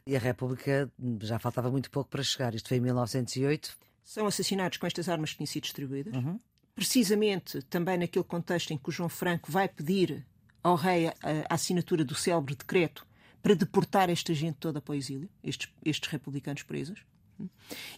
e 0.07 0.17
a 0.17 0.19
República 0.19 0.91
já 1.21 1.39
faltava 1.39 1.71
muito 1.71 1.91
pouco 1.91 2.11
para 2.11 2.23
chegar. 2.23 2.55
Isto 2.55 2.69
foi 2.69 2.79
em 2.79 2.81
1908 2.81 3.90
são 4.11 4.27
assassinados 4.27 4.77
com 4.77 4.89
estas 4.89 5.09
armas 5.09 5.31
que 5.31 5.37
tinham 5.37 5.47
sido 5.47 5.63
distribuídas. 5.63 6.13
Uhum. 6.13 6.37
Precisamente 6.75 7.63
também 7.63 7.97
naquele 7.97 8.25
contexto 8.25 8.73
em 8.73 8.77
que 8.77 8.89
o 8.89 8.93
João 8.93 9.09
Franco 9.09 9.53
vai 9.53 9.69
pedir 9.69 10.27
ao 10.65 10.75
rei 10.75 11.07
a, 11.07 11.15
a 11.49 11.55
assinatura 11.55 12.05
do 12.05 12.17
célebre 12.17 12.57
decreto 12.57 13.07
para 13.41 13.55
deportar 13.55 14.11
esta 14.11 14.35
gente 14.35 14.57
toda 14.57 14.81
para 14.81 14.93
o 14.93 14.97
exílio, 14.97 15.31
estes, 15.45 15.73
estes 15.85 16.11
republicanos 16.11 16.65
presos. 16.65 17.05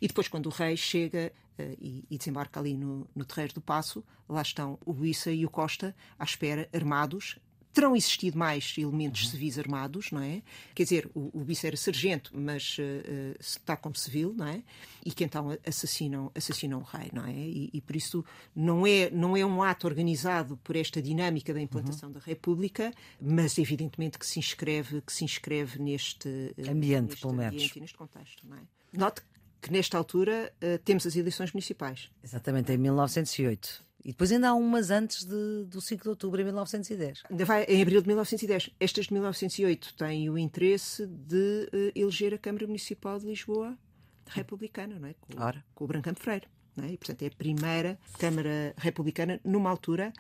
E 0.03 0.07
depois, 0.07 0.29
quando 0.29 0.47
o 0.47 0.51
rei 0.51 0.77
chega 0.77 1.33
uh, 1.59 1.63
e, 1.81 2.05
e, 2.11 2.19
desembarca 2.19 2.61
ali 2.61 2.77
no, 2.77 3.09
no 3.17 3.25
Terreiro 3.25 3.55
do 3.55 3.63
Passo, 3.63 4.05
lá 4.29 4.43
estão 4.43 4.79
o 4.85 4.93
Buissa 4.93 5.33
e 5.33 5.47
o 5.47 5.51
Costa 5.51 5.97
à 6.19 6.25
espera, 6.25 6.69
armados, 6.75 7.39
terão 7.73 7.97
existido 7.97 8.39
mais 8.39 8.75
elementos 8.77 9.25
uhum. 9.25 9.31
civis 9.31 9.59
armados, 9.59 10.11
não 10.11 10.21
é? 10.21 10.43
Quer 10.75 10.83
dizer, 10.83 11.11
o, 11.15 11.31
o 11.33 11.43
vice 11.43 11.67
era 11.67 11.77
sargento, 11.77 12.31
mas 12.35 12.77
uh, 12.79 13.37
está 13.41 13.77
como 13.77 13.97
civil, 13.97 14.35
não 14.37 14.47
é? 14.47 14.63
E 15.05 15.11
que 15.11 15.25
então 15.25 15.57
assassinam, 15.67 16.31
assassinam 16.35 16.81
o 16.81 16.83
rei, 16.83 17.11
não 17.13 17.25
é? 17.25 17.33
E, 17.33 17.71
e, 17.73 17.81
por 17.81 17.97
isso 17.97 18.25
não 18.55 18.87
é, 18.87 19.11
não 19.11 19.37
é 19.37 19.45
um 19.45 19.63
ato 19.63 19.87
organizado 19.87 20.57
por 20.59 20.77
esta 20.77 21.01
dinâmica 21.01 21.55
da 21.55 21.61
implantação 21.61 22.09
uhum. 22.09 22.15
da 22.15 22.21
República, 22.21 22.93
mas 23.21 23.59
evidentemente 23.59 24.19
que 24.19 24.27
se 24.27 24.39
inscreve, 24.39 25.01
que 25.01 25.13
se 25.13 25.25
inscreve 25.25 25.79
neste 25.81 26.55
ambiente, 26.69 27.09
neste 27.09 27.21
pelo 27.23 27.35
menos. 27.35 27.55
Ambiente, 27.55 27.81
neste 27.81 27.97
contexto, 27.97 28.47
não 28.47 28.57
é? 28.57 28.61
Note 28.93 29.23
que 29.63 29.73
nesta 29.73 29.97
altura 29.97 30.53
uh, 30.57 30.79
temos 30.85 31.07
as 31.07 31.15
eleições 31.15 31.53
municipais. 31.53 32.11
Exatamente, 32.23 32.73
em 32.73 32.77
1908. 32.77 33.85
E 34.05 34.09
depois 34.09 34.33
ainda 34.33 34.49
há 34.49 34.55
umas 34.55 34.91
antes 34.91 35.25
de, 35.25 35.65
do 35.67 35.81
5 35.81 36.03
de 36.03 36.09
outubro 36.09 36.39
de 36.39 36.45
1910. 36.45 37.23
Ainda 37.31 37.45
vai 37.45 37.65
em 37.65 37.81
abril 37.83 38.01
de 38.01 38.09
1910. 38.09 38.71
Estas 38.81 39.07
de 39.07 39.13
1908 39.13 39.95
têm 39.95 40.29
o 40.29 40.37
interesse 40.37 41.07
de 41.07 41.69
uh, 41.73 41.93
eleger 41.95 42.35
a 42.35 42.39
Câmara 42.39 42.67
Municipal 42.67 43.19
de 43.19 43.27
Lisboa 43.27 43.79
republicana, 44.27 44.99
não 44.99 45.09
é? 45.09 45.15
Com, 45.21 45.41
Ora. 45.41 45.65
com 45.75 45.85
o 45.85 45.87
Brancampo 45.87 46.21
Freire. 46.21 46.47
Não 46.77 46.85
é? 46.85 46.93
E, 46.93 46.97
portanto, 46.97 47.23
é 47.23 47.27
a 47.27 47.31
primeira 47.31 47.99
Câmara 48.19 48.75
Republicana 48.77 49.41
numa 49.45 49.71
altura 49.71 50.13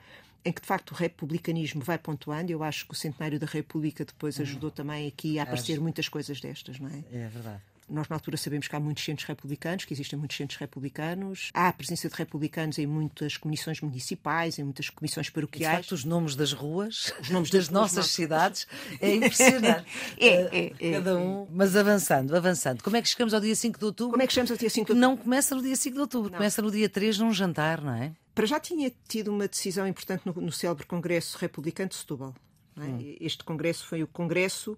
em 0.45 0.53
que 0.53 0.61
de 0.61 0.67
facto 0.67 0.91
o 0.91 0.95
republicanismo 0.95 1.83
vai 1.83 1.99
pontuando. 1.99 2.53
Eu 2.53 2.63
acho 2.63 2.87
que 2.87 2.93
o 2.93 2.97
centenário 2.97 3.39
da 3.39 3.47
República 3.47 4.05
depois 4.05 4.39
hum. 4.39 4.43
ajudou 4.43 4.71
também 4.71 5.09
aqui 5.09 5.39
a 5.39 5.45
aparecer 5.45 5.73
acho. 5.73 5.83
muitas 5.83 6.09
coisas 6.09 6.41
destas, 6.41 6.79
não 6.79 6.89
é? 6.89 7.05
É 7.13 7.29
verdade 7.29 7.63
Nós, 7.93 8.09
na 8.09 8.17
altura, 8.17 8.37
sabemos 8.37 8.67
que 8.69 8.75
há 8.75 8.81
muitos 8.81 9.05
centros 9.05 9.27
republicanos, 9.27 9.85
que 9.85 9.93
existem 9.93 10.19
muitos 10.19 10.37
centros 10.37 10.59
republicanos. 10.59 11.51
Há 11.53 11.69
a 11.69 11.73
presença 11.73 12.09
de 12.09 12.15
republicanos 12.15 12.79
em 12.79 12.87
muitas 12.87 13.37
comissões 13.37 13.81
municipais, 13.81 14.59
em 14.59 14.65
muitas 14.65 14.89
comissões 14.89 15.29
paroquiais. 15.29 15.77
De 15.77 15.83
facto, 15.83 15.93
os 15.93 16.05
nomes 16.05 16.35
das 16.35 16.53
ruas, 16.53 17.13
os 17.21 17.29
nomes 17.31 17.51
das, 17.51 17.67
das 17.67 17.71
nossas 17.71 17.97
ruas, 17.97 18.11
cidades, 18.11 18.67
é 19.01 19.15
impressionante. 19.17 19.87
é, 20.19 20.27
é, 20.27 20.73
é, 20.81 20.93
Cada 20.93 21.17
um. 21.17 21.47
Mas 21.51 21.77
avançando, 21.77 22.35
avançando. 22.35 22.83
Como 22.83 22.97
é 22.97 23.03
que 23.03 23.09
chegamos 23.09 23.35
ao 23.35 23.41
dia 23.41 23.55
5 23.55 23.79
de 23.79 23.85
outubro? 23.85 24.13
Como 24.13 24.23
é 24.23 24.27
que 24.27 24.33
chegamos 24.33 24.51
ao 24.51 24.57
dia 24.57 24.71
5 24.71 24.87
de 24.87 24.93
outubro? 24.93 25.01
Não 25.01 25.17
começa 25.17 25.55
no 25.55 25.63
dia 25.63 25.77
5 25.77 25.95
de 25.95 26.01
outubro, 26.01 26.31
não. 26.31 26.39
começa 26.39 26.63
no 26.63 26.71
dia 26.71 26.89
3 26.89 27.19
num 27.19 27.33
jantar, 27.33 27.83
não 27.83 27.95
é? 27.95 28.13
Para 28.35 28.47
já 28.47 28.59
tinha 28.59 28.91
tido 29.07 29.29
uma 29.29 29.47
decisão 29.47 29.87
importante 29.87 30.23
no, 30.25 30.33
no 30.33 30.51
célebre 30.53 30.87
Congresso 30.87 31.37
Republicano 31.39 31.91
de 31.91 31.97
Setúbal. 31.97 32.35
É? 32.77 32.81
Hum. 32.81 33.17
Este 33.21 33.45
congresso 33.45 33.87
foi 33.87 34.03
o 34.03 34.07
congresso 34.07 34.77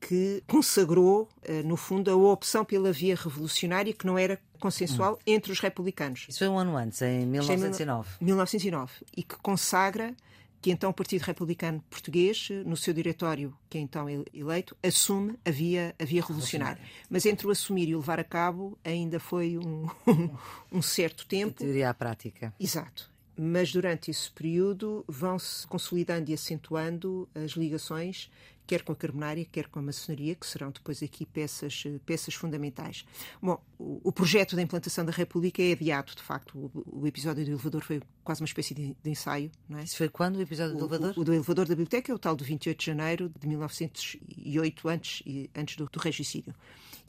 que 0.00 0.42
consagrou, 0.46 1.28
eh, 1.42 1.62
no 1.62 1.76
fundo, 1.76 2.10
a 2.10 2.16
opção 2.16 2.64
pela 2.64 2.90
via 2.90 3.14
revolucionária 3.14 3.92
que 3.92 4.06
não 4.06 4.18
era 4.18 4.40
consensual 4.58 5.14
hum. 5.14 5.18
entre 5.26 5.52
os 5.52 5.60
republicanos. 5.60 6.26
Isso 6.28 6.38
foi 6.38 6.48
um 6.48 6.58
ano 6.58 6.76
antes, 6.76 7.02
em 7.02 7.26
1909. 7.26 8.08
Em 8.20 8.24
1909. 8.24 8.92
E 9.16 9.22
que 9.22 9.36
consagra 9.36 10.14
que 10.60 10.70
então 10.70 10.90
o 10.90 10.94
Partido 10.94 11.22
Republicano 11.22 11.82
Português, 11.88 12.48
no 12.66 12.76
seu 12.76 12.92
diretório, 12.92 13.56
que 13.68 13.78
é 13.78 13.80
então 13.80 14.06
eleito, 14.32 14.76
assume 14.82 15.38
a 15.44 15.50
via, 15.50 15.94
a 15.98 16.04
via 16.04 16.20
revolucionária. 16.20 16.82
Mas 17.08 17.24
entre 17.24 17.46
o 17.46 17.50
assumir 17.50 17.88
e 17.88 17.94
o 17.94 17.98
levar 17.98 18.20
a 18.20 18.24
cabo 18.24 18.78
ainda 18.84 19.18
foi 19.18 19.56
um, 19.56 19.88
um 20.70 20.82
certo 20.82 21.26
tempo. 21.26 21.54
A 21.54 21.64
teoria 21.64 21.90
à 21.90 21.94
prática. 21.94 22.52
Exato 22.60 23.10
mas 23.42 23.72
durante 23.72 24.10
esse 24.10 24.30
período 24.30 25.02
vão-se 25.08 25.66
consolidando 25.66 26.30
e 26.30 26.34
acentuando 26.34 27.26
as 27.34 27.52
ligações 27.52 28.30
quer 28.70 28.82
com 28.84 28.92
a 28.92 28.96
carbonária, 28.96 29.44
quer 29.44 29.66
com 29.66 29.80
a 29.80 29.82
maçonaria, 29.82 30.32
que 30.36 30.46
serão 30.46 30.70
depois 30.70 31.02
aqui 31.02 31.26
peças, 31.26 31.82
peças 32.06 32.34
fundamentais. 32.34 33.04
Bom, 33.42 33.60
o, 33.76 34.00
o 34.04 34.12
projeto 34.12 34.54
da 34.54 34.62
implantação 34.62 35.04
da 35.04 35.10
República 35.10 35.60
é 35.60 35.72
adiado, 35.72 36.14
de 36.14 36.22
facto. 36.22 36.56
O, 36.56 37.00
o 37.00 37.04
episódio 37.04 37.44
do 37.44 37.50
elevador 37.50 37.82
foi 37.82 38.00
quase 38.22 38.40
uma 38.40 38.46
espécie 38.46 38.72
de, 38.72 38.96
de 39.02 39.10
ensaio. 39.10 39.50
Não 39.68 39.80
é? 39.80 39.82
Isso 39.82 39.96
foi 39.96 40.08
quando 40.08 40.36
o 40.36 40.40
episódio 40.40 40.76
do 40.76 40.84
elevador? 40.84 41.14
O, 41.16 41.20
o, 41.20 41.24
do 41.24 41.34
elevador 41.34 41.66
da 41.66 41.74
biblioteca 41.74 42.12
é 42.12 42.14
o 42.14 42.18
tal 42.18 42.36
do 42.36 42.44
28 42.44 42.78
de 42.78 42.86
janeiro 42.86 43.32
de 43.40 43.48
1908, 43.48 44.88
antes, 44.88 45.24
antes 45.52 45.74
do, 45.74 45.86
do 45.86 45.98
regicídio. 45.98 46.54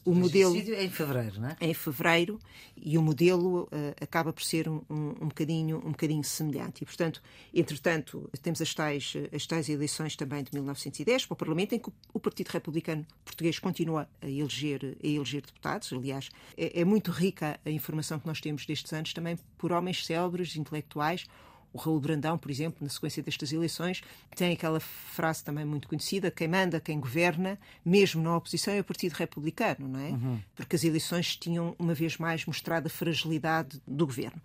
O 0.04 0.16
modelo 0.16 0.56
é 0.56 0.84
em 0.84 0.90
fevereiro, 0.90 1.40
não 1.40 1.50
é? 1.50 1.58
É 1.60 1.68
em 1.68 1.74
fevereiro 1.74 2.40
e 2.76 2.98
o 2.98 3.02
modelo 3.02 3.64
uh, 3.64 3.70
acaba 4.02 4.34
por 4.34 4.42
ser 4.44 4.68
um, 4.68 4.82
um, 4.90 5.10
um, 5.22 5.28
bocadinho, 5.28 5.78
um 5.78 5.92
bocadinho 5.92 6.24
semelhante. 6.24 6.82
E, 6.82 6.86
portanto, 6.86 7.22
entretanto, 7.54 8.30
temos 8.42 8.62
as 8.62 8.74
tais, 8.74 9.14
as 9.32 9.46
tais 9.46 9.70
eleições 9.70 10.16
também 10.16 10.44
de 10.44 10.52
1910 10.54 11.28
para 11.28 11.34
o 11.34 11.38
Parlamento, 11.38 11.76
em 11.76 11.80
que 11.80 11.92
o 12.12 12.20
Partido 12.20 12.50
Republicano 12.50 13.06
Português 13.24 13.60
continua 13.60 14.10
a 14.22 14.28
eleger, 14.28 14.98
a 15.04 15.08
eleger 15.08 15.42
deputados. 15.42 15.94
Aliás, 15.94 16.30
é, 16.58 16.82
é 16.82 16.86
muito 16.86 17.12
rica 17.12 17.60
a 17.64 17.70
informação 17.70 18.20
que 18.20 18.26
nós 18.26 18.42
temos 18.42 18.66
destes 18.66 18.92
anos 18.94 19.14
também 19.14 19.38
por 19.58 19.72
homens 19.72 20.06
célebres, 20.06 20.56
intelectuais 20.56 21.28
o 21.74 21.78
Raul 21.78 22.00
Brandão, 22.00 22.38
por 22.38 22.52
exemplo, 22.52 22.80
na 22.82 22.90
sequência 22.90 23.24
destas 23.24 23.52
eleições, 23.52 24.02
tem 24.36 24.54
aquela 24.54 24.80
frase 24.80 25.44
também 25.44 25.66
muito 25.66 25.88
conhecida: 25.88 26.30
quem 26.30 26.48
manda, 26.48 26.80
quem 26.80 27.00
governa, 27.00 27.58
mesmo 27.84 28.22
na 28.22 28.36
oposição, 28.36 28.74
é 28.74 28.80
o 28.80 28.84
Partido 28.84 29.14
Republicano, 29.14 29.88
não 29.88 30.00
é? 30.00 30.10
Uhum. 30.10 30.40
Porque 30.56 30.76
as 30.76 30.84
eleições 30.84 31.36
tinham, 31.36 31.76
uma 31.80 31.94
vez 31.94 32.18
mais, 32.18 32.46
mostrado 32.46 32.88
a 32.88 32.90
fragilidade 32.90 33.82
do 33.88 34.06
governo. 34.06 34.42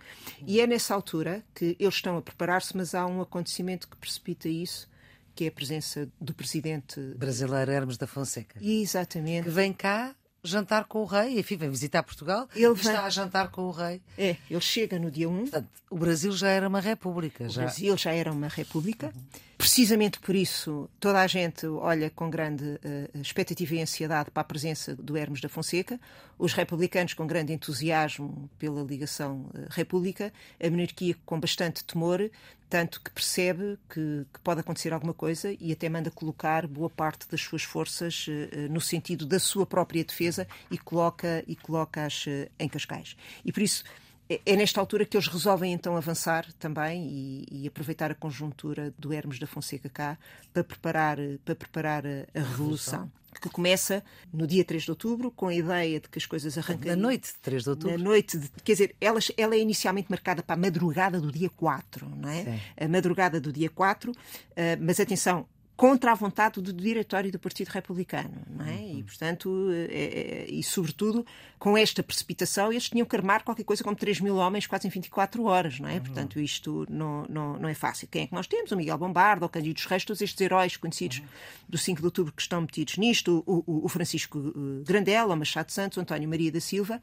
E 0.46 0.60
é 0.60 0.66
nessa 0.66 0.94
altura 0.94 1.44
que 1.54 1.76
eles 1.78 1.94
estão 1.94 2.16
a 2.16 2.22
preparar-se, 2.22 2.76
mas 2.76 2.94
há 2.94 3.06
um 3.06 3.20
acontecimento 3.20 3.88
que 3.88 3.96
precipita 3.96 4.48
isso 4.48 4.88
que 5.34 5.44
é 5.44 5.48
a 5.48 5.52
presença 5.52 6.08
do 6.18 6.32
presidente 6.32 6.98
brasileiro 7.14 7.70
Hermes 7.70 7.98
da 7.98 8.06
Fonseca. 8.06 8.58
Exatamente. 8.58 9.44
Que 9.44 9.50
vem 9.50 9.70
cá 9.70 10.16
jantar 10.46 10.84
com 10.84 11.00
o 11.00 11.04
rei, 11.04 11.38
enfim, 11.38 11.56
vem 11.56 11.70
visitar 11.70 12.02
Portugal 12.02 12.48
ele 12.54 12.72
está 12.72 13.04
a 13.04 13.10
jantar 13.10 13.50
com 13.50 13.62
o 13.62 13.70
rei. 13.70 14.00
É, 14.16 14.36
ele 14.50 14.60
chega 14.60 14.98
no 14.98 15.10
dia 15.10 15.28
1. 15.28 15.38
Portanto, 15.42 15.68
o 15.90 15.96
Brasil 15.96 16.32
já 16.32 16.48
era 16.48 16.68
uma 16.68 16.80
república. 16.80 17.44
O 17.44 17.48
já... 17.48 17.62
Brasil 17.62 17.96
já 17.96 18.12
era 18.12 18.32
uma 18.32 18.48
república. 18.48 19.12
Uhum. 19.14 19.22
Precisamente 19.58 20.20
por 20.20 20.34
isso, 20.34 20.88
toda 21.00 21.20
a 21.20 21.26
gente 21.26 21.66
olha 21.66 22.10
com 22.10 22.28
grande 22.28 22.64
uh, 22.64 23.18
expectativa 23.18 23.74
e 23.74 23.80
ansiedade 23.80 24.30
para 24.30 24.42
a 24.42 24.44
presença 24.44 24.94
do 24.94 25.16
Hermes 25.16 25.40
da 25.40 25.48
Fonseca, 25.48 25.98
os 26.38 26.52
republicanos 26.52 27.14
com 27.14 27.26
grande 27.26 27.54
entusiasmo 27.54 28.50
pela 28.58 28.82
ligação 28.82 29.50
uh, 29.54 29.66
república, 29.70 30.30
a 30.62 30.68
monarquia 30.68 31.16
com 31.24 31.40
bastante 31.40 31.82
temor, 31.84 32.30
tanto 32.68 33.00
que 33.00 33.10
percebe 33.10 33.78
que, 33.88 34.26
que, 34.30 34.40
pode 34.40 34.60
acontecer 34.60 34.92
alguma 34.92 35.14
coisa 35.14 35.56
e 35.58 35.72
até 35.72 35.88
manda 35.88 36.10
colocar 36.10 36.66
boa 36.66 36.90
parte 36.90 37.26
das 37.30 37.40
suas 37.40 37.62
forças 37.62 38.26
uh, 38.28 38.70
no 38.70 38.80
sentido 38.80 39.24
da 39.24 39.38
sua 39.38 39.64
própria 39.64 40.04
defesa 40.04 40.46
e 40.70 40.76
coloca 40.76 41.42
e 41.46 41.56
coloca-as 41.56 42.26
em 42.58 42.68
Cascais. 42.68 43.16
E 43.42 43.50
por 43.50 43.62
isso 43.62 43.84
é, 44.28 44.40
é 44.44 44.56
nesta 44.56 44.80
altura 44.80 45.04
que 45.04 45.16
eles 45.16 45.28
resolvem 45.28 45.72
então 45.72 45.96
avançar 45.96 46.46
também 46.58 47.06
e, 47.08 47.46
e, 47.50 47.68
aproveitar 47.68 48.10
a 48.10 48.14
conjuntura 48.14 48.92
do 48.98 49.12
Hermes 49.12 49.38
da 49.38 49.46
Fonseca 49.46 49.88
cá 49.88 50.18
para 50.52 50.64
preparar, 50.64 51.18
para 51.44 51.54
preparar 51.54 52.04
a, 52.06 52.26
a 52.34 52.42
revolução. 52.42 53.10
Que 53.38 53.50
começa 53.50 54.02
no 54.32 54.46
dia 54.46 54.64
3 54.64 54.84
de 54.84 54.90
outubro, 54.90 55.30
com 55.30 55.48
a 55.48 55.54
ideia 55.54 56.00
de 56.00 56.08
que 56.08 56.18
as 56.18 56.24
coisas 56.24 56.56
arrancam. 56.56 56.88
Na 56.88 56.96
noite 56.96 57.34
de 57.34 57.38
3 57.40 57.64
de 57.64 57.68
outubro. 57.68 57.98
Na 57.98 58.02
noite, 58.02 58.38
de, 58.38 58.48
quer 58.64 58.72
dizer, 58.72 58.96
ela, 58.98 59.20
ela 59.36 59.54
é 59.54 59.58
inicialmente 59.58 60.10
marcada 60.10 60.42
para 60.42 60.54
a 60.54 60.58
madrugada 60.58 61.20
do 61.20 61.30
dia 61.30 61.50
4, 61.50 62.08
não 62.16 62.30
é? 62.30 62.44
Sim. 62.44 62.60
A 62.80 62.88
madrugada 62.88 63.38
do 63.38 63.52
dia 63.52 63.68
4, 63.68 64.10
uh, 64.10 64.14
eh, 64.56 64.76
mas 64.76 64.98
atenção, 64.98 65.46
contra 65.76 66.12
a 66.12 66.14
vontade 66.14 66.60
do 66.60 66.72
diretório 66.72 67.30
do 67.30 67.38
Partido 67.38 67.68
Republicano, 67.68 68.32
não 68.48 68.64
é? 68.64 68.92
E, 68.94 69.02
portanto, 69.02 69.68
é, 69.90 69.94
é, 69.94 70.46
e 70.48 70.62
sobretudo 70.62 71.24
com 71.58 71.76
esta 71.76 72.02
precipitação, 72.02 72.72
eles 72.72 72.88
tinham 72.88 73.06
que 73.06 73.14
armar 73.14 73.44
qualquer 73.44 73.64
coisa 73.64 73.84
como 73.84 73.94
3 73.94 74.20
mil 74.20 74.36
homens 74.36 74.66
quase 74.66 74.86
em 74.86 74.90
24 74.90 75.44
horas, 75.44 75.78
não 75.78 75.88
é? 75.88 76.00
Portanto, 76.00 76.40
isto 76.40 76.86
não, 76.88 77.26
não, 77.28 77.58
não 77.58 77.68
é 77.68 77.74
fácil. 77.74 78.08
Quem 78.08 78.22
é 78.22 78.26
que 78.26 78.34
nós 78.34 78.46
temos? 78.46 78.72
O 78.72 78.76
Miguel 78.76 78.96
Bombardo, 78.96 79.44
o 79.44 79.48
Cândido 79.48 79.80
Reis, 79.86 80.04
todos 80.04 80.22
estes 80.22 80.40
heróis 80.40 80.76
conhecidos 80.78 81.22
do 81.68 81.76
5 81.76 82.00
de 82.00 82.06
outubro 82.06 82.32
que 82.32 82.40
estão 82.40 82.62
metidos 82.62 82.96
nisto, 82.96 83.44
o, 83.46 83.62
o, 83.66 83.84
o 83.84 83.88
Francisco 83.88 84.38
eh, 84.38 84.84
Grandela, 84.84 85.34
o 85.34 85.36
Machado 85.36 85.70
Santos, 85.70 85.98
o 85.98 86.00
António 86.00 86.28
Maria 86.28 86.50
da 86.50 86.60
Silva. 86.60 87.02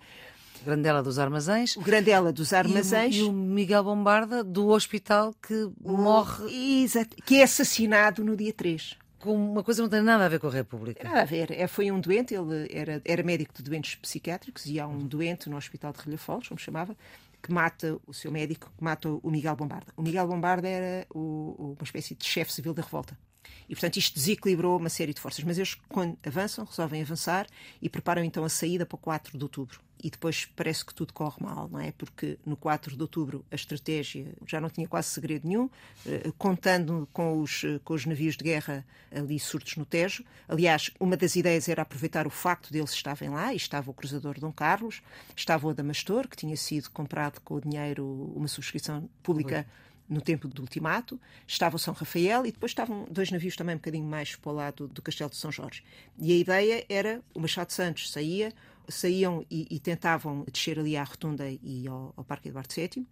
Grandela 0.63 1.03
dos 1.03 1.19
Armazéns. 1.19 1.75
O 1.75 1.81
Grandela 1.81 2.31
dos 2.31 2.53
Armazéns. 2.53 3.15
E 3.15 3.21
o, 3.21 3.25
e 3.25 3.29
o 3.29 3.33
Miguel 3.33 3.83
Bombarda 3.83 4.43
do 4.43 4.69
hospital 4.69 5.33
que 5.41 5.53
o, 5.81 5.97
morre. 5.97 6.83
Exato, 6.83 7.15
que 7.25 7.35
é 7.35 7.43
assassinado 7.43 8.23
no 8.23 8.35
dia 8.35 8.53
3 8.53 8.97
com 9.19 9.33
uma 9.35 9.63
coisa 9.63 9.79
que 9.79 9.83
não 9.83 9.89
tem 9.89 10.01
nada 10.01 10.25
a 10.25 10.27
ver 10.27 10.37
com 10.37 10.47
a 10.47 10.51
República. 10.51 11.01
Nada 11.01 11.21
a 11.21 11.25
ver. 11.25 11.49
É, 11.51 11.65
foi 11.65 11.89
um 11.89 11.97
doente, 11.97 12.35
ele 12.35 12.67
era, 12.69 13.01
era 13.05 13.23
médico 13.23 13.53
de 13.53 13.63
doentes 13.63 13.95
psiquiátricos 13.95 14.65
e 14.65 14.81
há 14.81 14.85
um 14.85 14.97
doente 14.97 15.49
no 15.49 15.55
Hospital 15.55 15.93
de 15.93 16.01
Rilhafoles, 16.01 16.49
como 16.49 16.59
chamava, 16.59 16.93
que 17.41 17.49
mata 17.49 17.97
o 18.05 18.13
seu 18.13 18.29
médico, 18.33 18.69
que 18.77 18.83
mata 18.83 19.09
o 19.09 19.31
Miguel 19.31 19.55
Bombarda. 19.55 19.93
O 19.95 20.01
Miguel 20.01 20.27
Bombarda 20.27 20.67
era 20.67 21.07
o, 21.09 21.73
uma 21.77 21.83
espécie 21.83 22.15
de 22.15 22.25
chefe 22.25 22.51
civil 22.51 22.73
da 22.73 22.83
revolta. 22.83 23.17
E, 23.67 23.75
portanto, 23.75 23.97
isto 23.97 24.15
desequilibrou 24.15 24.77
uma 24.77 24.89
série 24.89 25.13
de 25.13 25.21
forças. 25.21 25.43
Mas 25.43 25.57
eles, 25.57 25.75
quando 25.89 26.17
avançam, 26.25 26.65
resolvem 26.65 27.01
avançar 27.01 27.47
e 27.81 27.89
preparam 27.89 28.23
então 28.23 28.43
a 28.43 28.49
saída 28.49 28.85
para 28.85 28.95
o 28.95 28.99
4 28.99 29.37
de 29.37 29.43
outubro. 29.43 29.79
E 30.03 30.09
depois 30.09 30.45
parece 30.53 30.83
que 30.83 30.93
tudo 30.93 31.13
corre 31.13 31.37
mal, 31.39 31.69
não 31.71 31.79
é? 31.79 31.93
Porque 31.93 32.37
no 32.45 32.57
4 32.57 32.93
de 32.93 33.01
outubro 33.01 33.45
a 33.49 33.55
estratégia 33.55 34.27
já 34.45 34.59
não 34.59 34.69
tinha 34.69 34.85
quase 34.85 35.07
segredo 35.07 35.47
nenhum, 35.47 35.69
eh, 36.05 36.29
contando 36.37 37.07
com 37.13 37.39
os, 37.39 37.63
eh, 37.63 37.79
com 37.85 37.93
os 37.93 38.05
navios 38.05 38.35
de 38.35 38.43
guerra 38.43 38.85
ali 39.09 39.39
surtos 39.39 39.77
no 39.77 39.85
Tejo. 39.85 40.25
Aliás, 40.45 40.91
uma 40.99 41.15
das 41.15 41.37
ideias 41.37 41.69
era 41.69 41.83
aproveitar 41.83 42.27
o 42.27 42.29
facto 42.29 42.69
deles 42.69 42.91
estarem 42.91 43.29
lá, 43.29 43.53
e 43.53 43.55
estava 43.55 43.89
o 43.89 43.93
cruzador 43.93 44.37
Dom 44.41 44.51
Carlos, 44.51 45.01
estava 45.37 45.67
o 45.67 45.69
Adamastor, 45.69 46.27
que 46.27 46.35
tinha 46.35 46.57
sido 46.57 46.89
comprado 46.91 47.39
com 47.39 47.55
o 47.55 47.61
dinheiro, 47.61 48.33
uma 48.35 48.49
subscrição 48.49 49.09
pública 49.21 49.65
no 50.07 50.21
tempo 50.21 50.47
do 50.47 50.61
ultimato, 50.61 51.19
estava 51.47 51.75
o 51.75 51.79
São 51.79 51.93
Rafael 51.93 52.45
e 52.45 52.51
depois 52.51 52.71
estavam 52.71 53.07
dois 53.09 53.31
navios 53.31 53.55
também 53.55 53.75
um 53.75 53.77
bocadinho 53.77 54.05
mais 54.05 54.35
para 54.35 54.51
o 54.51 54.55
lado 54.55 54.87
do 54.87 55.01
Castelo 55.01 55.29
de 55.29 55.37
São 55.37 55.51
Jorge. 55.51 55.83
E 56.19 56.31
a 56.31 56.35
ideia 56.35 56.85
era 56.89 57.21
o 57.33 57.39
Machado 57.39 57.71
Santos 57.71 58.11
saía, 58.11 58.53
saíam 58.87 59.45
e, 59.49 59.67
e 59.69 59.79
tentavam 59.79 60.45
descer 60.51 60.77
ali 60.77 60.97
à 60.97 61.03
Rotunda 61.03 61.45
e 61.49 61.87
ao, 61.87 62.13
ao 62.15 62.23
Parque 62.23 62.49
Eduardo 62.49 62.73
VII. 62.73 63.05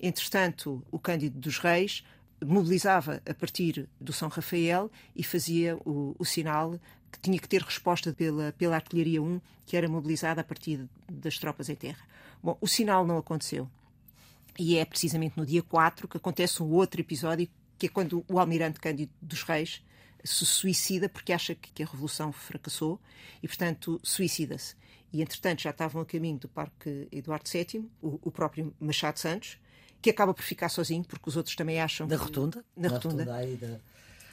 Entretanto, 0.00 0.82
o 0.90 0.98
Cândido 0.98 1.38
dos 1.38 1.58
Reis 1.58 2.04
mobilizava 2.44 3.22
a 3.28 3.34
partir 3.34 3.88
do 4.00 4.12
São 4.12 4.28
Rafael 4.28 4.90
e 5.14 5.24
fazia 5.24 5.76
o, 5.84 6.14
o 6.18 6.24
sinal 6.24 6.78
que 7.10 7.18
tinha 7.20 7.38
que 7.38 7.48
ter 7.48 7.62
resposta 7.62 8.12
pela, 8.12 8.52
pela 8.52 8.76
Artilharia 8.76 9.22
1, 9.22 9.40
que 9.64 9.76
era 9.76 9.88
mobilizada 9.88 10.40
a 10.40 10.44
partir 10.44 10.86
das 11.10 11.38
tropas 11.38 11.68
em 11.68 11.74
terra. 11.74 12.04
Bom, 12.42 12.56
o 12.60 12.68
sinal 12.68 13.06
não 13.06 13.16
aconteceu. 13.16 13.68
E 14.58 14.78
é 14.78 14.84
precisamente 14.84 15.36
no 15.36 15.44
dia 15.44 15.62
4 15.62 16.08
que 16.08 16.16
acontece 16.16 16.62
um 16.62 16.70
outro 16.72 17.00
episódio, 17.00 17.48
que 17.78 17.86
é 17.86 17.88
quando 17.88 18.24
o 18.28 18.38
almirante 18.38 18.80
Cândido 18.80 19.12
dos 19.20 19.42
Reis 19.42 19.82
se 20.24 20.44
suicida 20.44 21.08
porque 21.08 21.32
acha 21.32 21.54
que 21.54 21.82
a 21.82 21.86
revolução 21.86 22.32
fracassou 22.32 23.00
e, 23.42 23.46
portanto, 23.46 24.00
suicida-se. 24.02 24.74
E, 25.12 25.22
entretanto, 25.22 25.62
já 25.62 25.70
estavam 25.70 26.02
a 26.02 26.06
caminho 26.06 26.38
do 26.38 26.48
Parque 26.48 27.08
Eduardo 27.12 27.48
VII, 27.48 27.88
o, 28.02 28.18
o 28.22 28.30
próprio 28.30 28.74
Machado 28.80 29.18
Santos, 29.18 29.58
que 30.02 30.10
acaba 30.10 30.34
por 30.34 30.42
ficar 30.42 30.68
sozinho, 30.68 31.04
porque 31.04 31.28
os 31.28 31.36
outros 31.36 31.54
também 31.54 31.80
acham. 31.80 32.06
Na 32.06 32.16
rotunda? 32.16 32.64
Na, 32.76 32.88
rotunda. 32.88 33.24
rotunda 33.24 33.36
aí 33.36 33.56
da... 33.56 33.78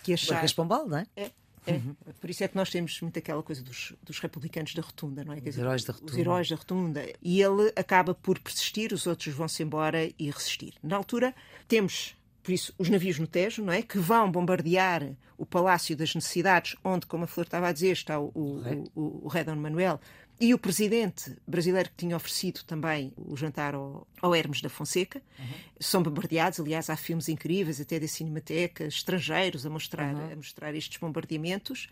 Que 0.04 0.14
achar... 0.14 0.44
Pombal, 0.54 0.88
não 0.88 0.98
é? 0.98 1.08
é? 1.16 1.32
É. 1.66 1.74
Uhum. 1.74 1.96
Por 2.20 2.30
isso 2.30 2.44
é 2.44 2.48
que 2.48 2.56
nós 2.56 2.70
temos 2.70 3.00
muito 3.02 3.18
aquela 3.18 3.42
coisa 3.42 3.62
dos, 3.64 3.94
dos 4.04 4.20
republicanos 4.20 4.74
da 4.74 4.82
rotunda, 4.82 5.24
não 5.24 5.34
é? 5.34 5.38
Os 5.38 5.44
dizer, 5.44 5.62
heróis 5.62 5.84
da 5.84 5.94
rotunda. 5.94 6.12
Os 6.12 6.18
heróis 6.18 6.50
da 6.50 6.56
rotunda. 6.56 7.14
E 7.22 7.42
ele 7.42 7.72
acaba 7.76 8.14
por 8.14 8.40
persistir, 8.40 8.94
os 8.94 9.08
outros 9.08 9.34
vão-se 9.34 9.64
embora 9.64 10.10
e 10.20 10.30
resistir. 10.30 10.74
Na 10.84 10.98
altura, 10.98 11.34
temos 11.68 12.16
por 12.44 12.52
isso, 12.52 12.74
os 12.78 12.90
navios 12.90 13.18
no 13.18 13.26
Tejo, 13.26 13.64
não 13.64 13.72
é? 13.72 13.82
Que 13.82 13.98
vão 13.98 14.30
bombardear 14.30 15.14
o 15.38 15.46
Palácio 15.46 15.96
das 15.96 16.14
Necessidades, 16.14 16.76
onde, 16.84 17.06
como 17.06 17.24
a 17.24 17.28
Flor 17.28 17.46
estava 17.46 17.70
a 17.70 17.72
dizer, 17.72 17.94
está 17.94 18.20
o, 18.20 18.32
o, 18.36 18.62
o, 18.94 19.26
o 19.26 19.28
rei 19.30 19.46
Dom 19.46 19.56
Manuel 19.56 20.00
e 20.44 20.54
o 20.54 20.60
presidente 20.60 21.38
brasileiro 21.48 21.88
que 21.88 21.96
tinha 21.96 22.18
oferecido 22.18 22.66
também 22.66 23.14
o 23.16 23.34
jantar 23.38 23.74
ao, 23.74 24.06
ao 24.22 24.36
Hermes 24.36 24.62
da 24.62 24.68
Fonseca. 24.68 25.22
Uhum. 25.40 25.46
São 25.80 26.04
bombardeados, 26.04 26.60
aliás, 26.60 26.90
há 26.90 26.98
filmes 26.98 27.30
incríveis, 27.30 27.80
até 27.80 27.98
da 27.98 28.10
Cinemateca, 28.10 28.84
estrangeiros 28.84 29.66
a 29.66 29.70
mostrar, 29.70 30.14
uhum. 30.14 30.34
a 30.34 30.36
mostrar 30.36 30.76
estes 30.76 30.98
bombardeamentos. 30.98 31.88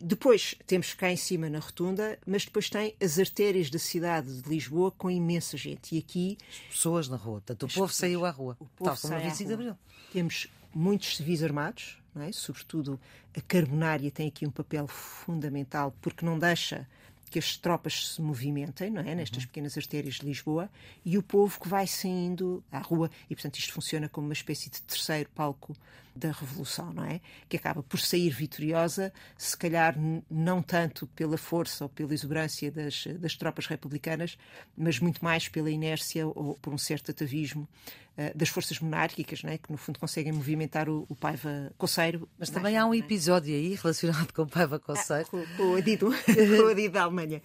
Depois 0.00 0.54
temos 0.66 0.94
cá 0.94 1.12
em 1.12 1.18
cima 1.18 1.50
na 1.50 1.58
rotunda, 1.58 2.18
mas 2.26 2.46
depois 2.46 2.70
tem 2.70 2.94
as 2.98 3.18
artérias 3.18 3.68
da 3.68 3.78
cidade 3.78 4.40
de 4.40 4.48
Lisboa 4.48 4.90
com 4.90 5.10
imensa 5.10 5.58
gente. 5.58 5.94
E 5.94 5.98
aqui. 5.98 6.38
As 6.48 6.74
pessoas 6.76 7.08
na 7.10 7.18
rua. 7.18 7.42
Portanto, 7.42 7.64
o 7.64 7.66
povo 7.66 7.88
pessoas, 7.88 7.94
saiu 7.96 8.24
à 8.24 8.30
rua. 8.30 8.56
O 8.58 8.64
povo 8.64 8.84
tal 8.84 8.96
como 8.96 9.14
no 9.16 9.20
25 9.20 9.48
de 9.48 9.52
Abril. 9.52 9.78
Temos 10.10 10.48
muitos 10.74 11.18
civis 11.18 11.42
armados, 11.42 11.98
é? 12.16 12.32
sobretudo 12.32 12.98
a 13.36 13.40
Carbonária 13.42 14.10
tem 14.10 14.28
aqui 14.28 14.46
um 14.46 14.50
papel 14.50 14.86
fundamental 14.88 15.94
porque 16.00 16.24
não 16.24 16.38
deixa 16.38 16.88
que 17.32 17.38
as 17.38 17.56
tropas 17.56 18.10
se 18.10 18.20
movimentem, 18.20 18.90
não 18.90 19.00
é? 19.00 19.14
Nestas 19.14 19.44
uhum. 19.44 19.48
pequenas 19.48 19.78
artérias 19.78 20.16
de 20.16 20.26
Lisboa 20.26 20.68
e 21.02 21.16
o 21.16 21.22
povo 21.22 21.58
que 21.58 21.66
vai 21.66 21.86
saindo 21.86 22.62
à 22.70 22.78
rua 22.78 23.10
e, 23.30 23.34
portanto, 23.34 23.56
isto 23.56 23.72
funciona 23.72 24.06
como 24.06 24.26
uma 24.26 24.34
espécie 24.34 24.68
de 24.68 24.82
terceiro 24.82 25.30
palco 25.34 25.74
da 26.14 26.30
revolução, 26.30 26.92
não 26.92 27.04
é? 27.04 27.20
Que 27.48 27.56
acaba 27.56 27.82
por 27.82 27.98
sair 27.98 28.30
vitoriosa, 28.30 29.12
se 29.36 29.56
calhar 29.56 29.96
não 30.30 30.62
tanto 30.62 31.06
pela 31.08 31.36
força 31.36 31.84
ou 31.84 31.88
pela 31.88 32.12
exuberância 32.12 32.70
das, 32.70 33.06
das 33.18 33.36
tropas 33.36 33.66
republicanas, 33.66 34.36
mas 34.76 34.98
muito 34.98 35.24
mais 35.24 35.48
pela 35.48 35.70
inércia 35.70 36.26
ou 36.26 36.54
por 36.60 36.72
um 36.72 36.78
certo 36.78 37.10
atavismo 37.10 37.68
uh, 38.16 38.36
das 38.36 38.48
forças 38.48 38.78
monárquicas, 38.80 39.42
não 39.42 39.50
é? 39.50 39.58
Que 39.58 39.70
no 39.70 39.78
fundo 39.78 39.98
conseguem 39.98 40.32
movimentar 40.32 40.88
o, 40.88 41.06
o 41.08 41.14
Paiva 41.14 41.72
Coceiro. 41.78 42.28
Mas 42.38 42.50
também 42.50 42.76
há 42.76 42.86
um 42.86 42.94
é? 42.94 42.98
episódio 42.98 43.54
aí 43.54 43.74
relacionado 43.74 44.32
com 44.32 44.42
o 44.42 44.48
Paiva 44.48 44.78
Coceiro. 44.78 45.26
Ah, 45.26 45.30
com, 45.30 45.46
com 45.56 45.62
o 45.72 45.76
Adido, 45.76 46.10
com 46.26 46.62
o 46.64 46.68
Adido 46.68 46.94
da 46.94 47.02
Alemanha 47.02 47.42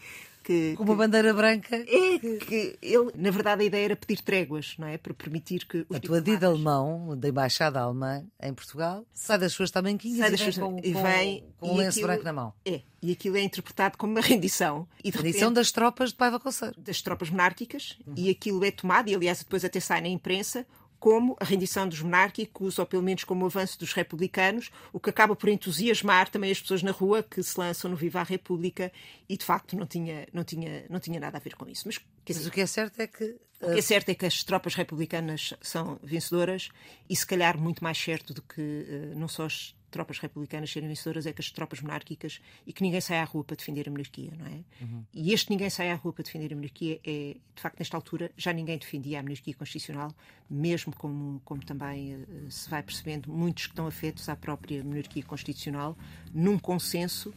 que, 0.47 0.75
com 0.77 0.83
uma 0.83 0.93
que, 0.93 0.97
bandeira 0.99 1.33
branca. 1.33 1.75
É 1.75 2.19
que 2.19 2.79
ele, 2.81 3.11
na 3.15 3.29
verdade, 3.29 3.63
a 3.63 3.65
ideia 3.65 3.85
era 3.85 3.95
pedir 3.97 4.21
tréguas, 4.21 4.75
não 4.77 4.87
é? 4.87 4.97
Para 4.97 5.13
permitir 5.13 5.65
que. 5.65 5.85
A 5.93 5.99
tua 5.99 6.21
dida 6.21 6.47
alemão, 6.47 7.17
da 7.17 7.27
embaixada 7.27 7.81
alemã 7.81 8.23
em 8.41 8.53
Portugal, 8.53 9.05
sai 9.13 9.37
das 9.37 9.51
suas 9.51 9.69
tamanquinhas 9.69 10.19
sai 10.19 10.33
e, 10.33 10.37
vem 10.37 10.53
com, 10.53 10.79
e 10.81 10.93
vem 10.93 11.41
com, 11.59 11.67
com 11.67 11.73
um 11.73 11.77
lenço 11.77 12.01
branco 12.01 12.23
na 12.23 12.31
mão. 12.31 12.53
É, 12.65 12.81
e 13.01 13.11
aquilo 13.11 13.35
é 13.35 13.41
interpretado 13.41 13.97
como 13.97 14.13
uma 14.13 14.21
rendição. 14.25 14.87
E 15.03 15.09
rendição 15.09 15.49
repente, 15.49 15.55
das 15.55 15.71
tropas 15.71 16.11
de 16.11 16.15
Paiva 16.15 16.39
Conceiro. 16.39 16.79
Das 16.79 17.01
tropas 17.01 17.29
monárquicas, 17.29 17.97
uhum. 18.07 18.13
e 18.15 18.29
aquilo 18.29 18.63
é 18.63 18.71
tomado, 18.71 19.09
e 19.09 19.15
aliás 19.15 19.39
depois 19.39 19.65
até 19.65 19.81
sai 19.81 19.99
na 19.99 20.07
imprensa, 20.07 20.65
como 20.99 21.35
a 21.39 21.45
rendição 21.45 21.87
dos 21.87 22.01
monárquicos, 22.01 22.79
ou 22.79 22.85
pelo 22.85 23.03
menos 23.03 23.23
como 23.23 23.43
o 23.43 23.47
avanço 23.47 23.77
dos 23.79 23.93
republicanos, 23.93 24.71
o 24.91 24.99
que 24.99 25.09
acaba 25.09 25.35
por 25.35 25.49
entusiasmar 25.49 26.29
também 26.29 26.51
as 26.51 26.59
pessoas 26.59 26.81
na 26.81 26.91
rua 26.91 27.23
que 27.23 27.41
se 27.43 27.59
lançam 27.59 27.89
no 27.91 27.97
Viva 27.97 28.19
a 28.19 28.23
República 28.23 28.91
e 29.29 29.37
de 29.37 29.45
facto 29.45 29.75
não 29.75 29.85
tinha, 29.85 30.27
não 30.33 30.43
tinha, 30.43 30.85
não 30.89 30.99
tinha 30.99 31.19
nada 31.19 31.37
a 31.37 31.41
ver 31.41 31.55
com 31.55 31.67
isso. 31.67 31.83
Mas, 31.85 31.99
Mas 32.27 32.37
dizer, 32.37 32.49
o 32.49 32.51
que 32.51 32.61
é 32.61 32.65
certo 32.65 32.99
é 32.99 33.07
que. 33.07 33.35
O 33.59 33.71
que 33.73 33.79
é 33.79 33.81
certo 33.81 34.09
é 34.09 34.15
que 34.15 34.25
as 34.25 34.43
tropas 34.43 34.75
republicanas 34.75 35.53
são 35.61 35.99
vencedoras 36.03 36.69
e 37.09 37.15
se 37.15 37.25
calhar 37.25 37.57
muito 37.57 37.83
mais 37.83 37.97
certo 37.97 38.31
do 38.31 38.41
que 38.43 38.61
uh, 38.61 39.17
não 39.17 39.27
só 39.27 39.45
as 39.45 39.73
tropas 39.89 40.19
republicanas 40.19 40.71
serem 40.71 40.89
vencedoras 40.89 41.25
é 41.25 41.33
que 41.33 41.41
as 41.41 41.51
tropas 41.51 41.81
monárquicas 41.81 42.41
e 42.65 42.73
que 42.73 42.81
ninguém 42.81 43.01
sai 43.01 43.19
à 43.19 43.23
rua 43.23 43.43
para 43.43 43.55
defender 43.55 43.87
a 43.87 43.91
monarquia, 43.91 44.31
não 44.37 44.45
é? 44.45 44.63
Uhum. 44.81 45.03
E 45.13 45.33
este 45.33 45.49
ninguém 45.49 45.69
sai 45.69 45.91
à 45.91 45.95
rua 45.95 46.13
para 46.13 46.23
defender 46.23 46.51
a 46.53 46.55
monarquia 46.55 46.99
é, 47.03 47.37
de 47.55 47.61
facto, 47.61 47.79
nesta 47.79 47.97
altura 47.97 48.31
já 48.37 48.53
ninguém 48.53 48.77
defendia 48.77 49.19
a 49.19 49.23
monarquia 49.23 49.53
constitucional, 49.53 50.13
mesmo 50.49 50.95
como, 50.95 51.41
como 51.43 51.65
também 51.65 52.15
uh, 52.15 52.51
se 52.51 52.69
vai 52.69 52.83
percebendo, 52.83 53.31
muitos 53.31 53.65
que 53.65 53.73
estão 53.73 53.87
afetos 53.87 54.27
à 54.29 54.35
própria 54.35 54.83
monarquia 54.83 55.23
constitucional, 55.23 55.97
num 56.33 56.59
consenso 56.59 57.33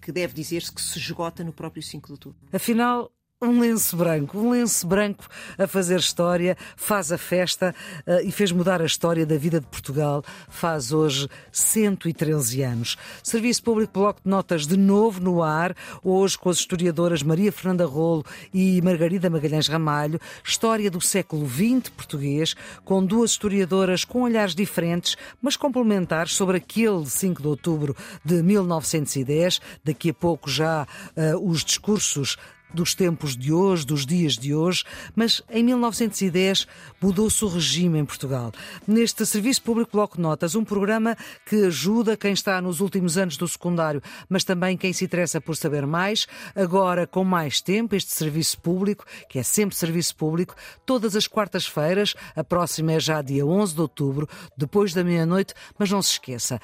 que 0.00 0.10
deve 0.10 0.32
dizer-se 0.32 0.72
que 0.72 0.80
se 0.80 0.98
esgota 0.98 1.44
no 1.44 1.52
próprio 1.52 1.82
5 1.82 2.06
de 2.06 2.12
outubro. 2.12 2.38
Afinal, 2.52 3.12
um 3.42 3.58
lenço 3.58 3.96
branco, 3.96 4.38
um 4.38 4.50
lenço 4.50 4.86
branco 4.86 5.26
a 5.56 5.66
fazer 5.66 5.98
história, 5.98 6.58
faz 6.76 7.10
a 7.10 7.16
festa 7.16 7.74
uh, 8.06 8.20
e 8.22 8.30
fez 8.30 8.52
mudar 8.52 8.82
a 8.82 8.84
história 8.84 9.24
da 9.24 9.38
vida 9.38 9.58
de 9.58 9.66
Portugal. 9.66 10.22
Faz 10.46 10.92
hoje 10.92 11.26
113 11.50 12.60
anos. 12.60 12.98
Serviço 13.22 13.62
Público 13.62 13.94
Bloco 13.94 14.20
de 14.22 14.28
Notas 14.28 14.66
de 14.66 14.76
novo 14.76 15.22
no 15.22 15.42
ar, 15.42 15.74
hoje 16.04 16.36
com 16.36 16.50
as 16.50 16.58
historiadoras 16.58 17.22
Maria 17.22 17.50
Fernanda 17.50 17.86
Rolo 17.86 18.26
e 18.52 18.82
Margarida 18.82 19.30
Magalhães 19.30 19.68
Ramalho. 19.68 20.20
História 20.44 20.90
do 20.90 21.00
século 21.00 21.48
XX 21.48 21.88
português, 21.88 22.54
com 22.84 23.02
duas 23.02 23.30
historiadoras 23.30 24.04
com 24.04 24.20
olhares 24.20 24.54
diferentes, 24.54 25.16
mas 25.40 25.56
complementares 25.56 26.34
sobre 26.34 26.58
aquele 26.58 27.06
5 27.06 27.40
de 27.40 27.48
outubro 27.48 27.96
de 28.22 28.42
1910. 28.42 29.62
Daqui 29.82 30.10
a 30.10 30.14
pouco 30.14 30.50
já 30.50 30.86
uh, 31.16 31.50
os 31.50 31.64
discursos 31.64 32.36
dos 32.72 32.94
tempos 32.94 33.36
de 33.36 33.52
hoje, 33.52 33.86
dos 33.86 34.06
dias 34.06 34.36
de 34.36 34.54
hoje, 34.54 34.84
mas 35.14 35.42
em 35.50 35.62
1910 35.62 36.66
mudou-se 37.00 37.44
o 37.44 37.48
regime 37.48 37.98
em 37.98 38.04
Portugal. 38.04 38.52
Neste 38.86 39.24
Serviço 39.26 39.62
Público 39.62 39.92
Bloco 39.92 40.20
Notas, 40.20 40.54
um 40.54 40.64
programa 40.64 41.16
que 41.46 41.66
ajuda 41.66 42.16
quem 42.16 42.32
está 42.32 42.60
nos 42.60 42.80
últimos 42.80 43.16
anos 43.16 43.36
do 43.36 43.48
secundário, 43.48 44.02
mas 44.28 44.44
também 44.44 44.76
quem 44.76 44.92
se 44.92 45.04
interessa 45.04 45.40
por 45.40 45.56
saber 45.56 45.86
mais, 45.86 46.26
agora 46.54 47.06
com 47.06 47.24
mais 47.24 47.60
tempo, 47.60 47.94
este 47.94 48.12
serviço 48.12 48.60
público, 48.60 49.04
que 49.28 49.38
é 49.38 49.42
sempre 49.42 49.76
serviço 49.76 50.16
público, 50.16 50.54
todas 50.84 51.16
as 51.16 51.26
quartas-feiras, 51.26 52.14
a 52.34 52.44
próxima 52.44 52.92
é 52.92 53.00
já 53.00 53.22
dia 53.22 53.44
11 53.46 53.74
de 53.74 53.80
outubro, 53.80 54.28
depois 54.56 54.94
da 54.94 55.04
meia-noite, 55.04 55.54
mas 55.78 55.90
não 55.90 56.02
se 56.02 56.12
esqueça. 56.12 56.60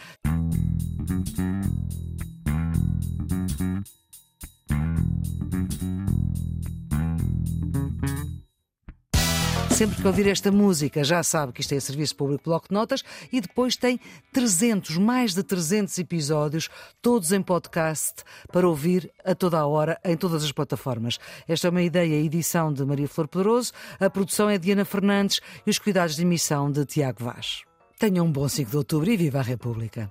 Sempre 9.77 10.01
que 10.01 10.07
ouvir 10.07 10.27
esta 10.27 10.51
música 10.51 11.05
já 11.05 11.23
sabe 11.23 11.53
que 11.53 11.61
isto 11.61 11.75
é 11.75 11.79
Serviço 11.79 12.17
Público 12.17 12.45
Bloco 12.45 12.67
de 12.67 12.73
Notas 12.73 13.05
e 13.31 13.43
depois 13.43 13.77
tem 13.77 14.01
300, 14.33 14.97
mais 14.97 15.35
de 15.35 15.43
300 15.43 15.99
episódios, 15.99 16.71
todos 17.03 17.31
em 17.31 17.43
podcast, 17.43 18.25
para 18.51 18.67
ouvir 18.67 19.13
a 19.23 19.35
toda 19.35 19.59
a 19.59 19.67
hora 19.67 20.01
em 20.03 20.17
todas 20.17 20.43
as 20.43 20.51
plataformas. 20.51 21.19
Esta 21.47 21.69
é 21.69 21.71
uma 21.71 21.83
ideia 21.83 22.19
e 22.19 22.25
edição 22.25 22.73
de 22.73 22.87
Maria 22.87 23.07
Flor 23.07 23.29
Poderoso, 23.29 23.75
a 24.01 24.09
produção 24.09 24.49
é 24.49 24.57
de 24.57 24.73
Ana 24.73 24.87
Fernandes 24.87 25.43
e 25.67 25.69
os 25.69 25.79
cuidados 25.79 26.17
de 26.17 26.23
emissão 26.23 26.71
de 26.71 26.87
Tiago 26.87 27.23
Vaz. 27.23 27.61
Tenham 27.99 28.25
um 28.25 28.33
bom 28.33 28.49
5 28.49 28.71
de 28.71 28.77
outubro 28.79 29.11
e 29.11 29.17
viva 29.19 29.41
a 29.41 29.43
República! 29.43 30.11